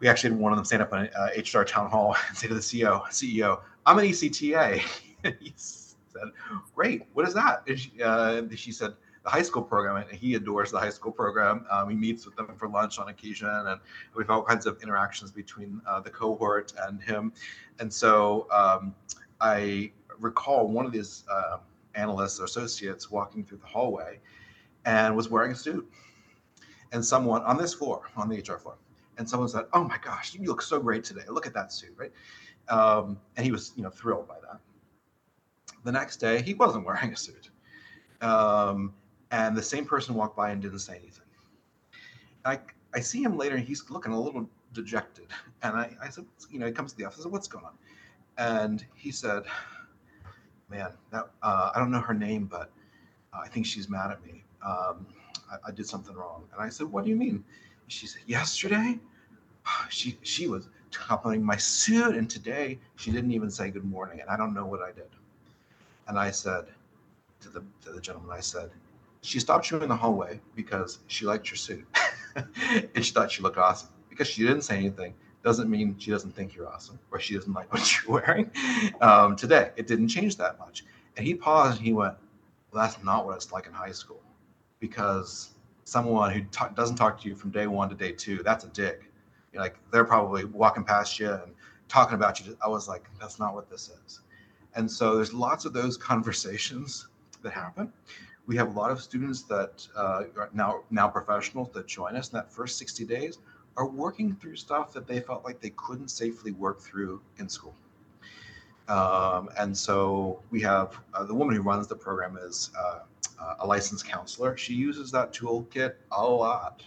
We 0.00 0.08
actually 0.08 0.30
had 0.30 0.40
one 0.40 0.52
of 0.52 0.56
them 0.56 0.64
stand 0.64 0.82
up 0.82 0.92
in 0.92 1.08
uh, 1.16 1.28
HR 1.36 1.64
town 1.64 1.90
hall 1.90 2.16
and 2.28 2.36
say 2.36 2.48
to 2.48 2.54
the 2.54 2.60
CEO, 2.60 3.02
CEO, 3.06 3.60
I'm 3.86 3.98
an 3.98 4.06
ECTA. 4.06 4.78
he 5.40 5.52
said, 5.56 6.30
Great, 6.74 7.02
what 7.12 7.26
is 7.26 7.34
that? 7.34 7.62
And 7.66 7.78
she, 7.78 8.02
uh, 8.02 8.42
she 8.54 8.72
said, 8.72 8.94
the 9.24 9.30
high 9.30 9.42
school 9.42 9.62
program, 9.62 9.96
and 9.96 10.10
he 10.10 10.34
adores 10.34 10.70
the 10.70 10.78
high 10.78 10.90
school 10.90 11.12
program. 11.12 11.64
Um, 11.70 11.88
he 11.88 11.96
meets 11.96 12.26
with 12.26 12.34
them 12.36 12.48
for 12.56 12.68
lunch 12.68 12.98
on 12.98 13.08
occasion, 13.08 13.48
and 13.48 13.80
we've 14.16 14.28
all 14.28 14.42
kinds 14.42 14.66
of 14.66 14.82
interactions 14.82 15.30
between 15.30 15.80
uh, 15.86 16.00
the 16.00 16.10
cohort 16.10 16.72
and 16.86 17.00
him. 17.00 17.32
And 17.78 17.92
so 17.92 18.48
um, 18.50 18.94
I 19.40 19.92
recall 20.18 20.66
one 20.66 20.86
of 20.86 20.92
these 20.92 21.24
uh, 21.30 21.58
analysts 21.94 22.40
or 22.40 22.44
associates 22.44 23.10
walking 23.10 23.44
through 23.44 23.58
the 23.58 23.66
hallway 23.66 24.18
and 24.84 25.14
was 25.14 25.28
wearing 25.28 25.52
a 25.52 25.56
suit. 25.56 25.88
And 26.90 27.04
someone 27.04 27.42
on 27.42 27.56
this 27.56 27.72
floor, 27.72 28.10
on 28.16 28.28
the 28.28 28.36
HR 28.36 28.58
floor, 28.58 28.76
and 29.18 29.28
someone 29.28 29.48
said, 29.48 29.64
"Oh 29.72 29.84
my 29.84 29.98
gosh, 30.04 30.34
you 30.34 30.46
look 30.46 30.60
so 30.60 30.80
great 30.80 31.04
today! 31.04 31.22
Look 31.28 31.46
at 31.46 31.54
that 31.54 31.72
suit, 31.72 31.94
right?" 31.96 32.12
Um, 32.68 33.18
and 33.36 33.46
he 33.46 33.52
was, 33.52 33.72
you 33.76 33.82
know, 33.82 33.90
thrilled 33.90 34.28
by 34.28 34.36
that. 34.42 34.60
The 35.84 35.92
next 35.92 36.18
day, 36.18 36.42
he 36.42 36.54
wasn't 36.54 36.84
wearing 36.86 37.12
a 37.12 37.16
suit. 37.16 37.50
Um, 38.20 38.92
and 39.32 39.56
the 39.56 39.62
same 39.62 39.84
person 39.84 40.14
walked 40.14 40.36
by 40.36 40.50
and 40.50 40.62
didn't 40.62 40.78
say 40.78 40.96
anything. 40.96 41.24
I 42.44 42.60
I 42.94 43.00
see 43.00 43.22
him 43.22 43.36
later 43.36 43.56
and 43.56 43.66
he's 43.66 43.90
looking 43.90 44.12
a 44.12 44.20
little 44.20 44.48
dejected. 44.74 45.26
And 45.62 45.76
I, 45.76 45.96
I 46.02 46.10
said, 46.10 46.26
you 46.50 46.58
know, 46.58 46.66
he 46.66 46.72
comes 46.72 46.92
to 46.92 46.98
the 46.98 47.04
office, 47.04 47.20
I 47.20 47.22
said, 47.24 47.32
what's 47.32 47.48
going 47.48 47.64
on? 47.64 47.72
And 48.38 48.84
he 48.94 49.10
said, 49.10 49.44
man, 50.70 50.90
that 51.10 51.30
uh, 51.42 51.70
I 51.74 51.78
don't 51.78 51.90
know 51.90 52.00
her 52.00 52.14
name, 52.14 52.46
but 52.46 52.70
uh, 53.32 53.40
I 53.44 53.48
think 53.48 53.66
she's 53.66 53.88
mad 53.88 54.10
at 54.10 54.24
me. 54.24 54.44
Um, 54.64 55.06
I, 55.50 55.68
I, 55.68 55.70
did 55.72 55.86
something 55.86 56.14
wrong. 56.14 56.44
And 56.52 56.62
I 56.62 56.68
said, 56.68 56.86
what 56.86 57.04
do 57.04 57.10
you 57.10 57.16
mean? 57.16 57.44
She 57.88 58.06
said, 58.06 58.22
yesterday, 58.26 58.98
she 59.88 60.18
she 60.22 60.46
was 60.48 60.68
complimenting 60.92 61.44
my 61.44 61.56
suit, 61.56 62.14
and 62.14 62.28
today 62.28 62.78
she 62.96 63.10
didn't 63.10 63.32
even 63.32 63.50
say 63.50 63.70
good 63.70 63.84
morning, 63.84 64.20
and 64.20 64.28
I 64.28 64.36
don't 64.36 64.54
know 64.54 64.66
what 64.66 64.80
I 64.80 64.92
did. 64.92 65.08
And 66.08 66.18
I 66.18 66.30
said 66.30 66.66
to 67.40 67.48
the 67.48 67.62
to 67.84 67.92
the 67.92 68.00
gentleman, 68.00 68.30
I 68.36 68.40
said, 68.40 68.70
she 69.22 69.38
stopped 69.38 69.70
you 69.70 69.78
in 69.78 69.88
the 69.88 69.96
hallway 69.96 70.40
because 70.54 70.98
she 71.06 71.24
liked 71.24 71.48
your 71.48 71.56
suit 71.56 71.86
and 72.36 73.04
she 73.04 73.12
thought 73.12 73.36
you 73.38 73.42
looked 73.42 73.56
awesome. 73.56 73.88
Because 74.10 74.28
she 74.28 74.42
didn't 74.42 74.62
say 74.62 74.76
anything 74.76 75.14
doesn't 75.42 75.70
mean 75.70 75.96
she 75.98 76.10
doesn't 76.10 76.32
think 76.32 76.54
you're 76.54 76.68
awesome 76.68 76.98
or 77.10 77.18
she 77.18 77.34
doesn't 77.34 77.52
like 77.52 77.72
what 77.72 78.02
you're 78.02 78.20
wearing. 78.20 78.50
Um, 79.00 79.36
today, 79.36 79.70
it 79.76 79.86
didn't 79.86 80.08
change 80.08 80.36
that 80.36 80.58
much. 80.58 80.84
And 81.16 81.26
he 81.26 81.34
paused 81.34 81.78
and 81.78 81.86
he 81.86 81.92
went, 81.92 82.14
Well, 82.70 82.82
that's 82.82 83.02
not 83.02 83.24
what 83.24 83.36
it's 83.36 83.52
like 83.52 83.66
in 83.66 83.72
high 83.72 83.92
school. 83.92 84.20
Because 84.80 85.50
someone 85.84 86.32
who 86.32 86.42
doesn't 86.74 86.96
talk 86.96 87.20
to 87.22 87.28
you 87.28 87.36
from 87.36 87.50
day 87.50 87.66
one 87.66 87.88
to 87.88 87.94
day 87.94 88.12
two, 88.12 88.42
that's 88.42 88.64
a 88.64 88.68
dig. 88.68 89.08
You're 89.52 89.62
like, 89.62 89.76
they're 89.92 90.04
probably 90.04 90.44
walking 90.46 90.84
past 90.84 91.18
you 91.18 91.30
and 91.30 91.52
talking 91.88 92.14
about 92.14 92.40
you. 92.40 92.56
I 92.64 92.68
was 92.68 92.88
like, 92.88 93.04
That's 93.20 93.38
not 93.38 93.54
what 93.54 93.70
this 93.70 93.90
is. 94.04 94.20
And 94.74 94.90
so 94.90 95.14
there's 95.14 95.32
lots 95.32 95.64
of 95.64 95.72
those 95.72 95.96
conversations 96.10 97.06
that 97.42 97.52
happen 97.52 97.92
we 98.46 98.56
have 98.56 98.74
a 98.74 98.78
lot 98.78 98.90
of 98.90 99.00
students 99.00 99.42
that 99.42 99.86
uh, 99.96 100.24
are 100.36 100.50
now 100.52 100.82
now 100.90 101.08
professionals 101.08 101.70
that 101.72 101.86
join 101.86 102.16
us 102.16 102.30
in 102.32 102.36
that 102.36 102.52
first 102.52 102.78
60 102.78 103.04
days 103.04 103.38
are 103.76 103.86
working 103.86 104.34
through 104.34 104.56
stuff 104.56 104.92
that 104.92 105.06
they 105.06 105.20
felt 105.20 105.44
like 105.44 105.60
they 105.60 105.70
couldn't 105.70 106.08
safely 106.08 106.52
work 106.52 106.80
through 106.80 107.20
in 107.38 107.48
school. 107.48 107.74
Um, 108.88 109.48
and 109.58 109.76
so 109.76 110.42
we 110.50 110.60
have 110.62 110.98
uh, 111.14 111.24
the 111.24 111.34
woman 111.34 111.54
who 111.56 111.62
runs 111.62 111.86
the 111.86 111.96
program 111.96 112.36
is 112.36 112.70
uh, 112.78 113.00
a 113.60 113.66
licensed 113.66 114.06
counselor. 114.06 114.56
She 114.56 114.74
uses 114.74 115.10
that 115.12 115.32
toolkit 115.32 115.94
a 116.10 116.26
lot 116.26 116.82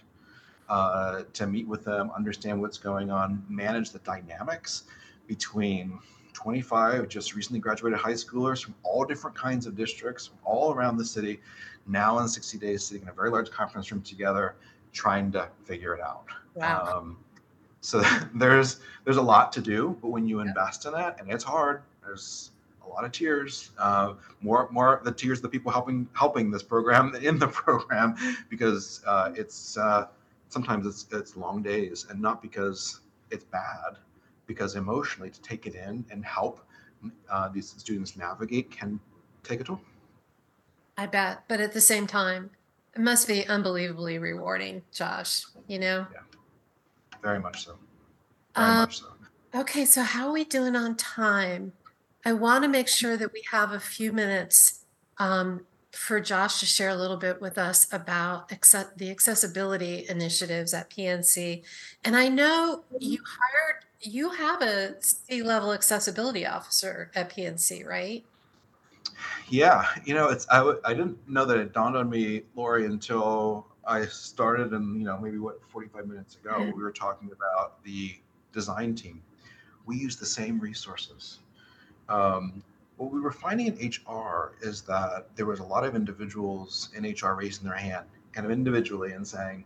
uh, 0.69 1.23
to 1.33 1.47
meet 1.47 1.67
with 1.67 1.83
them, 1.83 2.11
understand 2.15 2.61
what's 2.61 2.77
going 2.77 3.09
on, 3.09 3.43
manage 3.49 3.91
the 3.91 3.99
dynamics 3.99 4.83
between 5.27 5.99
25 6.45 7.07
just 7.07 7.33
recently 7.33 7.59
graduated 7.59 7.97
high 7.97 8.13
schoolers 8.13 8.63
from 8.63 8.75
all 8.83 9.03
different 9.03 9.35
kinds 9.35 9.65
of 9.65 9.75
districts 9.75 10.27
from 10.27 10.37
all 10.43 10.75
around 10.75 10.95
the 10.95 11.03
city 11.03 11.39
now 11.87 12.19
in 12.19 12.27
60 12.27 12.59
days 12.59 12.85
sitting 12.85 13.01
in 13.01 13.09
a 13.09 13.13
very 13.13 13.31
large 13.31 13.49
conference 13.49 13.91
room 13.91 14.03
together 14.03 14.53
trying 14.93 15.31
to 15.31 15.49
figure 15.63 15.95
it 15.95 16.01
out 16.01 16.25
wow. 16.53 16.97
Um, 16.97 17.17
so 17.81 18.03
there's 18.35 18.77
there's 19.05 19.17
a 19.17 19.21
lot 19.23 19.51
to 19.53 19.59
do 19.59 19.97
but 20.03 20.09
when 20.09 20.27
you 20.27 20.41
invest 20.41 20.85
in 20.85 20.91
that 20.91 21.19
and 21.19 21.31
it's 21.31 21.43
hard 21.43 21.81
there's 22.03 22.51
a 22.85 22.89
lot 22.89 23.03
of 23.03 23.11
tears 23.11 23.71
uh, 23.79 24.13
more 24.41 24.69
more 24.71 25.01
the 25.03 25.11
tears 25.11 25.39
of 25.39 25.41
the 25.41 25.49
people 25.49 25.71
helping 25.71 26.07
helping 26.13 26.51
this 26.51 26.61
program 26.61 27.15
in 27.23 27.39
the 27.39 27.47
program 27.63 28.15
because 28.51 29.01
uh, 29.07 29.31
it's 29.33 29.79
uh, 29.79 30.05
sometimes 30.49 30.85
it's 30.85 31.07
it's 31.11 31.35
long 31.35 31.63
days 31.63 32.05
and 32.11 32.21
not 32.21 32.39
because 32.39 32.99
it's 33.31 33.45
bad 33.45 33.97
because 34.47 34.75
emotionally 34.75 35.29
to 35.29 35.41
take 35.41 35.65
it 35.65 35.75
in 35.75 36.05
and 36.11 36.25
help 36.25 36.61
uh, 37.29 37.49
these 37.49 37.73
students 37.77 38.15
navigate 38.17 38.71
can 38.71 38.99
take 39.43 39.61
a 39.61 39.63
toll. 39.63 39.81
I 40.97 41.05
bet, 41.07 41.43
but 41.47 41.59
at 41.59 41.73
the 41.73 41.81
same 41.81 42.07
time, 42.07 42.51
it 42.95 43.01
must 43.01 43.27
be 43.27 43.45
unbelievably 43.45 44.17
rewarding, 44.19 44.81
Josh. 44.93 45.45
You 45.67 45.79
know. 45.79 46.07
Yeah, 46.11 46.19
very 47.21 47.39
much 47.39 47.65
so. 47.65 47.75
Very 48.55 48.69
um, 48.69 48.77
much 48.77 48.99
so. 48.99 49.07
Okay, 49.53 49.85
so 49.85 50.03
how 50.03 50.27
are 50.27 50.33
we 50.33 50.43
doing 50.43 50.75
on 50.75 50.95
time? 50.95 51.73
I 52.25 52.33
want 52.33 52.63
to 52.63 52.67
make 52.67 52.87
sure 52.87 53.17
that 53.17 53.31
we 53.33 53.43
have 53.51 53.71
a 53.71 53.79
few 53.79 54.11
minutes 54.11 54.85
um, 55.17 55.61
for 55.91 56.19
Josh 56.19 56.59
to 56.59 56.65
share 56.65 56.89
a 56.89 56.95
little 56.95 57.17
bit 57.17 57.39
with 57.39 57.57
us 57.57 57.87
about 57.93 58.51
accept 58.51 58.97
the 58.97 59.09
accessibility 59.09 60.05
initiatives 60.09 60.73
at 60.73 60.89
PNC. 60.89 61.63
And 62.03 62.15
I 62.15 62.27
know 62.27 62.83
you 62.99 63.19
hired 63.25 63.84
you 64.05 64.29
have 64.29 64.61
a 64.61 64.95
C-level 65.01 65.73
accessibility 65.73 66.45
officer 66.45 67.11
at 67.15 67.29
PNC, 67.29 67.85
right? 67.85 68.23
Yeah, 69.49 69.85
you 70.05 70.13
know, 70.13 70.29
it's 70.29 70.47
I 70.49 70.57
w- 70.57 70.79
I 70.83 70.93
didn't 70.93 71.17
know 71.29 71.45
that 71.45 71.57
it 71.57 71.73
dawned 71.73 71.95
on 71.95 72.09
me, 72.09 72.43
Lorrie, 72.55 72.85
until 72.85 73.67
I 73.85 74.05
started, 74.05 74.71
and 74.71 74.99
you 74.99 75.05
know, 75.05 75.17
maybe 75.17 75.37
what 75.37 75.59
45 75.69 76.07
minutes 76.07 76.35
ago, 76.35 76.51
mm-hmm. 76.51 76.77
we 76.77 76.83
were 76.83 76.91
talking 76.91 77.31
about 77.31 77.83
the 77.83 78.15
design 78.51 78.95
team. 78.95 79.21
We 79.85 79.97
use 79.97 80.15
the 80.15 80.25
same 80.25 80.59
resources. 80.59 81.39
Um, 82.09 82.63
what 82.97 83.11
we 83.11 83.19
were 83.19 83.31
finding 83.31 83.67
in 83.67 83.89
HR 83.89 84.53
is 84.61 84.81
that 84.83 85.27
there 85.35 85.45
was 85.45 85.59
a 85.59 85.63
lot 85.63 85.83
of 85.83 85.95
individuals 85.95 86.89
in 86.95 87.03
HR 87.03 87.33
raising 87.33 87.67
their 87.67 87.77
hand, 87.77 88.05
kind 88.31 88.45
of 88.45 88.51
individually, 88.51 89.11
and 89.11 89.27
saying, 89.27 89.65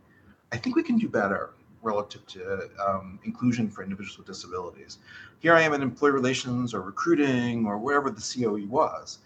I 0.52 0.56
think 0.56 0.76
we 0.76 0.82
can 0.82 0.98
do 0.98 1.08
better 1.08 1.50
relative 1.82 2.26
to 2.26 2.68
um, 2.86 3.18
inclusion 3.24 3.70
for 3.70 3.82
individuals 3.82 4.18
with 4.18 4.26
disabilities. 4.26 4.98
Here 5.38 5.54
I 5.54 5.62
am 5.62 5.72
in 5.72 5.82
employee 5.82 6.12
relations 6.12 6.74
or 6.74 6.82
recruiting 6.82 7.66
or 7.66 7.78
wherever 7.78 8.10
the 8.10 8.20
COE 8.20 8.66
was, 8.66 9.18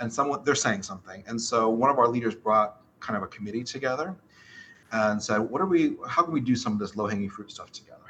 and 0.00 0.12
someone 0.12 0.44
they're 0.44 0.54
saying 0.54 0.82
something. 0.82 1.24
And 1.26 1.40
so 1.40 1.68
one 1.68 1.90
of 1.90 1.98
our 1.98 2.08
leaders 2.08 2.34
brought 2.34 2.80
kind 3.00 3.16
of 3.16 3.22
a 3.22 3.26
committee 3.26 3.64
together 3.64 4.14
and 4.92 5.22
said, 5.22 5.38
"What 5.38 5.60
are 5.60 5.66
we? 5.66 5.96
How 6.08 6.22
can 6.22 6.32
we 6.32 6.40
do 6.40 6.54
some 6.54 6.72
of 6.72 6.78
this 6.78 6.96
low-hanging 6.96 7.30
fruit 7.30 7.50
stuff 7.50 7.72
together?" 7.72 8.00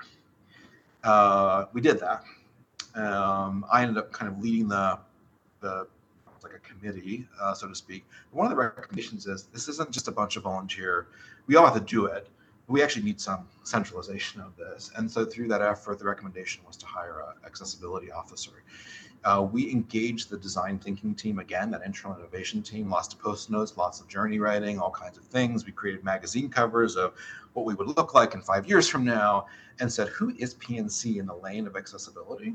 Uh, 1.02 1.66
we 1.72 1.80
did 1.80 2.00
that. 2.00 2.24
Um, 2.94 3.64
I 3.70 3.82
ended 3.82 3.98
up 3.98 4.12
kind 4.12 4.30
of 4.30 4.42
leading 4.42 4.68
the 4.68 4.98
the 5.60 5.86
like 6.42 6.54
a 6.54 6.58
committee, 6.58 7.26
uh, 7.40 7.54
so 7.54 7.66
to 7.68 7.74
speak. 7.74 8.04
One 8.30 8.46
of 8.46 8.50
the 8.50 8.56
recommendations 8.56 9.26
is 9.26 9.44
this 9.44 9.68
isn't 9.68 9.90
just 9.90 10.08
a 10.08 10.12
bunch 10.12 10.36
of 10.36 10.44
volunteer. 10.44 11.08
We 11.46 11.56
all 11.56 11.64
have 11.64 11.74
to 11.74 11.80
do 11.80 12.06
it. 12.06 12.28
We 12.68 12.82
actually 12.82 13.04
need 13.04 13.20
some 13.20 13.46
centralization 13.62 14.40
of 14.40 14.56
this. 14.56 14.90
And 14.96 15.10
so 15.10 15.24
through 15.24 15.48
that 15.48 15.62
effort, 15.62 15.98
the 15.98 16.04
recommendation 16.04 16.62
was 16.66 16.76
to 16.78 16.86
hire 16.86 17.20
an 17.20 17.36
accessibility 17.44 18.10
officer. 18.10 18.62
Uh, 19.24 19.42
we 19.42 19.70
engaged 19.72 20.30
the 20.30 20.38
design 20.38 20.78
thinking 20.78 21.14
team 21.14 21.38
again, 21.38 21.70
that 21.70 21.82
internal 21.84 22.16
innovation 22.18 22.62
team, 22.62 22.88
lots 22.88 23.12
of 23.12 23.20
post 23.20 23.50
notes, 23.50 23.76
lots 23.76 24.00
of 24.00 24.08
journey 24.08 24.38
writing, 24.38 24.78
all 24.78 24.90
kinds 24.90 25.16
of 25.18 25.24
things. 25.24 25.64
We 25.66 25.72
created 25.72 26.04
magazine 26.04 26.48
covers 26.48 26.96
of 26.96 27.14
what 27.52 27.66
we 27.66 27.74
would 27.74 27.88
look 27.88 28.14
like 28.14 28.34
in 28.34 28.40
five 28.40 28.68
years 28.68 28.88
from 28.88 29.04
now 29.04 29.46
and 29.80 29.92
said, 29.92 30.08
who 30.08 30.34
is 30.38 30.54
PNC 30.56 31.18
in 31.18 31.26
the 31.26 31.34
lane 31.34 31.66
of 31.66 31.76
accessibility? 31.76 32.54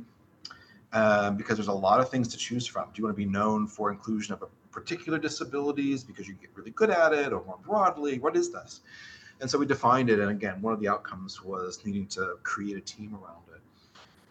Um, 0.93 1.37
because 1.37 1.57
there's 1.57 1.67
a 1.67 1.73
lot 1.73 1.99
of 1.99 2.09
things 2.09 2.27
to 2.29 2.37
choose 2.37 2.65
from. 2.65 2.85
Do 2.85 2.99
you 2.99 3.05
want 3.05 3.15
to 3.15 3.17
be 3.17 3.29
known 3.29 3.67
for 3.67 3.91
inclusion 3.91 4.33
of 4.33 4.43
particular 4.71 5.17
disabilities 5.17 6.03
because 6.03 6.27
you 6.27 6.33
get 6.35 6.49
really 6.55 6.71
good 6.71 6.89
at 6.89 7.13
it, 7.13 7.31
or 7.33 7.43
more 7.45 7.59
broadly? 7.63 8.19
What 8.19 8.35
is 8.35 8.51
this? 8.51 8.81
And 9.41 9.49
so 9.49 9.57
we 9.57 9.65
defined 9.65 10.09
it. 10.09 10.19
And 10.19 10.29
again, 10.29 10.61
one 10.61 10.73
of 10.73 10.79
the 10.79 10.87
outcomes 10.87 11.43
was 11.43 11.79
needing 11.83 12.05
to 12.07 12.37
create 12.43 12.77
a 12.77 12.81
team 12.81 13.15
around 13.15 13.41
it. 13.53 13.61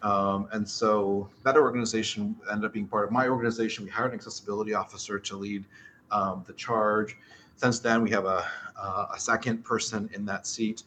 Um, 0.03 0.47
and 0.51 0.67
so 0.67 1.29
that 1.43 1.57
organization 1.57 2.35
ended 2.49 2.65
up 2.65 2.73
being 2.73 2.87
part 2.87 3.05
of 3.05 3.11
my 3.11 3.27
organization. 3.27 3.85
We 3.85 3.91
hired 3.91 4.11
an 4.11 4.17
accessibility 4.17 4.73
officer 4.73 5.19
to 5.19 5.35
lead 5.35 5.65
um, 6.11 6.43
the 6.47 6.53
charge. 6.53 7.17
Since 7.57 7.79
then, 7.79 8.01
we 8.01 8.09
have 8.11 8.25
a, 8.25 8.45
uh, 8.75 9.07
a 9.13 9.19
second 9.19 9.63
person 9.63 10.09
in 10.13 10.25
that 10.25 10.47
seat 10.47 10.83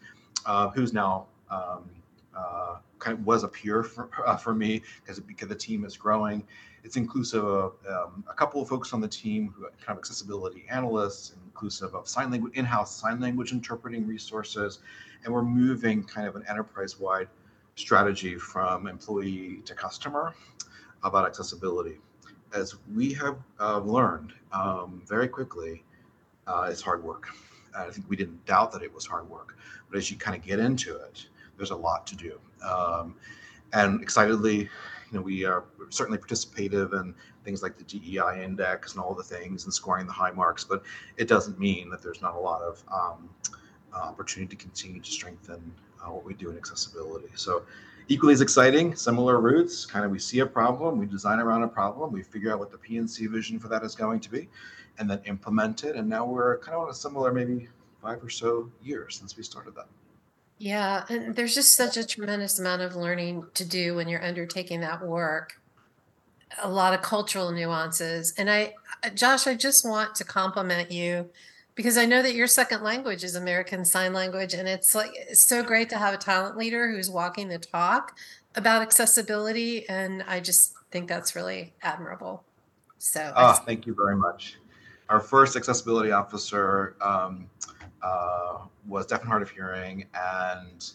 uh, 0.47 0.71
who's 0.71 0.93
now 0.93 1.27
um, 1.51 1.89
uh, 2.37 2.79
kind 2.99 3.19
of 3.19 3.27
was 3.27 3.45
a 3.45 3.49
peer 3.49 3.83
for, 3.83 4.11
uh, 4.27 4.37
for 4.37 4.55
me 4.55 4.83
because 5.03 5.21
because 5.21 5.49
the 5.49 5.55
team 5.55 5.85
is 5.85 5.97
growing. 5.97 6.43
It's 6.83 6.97
inclusive 6.97 7.45
of 7.45 7.73
um, 7.89 8.25
a 8.29 8.35
couple 8.35 8.61
of 8.61 8.69
folks 8.69 8.93
on 8.93 9.01
the 9.01 9.09
team 9.09 9.55
who 9.55 9.67
are 9.67 9.71
kind 9.81 9.97
of 9.97 9.99
accessibility 9.99 10.65
analysts, 10.69 11.35
inclusive 11.55 11.95
of 11.95 12.09
sign 12.09 12.33
language 12.33 12.53
in-house 12.57 13.01
sign 13.01 13.21
language 13.21 13.53
interpreting 13.53 14.05
resources, 14.09 14.81
and 15.23 15.33
we're 15.33 15.43
moving 15.43 16.03
kind 16.03 16.27
of 16.27 16.35
an 16.35 16.45
enterprise-wide 16.49 17.29
strategy 17.77 18.37
from 18.37 18.89
employee 18.89 19.63
to 19.65 19.73
customer 19.75 20.35
about 21.05 21.25
accessibility. 21.27 21.99
As 22.53 22.75
we 22.95 23.13
have 23.15 23.37
uh, 23.61 23.79
learned 23.79 24.33
um, 24.53 25.01
very 25.07 25.29
quickly, 25.29 25.85
uh, 26.49 26.69
it's 26.71 26.83
hard 26.83 27.03
work. 27.05 27.29
I 27.77 27.91
think 27.91 28.09
we 28.09 28.17
didn't 28.17 28.45
doubt 28.47 28.73
that 28.73 28.83
it 28.83 28.93
was 28.93 29.07
hard 29.07 29.29
work, 29.31 29.57
but 29.89 29.99
as 29.99 30.11
you 30.11 30.17
kind 30.17 30.37
of 30.37 30.43
get 30.43 30.59
into 30.59 30.97
it, 30.97 31.27
there's 31.57 31.71
a 31.71 31.77
lot 31.77 32.07
to 32.09 32.17
do. 32.17 32.39
Um, 32.69 33.15
and 33.73 34.03
excitedly, 34.03 34.69
you 35.11 35.19
know, 35.19 35.23
we 35.23 35.45
are 35.45 35.65
certainly 35.91 36.19
participative 36.19 36.93
in 36.99 37.15
things 37.45 37.63
like 37.63 37.77
the 37.77 37.85
DEI 37.85 38.43
index 38.43 38.93
and 38.93 39.01
all 39.01 39.15
the 39.15 39.23
things 39.23 39.65
and 39.65 39.73
scoring 39.73 40.07
the 40.07 40.13
high 40.13 40.31
marks, 40.31 40.65
but 40.65 40.83
it 41.17 41.29
doesn't 41.29 41.59
mean 41.59 41.91
that 41.91 42.03
there's 42.03 42.23
not 42.23 42.35
a 42.35 42.39
lot 42.39 42.63
of 42.63 42.83
um, 42.93 43.29
opportunity 43.93 44.57
to 44.57 44.63
continue 44.63 45.01
to 45.01 45.11
strengthen 45.11 45.73
uh, 46.03 46.11
what 46.11 46.25
we 46.25 46.35
do 46.35 46.51
in 46.51 46.57
accessibility. 46.57 47.29
So 47.35 47.63
equally 48.09 48.33
as 48.35 48.41
exciting, 48.41 48.95
similar 48.95 49.41
roots, 49.41 49.87
kind 49.87 50.05
of 50.05 50.11
we 50.11 50.19
see 50.19 50.41
a 50.41 50.47
problem, 50.47 50.99
we 50.99 51.07
design 51.07 51.41
around 51.41 51.63
a 51.63 51.69
problem, 51.69 52.13
we 52.13 52.23
figure 52.23 52.53
out 52.53 52.59
what 52.59 52.71
the 52.71 52.79
PNC 52.79 53.31
vision 53.31 53.59
for 53.59 53.69
that 53.69 53.83
is 53.83 53.95
going 53.95 54.21
to 54.21 54.31
be, 54.31 54.49
and 54.99 55.09
then 55.09 55.21
implement 55.25 55.85
it. 55.85 55.97
And 55.97 56.09
now 56.09 56.25
we're 56.25 56.59
kind 56.59 56.77
of 56.77 56.85
on 56.85 56.91
a 56.91 56.95
similar 56.95 57.33
maybe 57.33 57.69
five 58.03 58.23
or 58.23 58.31
so 58.31 58.71
years 58.83 59.17
since 59.17 59.37
we 59.37 59.43
started 59.43 59.75
that. 59.77 59.89
Yeah, 60.59 61.05
and 61.09 61.35
there's 61.35 61.55
just 61.55 61.75
such 61.75 61.97
a 61.97 62.07
tremendous 62.07 62.59
amount 62.59 62.83
of 62.83 62.95
learning 62.95 63.47
to 63.55 63.65
do 63.65 63.97
when 63.97 64.09
you're 64.09 64.25
undertaking 64.25 64.81
that 64.81 65.05
work. 65.05 65.61
A 66.63 66.69
lot 66.69 66.95
of 66.95 67.03
cultural 67.03 67.51
nuances. 67.51 68.33
And 68.39 68.49
I, 68.49 68.75
uh, 69.03 69.11
Josh, 69.11 69.47
I 69.47 69.55
just 69.55 69.87
want 69.87 70.15
to 70.17 70.25
compliment 70.25 70.93
you 70.93 71.29
because 71.75 71.99
I 71.99 72.07
know 72.07 72.23
that 72.23 72.35
your 72.35 72.47
second 72.47 72.83
language 72.83 73.25
is 73.25 73.35
American 73.35 73.85
Sign 73.85 74.13
Language. 74.13 74.55
And 74.55 74.69
it's 74.69 74.95
like, 74.95 75.11
it's 75.15 75.41
so 75.41 75.63
great 75.63 75.91
to 75.91 75.99
have 75.99 76.15
a 76.15 76.17
talent 76.17 76.57
leader 76.57 76.91
who's 76.91 77.11
walking 77.11 77.49
the 77.49 77.59
talk 77.59 78.17
about 78.55 78.83
accessibility. 78.83 79.89
And 79.89 80.23
I 80.29 80.39
just 80.39 80.75
think 80.93 81.09
that's 81.09 81.35
really 81.35 81.73
admirable. 81.83 82.45
So, 82.99 83.33
oh, 83.35 83.53
thank 83.67 83.87
you 83.87 83.95
very 83.95 84.17
much. 84.17 84.57
Our 85.09 85.21
first 85.21 85.57
accessibility 85.57 86.13
officer, 86.13 86.95
um, 87.01 87.51
uh, 88.05 88.59
was 88.87 89.07
deaf 89.07 89.21
and 89.21 89.29
hard 89.29 89.43
of 89.43 89.51
hearing, 89.51 90.07
and 90.15 90.93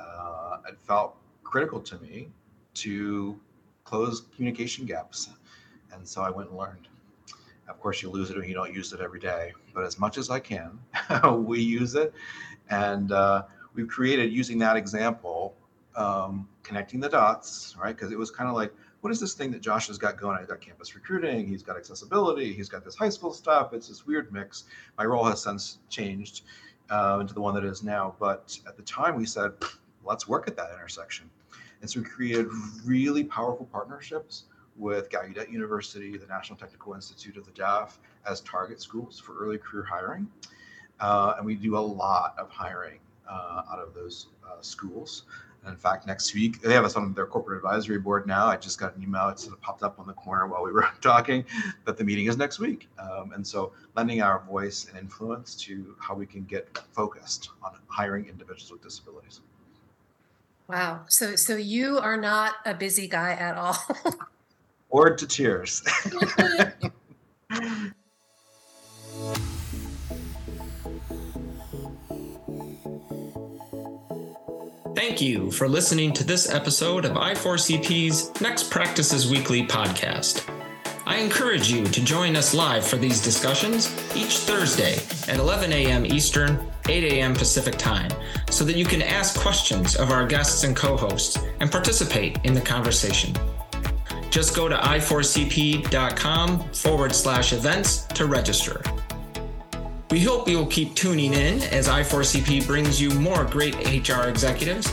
uh, 0.00 0.56
it 0.68 0.78
felt 0.80 1.16
critical 1.44 1.80
to 1.80 1.98
me 1.98 2.28
to 2.74 3.38
close 3.84 4.22
communication 4.34 4.86
gaps. 4.86 5.30
And 5.92 6.06
so 6.06 6.22
I 6.22 6.30
went 6.30 6.48
and 6.48 6.58
learned. 6.58 6.88
Of 7.68 7.78
course, 7.80 8.02
you 8.02 8.10
lose 8.10 8.30
it 8.30 8.36
when 8.36 8.48
you 8.48 8.54
don't 8.54 8.72
use 8.72 8.92
it 8.92 9.00
every 9.00 9.20
day, 9.20 9.52
but 9.74 9.84
as 9.84 9.98
much 9.98 10.16
as 10.16 10.30
I 10.30 10.40
can, 10.40 10.78
we 11.36 11.60
use 11.60 11.94
it. 11.94 12.14
And 12.70 13.12
uh, 13.12 13.42
we've 13.74 13.88
created 13.88 14.32
using 14.32 14.58
that 14.58 14.76
example, 14.76 15.54
um, 15.96 16.48
connecting 16.62 16.98
the 17.00 17.10
dots, 17.10 17.76
right? 17.78 17.94
Because 17.94 18.10
it 18.10 18.18
was 18.18 18.30
kind 18.30 18.48
of 18.48 18.56
like, 18.56 18.72
what 19.00 19.12
is 19.12 19.20
this 19.20 19.34
thing 19.34 19.50
that 19.52 19.60
Josh 19.60 19.86
has 19.86 19.98
got 19.98 20.16
going? 20.16 20.38
He's 20.38 20.48
got 20.48 20.60
campus 20.60 20.94
recruiting, 20.94 21.46
he's 21.46 21.62
got 21.62 21.76
accessibility, 21.76 22.52
he's 22.52 22.68
got 22.68 22.84
this 22.84 22.96
high 22.96 23.08
school 23.08 23.32
stuff. 23.32 23.72
It's 23.72 23.88
this 23.88 24.06
weird 24.06 24.32
mix. 24.32 24.64
My 24.96 25.04
role 25.04 25.24
has 25.24 25.42
since 25.42 25.78
changed 25.88 26.42
uh, 26.90 27.18
into 27.20 27.34
the 27.34 27.40
one 27.40 27.54
that 27.54 27.64
is 27.64 27.82
now. 27.82 28.14
But 28.18 28.58
at 28.66 28.76
the 28.76 28.82
time, 28.82 29.16
we 29.16 29.26
said, 29.26 29.52
let's 30.04 30.26
work 30.26 30.48
at 30.48 30.56
that 30.56 30.70
intersection. 30.72 31.30
And 31.80 31.88
so 31.88 32.00
we 32.00 32.06
created 32.06 32.48
really 32.84 33.24
powerful 33.24 33.66
partnerships 33.66 34.44
with 34.76 35.10
Gallaudet 35.10 35.50
University, 35.50 36.16
the 36.16 36.26
National 36.26 36.56
Technical 36.56 36.94
Institute 36.94 37.36
of 37.36 37.44
the 37.44 37.52
Deaf, 37.52 38.00
as 38.26 38.40
target 38.40 38.80
schools 38.80 39.18
for 39.18 39.36
early 39.38 39.58
career 39.58 39.84
hiring. 39.84 40.28
Uh, 41.00 41.34
and 41.36 41.46
we 41.46 41.54
do 41.54 41.76
a 41.76 41.78
lot 41.78 42.34
of 42.38 42.50
hiring 42.50 42.98
uh, 43.28 43.62
out 43.70 43.78
of 43.78 43.94
those 43.94 44.28
uh, 44.44 44.60
schools. 44.60 45.24
And 45.68 45.74
in 45.74 45.80
fact, 45.80 46.06
next 46.06 46.34
week, 46.34 46.62
they 46.62 46.72
have 46.72 46.86
us 46.86 46.96
on 46.96 47.12
their 47.12 47.26
corporate 47.26 47.58
advisory 47.58 47.98
board 47.98 48.26
now. 48.26 48.46
I 48.46 48.56
just 48.56 48.80
got 48.80 48.96
an 48.96 49.02
email, 49.02 49.28
it 49.28 49.38
sort 49.38 49.52
of 49.52 49.60
popped 49.60 49.82
up 49.82 49.98
on 49.98 50.06
the 50.06 50.14
corner 50.14 50.46
while 50.46 50.64
we 50.64 50.72
were 50.78 50.88
talking 51.02 51.44
that 51.84 51.98
the 51.98 52.04
meeting 52.04 52.24
is 52.26 52.38
next 52.38 52.58
week. 52.58 52.88
Um, 52.98 53.32
and 53.32 53.46
so 53.46 53.72
lending 53.94 54.22
our 54.22 54.42
voice 54.44 54.86
and 54.88 54.98
influence 54.98 55.54
to 55.56 55.94
how 56.00 56.14
we 56.14 56.24
can 56.24 56.44
get 56.44 56.78
focused 56.92 57.50
on 57.62 57.72
hiring 57.86 58.26
individuals 58.28 58.72
with 58.72 58.82
disabilities. 58.82 59.42
Wow. 60.68 61.04
So 61.08 61.36
so 61.36 61.56
you 61.56 61.98
are 61.98 62.16
not 62.16 62.54
a 62.64 62.74
busy 62.74 63.08
guy 63.08 63.32
at 63.32 63.56
all. 63.56 63.76
or 64.90 65.14
to 65.14 65.26
tears. 65.26 65.82
Thank 75.18 75.30
you 75.32 75.50
for 75.50 75.68
listening 75.68 76.12
to 76.12 76.22
this 76.22 76.48
episode 76.48 77.04
of 77.04 77.16
I4CP's 77.16 78.40
Next 78.40 78.70
Practices 78.70 79.28
Weekly 79.28 79.66
podcast. 79.66 80.48
I 81.06 81.16
encourage 81.16 81.68
you 81.68 81.84
to 81.86 82.04
join 82.04 82.36
us 82.36 82.54
live 82.54 82.86
for 82.86 82.98
these 82.98 83.20
discussions 83.20 83.92
each 84.14 84.36
Thursday 84.36 84.94
at 85.26 85.40
11 85.40 85.72
a.m. 85.72 86.06
Eastern, 86.06 86.64
8 86.88 87.14
a.m. 87.14 87.34
Pacific 87.34 87.76
Time, 87.76 88.12
so 88.48 88.64
that 88.64 88.76
you 88.76 88.84
can 88.84 89.02
ask 89.02 89.36
questions 89.40 89.96
of 89.96 90.12
our 90.12 90.24
guests 90.24 90.62
and 90.62 90.76
co 90.76 90.96
hosts 90.96 91.36
and 91.58 91.68
participate 91.68 92.38
in 92.44 92.54
the 92.54 92.60
conversation. 92.60 93.34
Just 94.30 94.54
go 94.54 94.68
to 94.68 94.76
i4cp.com 94.76 96.60
forward 96.74 97.12
slash 97.12 97.52
events 97.52 98.04
to 98.14 98.26
register. 98.26 98.80
We 100.10 100.20
hope 100.20 100.48
you'll 100.48 100.66
keep 100.66 100.94
tuning 100.94 101.34
in 101.34 101.60
as 101.64 101.86
I4CP 101.86 102.66
brings 102.66 102.98
you 102.98 103.10
more 103.10 103.44
great 103.44 103.74
HR 104.08 104.28
executives 104.28 104.90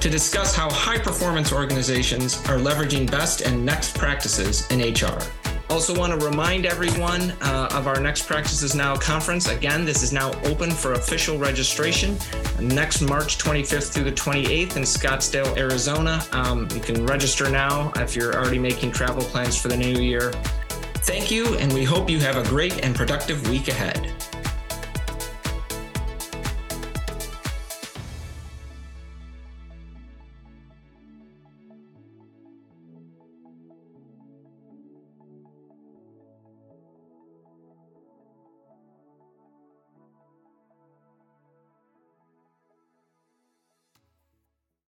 to 0.00 0.08
discuss 0.08 0.54
how 0.54 0.70
high 0.70 0.98
performance 0.98 1.52
organizations 1.52 2.36
are 2.48 2.56
leveraging 2.56 3.10
best 3.10 3.40
and 3.40 3.64
next 3.64 3.96
practices 3.96 4.66
in 4.70 4.80
HR. 4.80 5.18
Also, 5.70 5.96
want 5.98 6.18
to 6.18 6.26
remind 6.26 6.64
everyone 6.64 7.32
uh, 7.42 7.68
of 7.72 7.86
our 7.86 8.00
Next 8.00 8.26
Practices 8.26 8.74
Now 8.74 8.96
conference. 8.96 9.48
Again, 9.48 9.84
this 9.84 10.02
is 10.02 10.12
now 10.12 10.32
open 10.44 10.70
for 10.70 10.94
official 10.94 11.36
registration 11.36 12.16
next 12.58 13.02
March 13.02 13.38
25th 13.38 13.92
through 13.92 14.04
the 14.04 14.12
28th 14.12 14.76
in 14.76 14.82
Scottsdale, 14.82 15.56
Arizona. 15.58 16.24
Um, 16.32 16.68
you 16.72 16.80
can 16.80 17.04
register 17.04 17.50
now 17.50 17.92
if 17.96 18.16
you're 18.16 18.34
already 18.34 18.58
making 18.58 18.92
travel 18.92 19.22
plans 19.22 19.60
for 19.60 19.68
the 19.68 19.76
new 19.76 20.00
year. 20.00 20.32
Thank 21.02 21.30
you, 21.30 21.56
and 21.58 21.72
we 21.72 21.84
hope 21.84 22.08
you 22.08 22.18
have 22.20 22.36
a 22.36 22.48
great 22.48 22.84
and 22.84 22.94
productive 22.94 23.48
week 23.50 23.68
ahead. 23.68 24.17